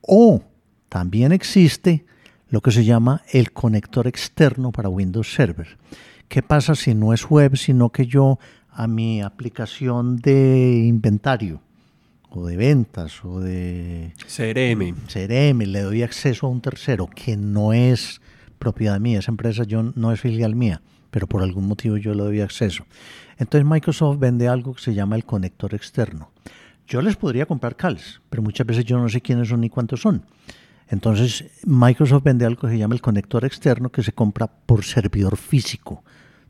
O 0.00 0.42
también 0.88 1.32
existe 1.32 2.04
lo 2.48 2.60
que 2.60 2.70
se 2.70 2.84
llama 2.84 3.22
el 3.32 3.52
conector 3.52 4.06
externo 4.06 4.72
para 4.72 4.88
Windows 4.88 5.32
Server. 5.32 5.78
¿Qué 6.28 6.42
pasa 6.42 6.74
si 6.74 6.94
no 6.94 7.12
es 7.12 7.28
web, 7.28 7.56
sino 7.56 7.90
que 7.90 8.06
yo 8.06 8.38
a 8.70 8.86
mi 8.86 9.20
aplicación 9.20 10.16
de 10.16 10.84
inventario 10.86 11.60
o 12.30 12.46
de 12.46 12.56
ventas 12.56 13.24
o 13.24 13.40
de 13.40 14.12
CRM. 14.26 14.94
CRM 15.06 15.58
le 15.66 15.80
doy 15.82 16.02
acceso 16.02 16.46
a 16.46 16.50
un 16.50 16.60
tercero 16.60 17.08
que 17.08 17.36
no 17.36 17.72
es 17.72 18.20
propiedad 18.58 19.00
mía, 19.00 19.18
esa 19.18 19.32
empresa 19.32 19.64
yo 19.64 19.82
no 19.82 20.12
es 20.12 20.20
filial 20.20 20.54
mía, 20.54 20.82
pero 21.10 21.26
por 21.26 21.42
algún 21.42 21.66
motivo 21.66 21.96
yo 21.96 22.14
le 22.14 22.22
doy 22.22 22.40
acceso. 22.40 22.84
Entonces 23.38 23.68
Microsoft 23.68 24.18
vende 24.18 24.48
algo 24.48 24.74
que 24.74 24.82
se 24.82 24.94
llama 24.94 25.16
el 25.16 25.24
conector 25.24 25.74
externo. 25.74 26.29
Yo 26.90 27.00
les 27.02 27.14
podría 27.14 27.46
comprar 27.46 27.76
CALs, 27.76 28.20
pero 28.28 28.42
muchas 28.42 28.66
veces 28.66 28.84
yo 28.84 28.98
no 28.98 29.08
sé 29.08 29.20
quiénes 29.20 29.46
son 29.46 29.60
ni 29.60 29.70
cuántos 29.70 30.00
son. 30.00 30.26
Entonces, 30.88 31.44
Microsoft 31.64 32.24
vende 32.24 32.44
algo 32.44 32.62
que 32.62 32.72
se 32.72 32.78
llama 32.78 32.96
el 32.96 33.00
conector 33.00 33.44
externo 33.44 33.90
que 33.90 34.02
se 34.02 34.10
compra 34.10 34.48
por 34.48 34.82
servidor 34.84 35.36
físico. 35.36 36.02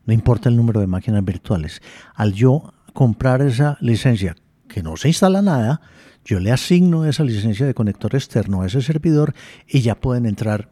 No 0.03 0.15
importa 0.15 0.49
el 0.49 0.57
número 0.57 0.79
de 0.79 0.87
máquinas 0.87 1.23
virtuales. 1.23 1.79
Al 2.15 2.33
yo 2.33 2.73
comprar 2.91 3.43
esa 3.43 3.77
licencia 3.81 4.35
que 4.67 4.81
no 4.81 4.97
se 4.97 5.09
instala 5.09 5.43
nada, 5.43 5.79
yo 6.25 6.39
le 6.39 6.51
asigno 6.51 7.05
esa 7.05 7.23
licencia 7.23 7.67
de 7.67 7.75
conector 7.75 8.15
externo 8.15 8.63
a 8.63 8.65
ese 8.65 8.81
servidor 8.81 9.35
y 9.67 9.81
ya 9.81 9.93
pueden 9.93 10.25
entrar 10.25 10.71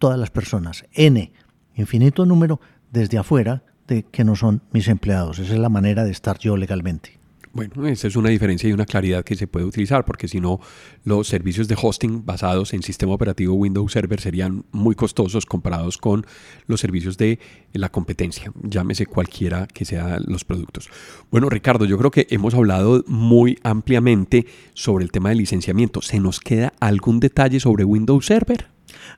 todas 0.00 0.18
las 0.18 0.30
personas. 0.30 0.86
N, 0.92 1.32
infinito 1.76 2.26
número, 2.26 2.60
desde 2.90 3.18
afuera 3.18 3.62
de 3.86 4.02
que 4.02 4.24
no 4.24 4.34
son 4.34 4.62
mis 4.72 4.88
empleados. 4.88 5.38
Esa 5.38 5.52
es 5.52 5.60
la 5.60 5.68
manera 5.68 6.02
de 6.02 6.10
estar 6.10 6.36
yo 6.40 6.56
legalmente. 6.56 7.22
Bueno, 7.54 7.86
esa 7.86 8.08
es 8.08 8.16
una 8.16 8.30
diferencia 8.30 8.68
y 8.68 8.72
una 8.72 8.84
claridad 8.84 9.22
que 9.22 9.36
se 9.36 9.46
puede 9.46 9.64
utilizar, 9.64 10.04
porque 10.04 10.26
si 10.26 10.40
no, 10.40 10.58
los 11.04 11.28
servicios 11.28 11.68
de 11.68 11.76
hosting 11.80 12.26
basados 12.26 12.74
en 12.74 12.82
sistema 12.82 13.12
operativo 13.12 13.54
Windows 13.54 13.92
Server 13.92 14.20
serían 14.20 14.64
muy 14.72 14.96
costosos 14.96 15.46
comparados 15.46 15.96
con 15.96 16.26
los 16.66 16.80
servicios 16.80 17.16
de 17.16 17.38
la 17.72 17.90
competencia, 17.90 18.52
llámese 18.60 19.06
cualquiera 19.06 19.68
que 19.68 19.84
sean 19.84 20.24
los 20.26 20.44
productos. 20.44 20.90
Bueno, 21.30 21.48
Ricardo, 21.48 21.84
yo 21.84 21.96
creo 21.96 22.10
que 22.10 22.26
hemos 22.30 22.54
hablado 22.54 23.04
muy 23.06 23.56
ampliamente 23.62 24.46
sobre 24.72 25.04
el 25.04 25.12
tema 25.12 25.28
del 25.28 25.38
licenciamiento. 25.38 26.02
¿Se 26.02 26.18
nos 26.18 26.40
queda 26.40 26.72
algún 26.80 27.20
detalle 27.20 27.60
sobre 27.60 27.84
Windows 27.84 28.26
Server? 28.26 28.66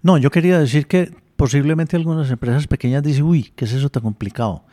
No, 0.03 0.19
yo 0.19 0.31
quería 0.31 0.59
decir 0.59 0.87
que 0.87 1.11
posiblemente 1.37 1.97
algunas 1.97 2.31
empresas 2.31 2.67
pequeñas 2.67 3.03
dicen, 3.03 3.23
uy, 3.23 3.53
¿qué 3.57 3.65
es 3.65 3.73
eso 3.73 3.89
tan 3.89 4.03
complicado? 4.03 4.67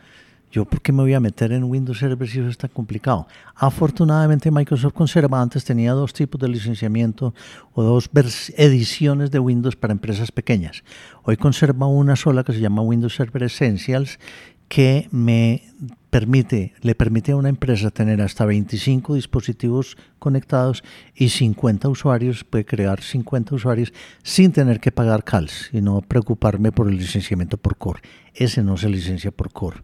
Yo, 0.54 0.64
¿por 0.64 0.80
qué 0.82 0.92
me 0.92 1.02
voy 1.02 1.12
a 1.14 1.18
meter 1.18 1.50
en 1.50 1.64
Windows 1.64 1.98
Server 1.98 2.28
si 2.28 2.38
eso 2.38 2.48
está 2.48 2.68
complicado? 2.68 3.26
Afortunadamente, 3.56 4.52
Microsoft 4.52 4.92
conserva, 4.92 5.42
antes 5.42 5.64
tenía 5.64 5.94
dos 5.94 6.12
tipos 6.12 6.40
de 6.40 6.46
licenciamiento 6.46 7.34
o 7.72 7.82
dos 7.82 8.08
ediciones 8.56 9.32
de 9.32 9.40
Windows 9.40 9.74
para 9.74 9.90
empresas 9.90 10.30
pequeñas. 10.30 10.84
Hoy 11.24 11.36
conserva 11.36 11.88
una 11.88 12.14
sola 12.14 12.44
que 12.44 12.52
se 12.52 12.60
llama 12.60 12.82
Windows 12.82 13.16
Server 13.16 13.42
Essentials 13.42 14.20
que 14.68 15.08
me 15.10 15.64
permite, 16.10 16.72
le 16.82 16.94
permite 16.94 17.32
a 17.32 17.36
una 17.36 17.48
empresa 17.48 17.90
tener 17.90 18.22
hasta 18.22 18.44
25 18.44 19.16
dispositivos 19.16 19.96
conectados 20.20 20.84
y 21.16 21.30
50 21.30 21.88
usuarios, 21.88 22.44
puede 22.44 22.64
crear 22.64 23.02
50 23.02 23.56
usuarios 23.56 23.92
sin 24.22 24.52
tener 24.52 24.78
que 24.78 24.92
pagar 24.92 25.24
CALS 25.24 25.70
y 25.72 25.80
no 25.80 26.00
preocuparme 26.00 26.70
por 26.70 26.88
el 26.88 26.96
licenciamiento 26.96 27.56
por 27.56 27.76
core. 27.76 28.02
Ese 28.34 28.62
no 28.62 28.76
se 28.76 28.88
licencia 28.88 29.32
por 29.32 29.50
core. 29.52 29.78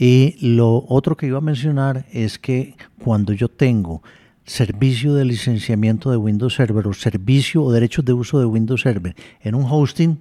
Y 0.00 0.36
lo 0.40 0.86
otro 0.88 1.14
que 1.14 1.26
iba 1.26 1.36
a 1.36 1.42
mencionar 1.42 2.06
es 2.10 2.38
que 2.38 2.74
cuando 3.04 3.34
yo 3.34 3.48
tengo 3.48 4.02
servicio 4.46 5.14
de 5.14 5.26
licenciamiento 5.26 6.10
de 6.10 6.16
Windows 6.16 6.54
Server 6.54 6.88
o 6.88 6.94
servicio 6.94 7.62
o 7.62 7.70
derechos 7.70 8.06
de 8.06 8.14
uso 8.14 8.40
de 8.40 8.46
Windows 8.46 8.80
Server 8.80 9.14
en 9.42 9.54
un 9.54 9.66
hosting, 9.68 10.18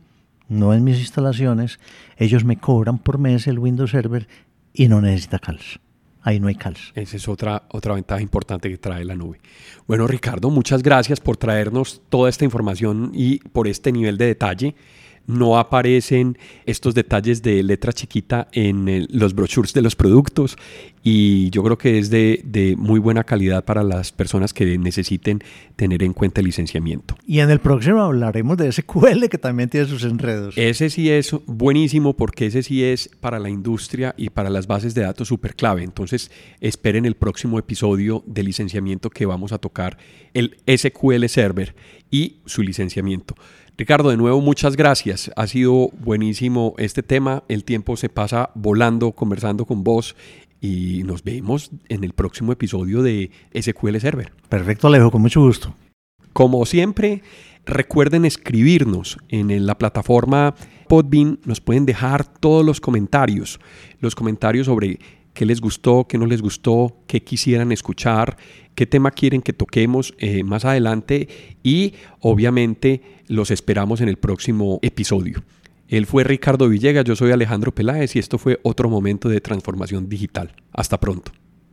no 0.50 0.74
en 0.74 0.84
mis 0.84 1.00
instalaciones, 1.00 1.80
ellos 2.18 2.44
me 2.44 2.58
cobran 2.58 2.98
por 2.98 3.20
mes 3.20 3.48
el 3.48 3.58
Windows 3.58 3.92
Server 3.92 4.28
y 4.74 4.90
no 4.90 5.00
necesita 5.00 5.40
CALS. 5.40 5.80
Ahí 6.24 6.42
no 6.42 6.50
hay 6.50 6.56
CALS. 6.56 6.92
Esa 6.96 7.16
es 7.16 7.30
otra, 7.30 7.64
otra 7.70 7.94
ventaja 7.94 8.22
importante 8.22 8.70
que 8.70 8.78
trae 8.78 9.06
la 9.06 9.16
nube. 9.16 9.40
Bueno, 9.88 10.08
Ricardo, 10.08 10.50
muchas 10.50 10.84
gracias 10.84 11.22
por 11.22 11.38
traernos 11.38 12.02
toda 12.10 12.30
esta 12.30 12.44
información 12.44 13.12
y 13.14 13.40
por 13.40 13.70
este 13.70 13.94
nivel 13.94 14.18
de 14.18 14.26
detalle 14.26 14.76
no 15.28 15.60
aparecen 15.60 16.38
estos 16.66 16.96
detalles 16.96 17.42
de 17.42 17.62
letra 17.64 17.94
chiquita 17.94 18.48
en 18.52 19.08
los 19.12 19.34
brochures 19.34 19.74
de 19.74 19.82
los 19.82 19.96
productos 19.96 20.58
y 21.04 21.50
yo 21.52 21.64
creo 21.64 21.78
que 21.78 21.98
es 21.98 22.10
de, 22.10 22.76
muy 22.78 23.00
buena 23.00 23.24
calidad 23.24 23.64
para 23.64 23.84
las 23.84 24.12
personas 24.12 24.54
que 24.54 24.78
necesiten 24.78 25.42
tener 25.76 26.04
en 26.04 26.14
cuenta 26.14 26.42
el 26.42 26.48
licenciamiento. 26.48 27.16
Y 27.26 27.40
en 27.40 27.50
el 27.50 27.60
próximo 27.60 28.02
hablaremos 28.02 28.58
de 28.58 28.72
SQL 28.72 29.28
que 29.30 29.38
también 29.38 29.70
tiene 29.70 29.88
sus 29.88 30.04
enredos. 30.04 30.58
Ese 30.58 30.90
sí 30.90 31.10
es 31.10 31.34
buenísimo 31.46 32.16
porque 32.16 32.48
ese 32.48 32.64
sí 32.64 32.84
es 32.84 33.10
para 33.20 33.40
la 33.40 33.50
industria 33.50 34.14
y 34.18 34.30
para 34.30 34.50
las 34.50 34.68
bases 34.68 34.94
de 34.94 35.04
datos 35.04 35.28
súper 35.28 35.56
clave. 35.56 35.84
Entonces 35.84 36.32
esperen 36.60 37.06
el 37.06 37.16
próximo 37.16 37.60
episodio 37.60 38.24
de 38.26 38.44
licenciamiento 38.44 39.10
que 39.10 39.26
vamos 39.26 39.52
a 39.52 39.58
tocar 39.58 39.98
el 40.34 40.58
SQL 40.68 41.26
Server 41.28 41.76
y 42.12 42.38
su 42.46 42.62
licenciamiento. 42.62 43.36
Ricardo, 43.80 44.10
de 44.10 44.18
nuevo, 44.18 44.42
muchas 44.42 44.76
gracias. 44.76 45.32
Ha 45.38 45.48
sido 45.48 45.90
buenísimo 45.98 46.76
este 46.80 47.02
tema. 47.02 47.44
El 47.48 47.64
tiempo 47.64 47.96
se 47.96 48.10
pasa 48.10 48.50
volando, 48.54 49.14
conversando 49.14 49.64
con 49.64 49.86
vos 49.86 50.18
y 50.60 51.04
nos 51.06 51.24
vemos 51.24 51.72
en 51.88 52.04
el 52.04 52.12
próximo 52.12 52.52
episodio 52.52 53.02
de 53.02 53.32
SQL 53.58 53.96
Server. 54.00 54.34
Perfecto, 54.50 54.88
Alejo, 54.88 55.12
con 55.12 55.22
mucho 55.22 55.40
gusto. 55.40 55.74
Como 56.34 56.66
siempre, 56.66 57.24
recuerden 57.66 58.26
escribirnos 58.26 59.18
en 59.30 59.66
la 59.66 59.78
plataforma 59.78 60.56
Podbean. 60.90 61.40
Nos 61.46 61.62
pueden 61.62 61.86
dejar 61.86 62.28
todos 62.28 62.66
los 62.66 62.82
comentarios, 62.82 63.62
los 64.02 64.14
comentarios 64.14 64.66
sobre 64.66 65.00
qué 65.40 65.46
les 65.46 65.62
gustó, 65.62 66.06
qué 66.06 66.18
no 66.18 66.26
les 66.26 66.42
gustó, 66.42 66.98
qué 67.08 67.24
quisieran 67.24 67.72
escuchar, 67.72 68.36
qué 68.76 68.86
tema 68.86 69.10
quieren 69.10 69.42
que 69.42 69.54
toquemos 69.54 70.14
eh, 70.18 70.44
más 70.44 70.66
adelante 70.66 71.30
y 71.64 71.94
obviamente 72.20 73.02
los 73.30 73.50
esperamos 73.50 74.02
en 74.02 74.10
el 74.10 74.18
próximo 74.18 74.80
episodio. 74.82 75.42
Él 75.88 76.08
fue 76.08 76.26
Ricardo 76.26 76.68
Villegas, 76.68 77.06
yo 77.06 77.16
soy 77.16 77.32
Alejandro 77.32 77.74
Peláez 77.74 78.18
y 78.18 78.20
esto 78.20 78.38
fue 78.38 78.60
otro 78.64 78.90
momento 78.90 79.30
de 79.30 79.40
transformación 79.40 80.10
digital. 80.10 80.54
Hasta 80.74 81.00
pronto. 81.00 81.32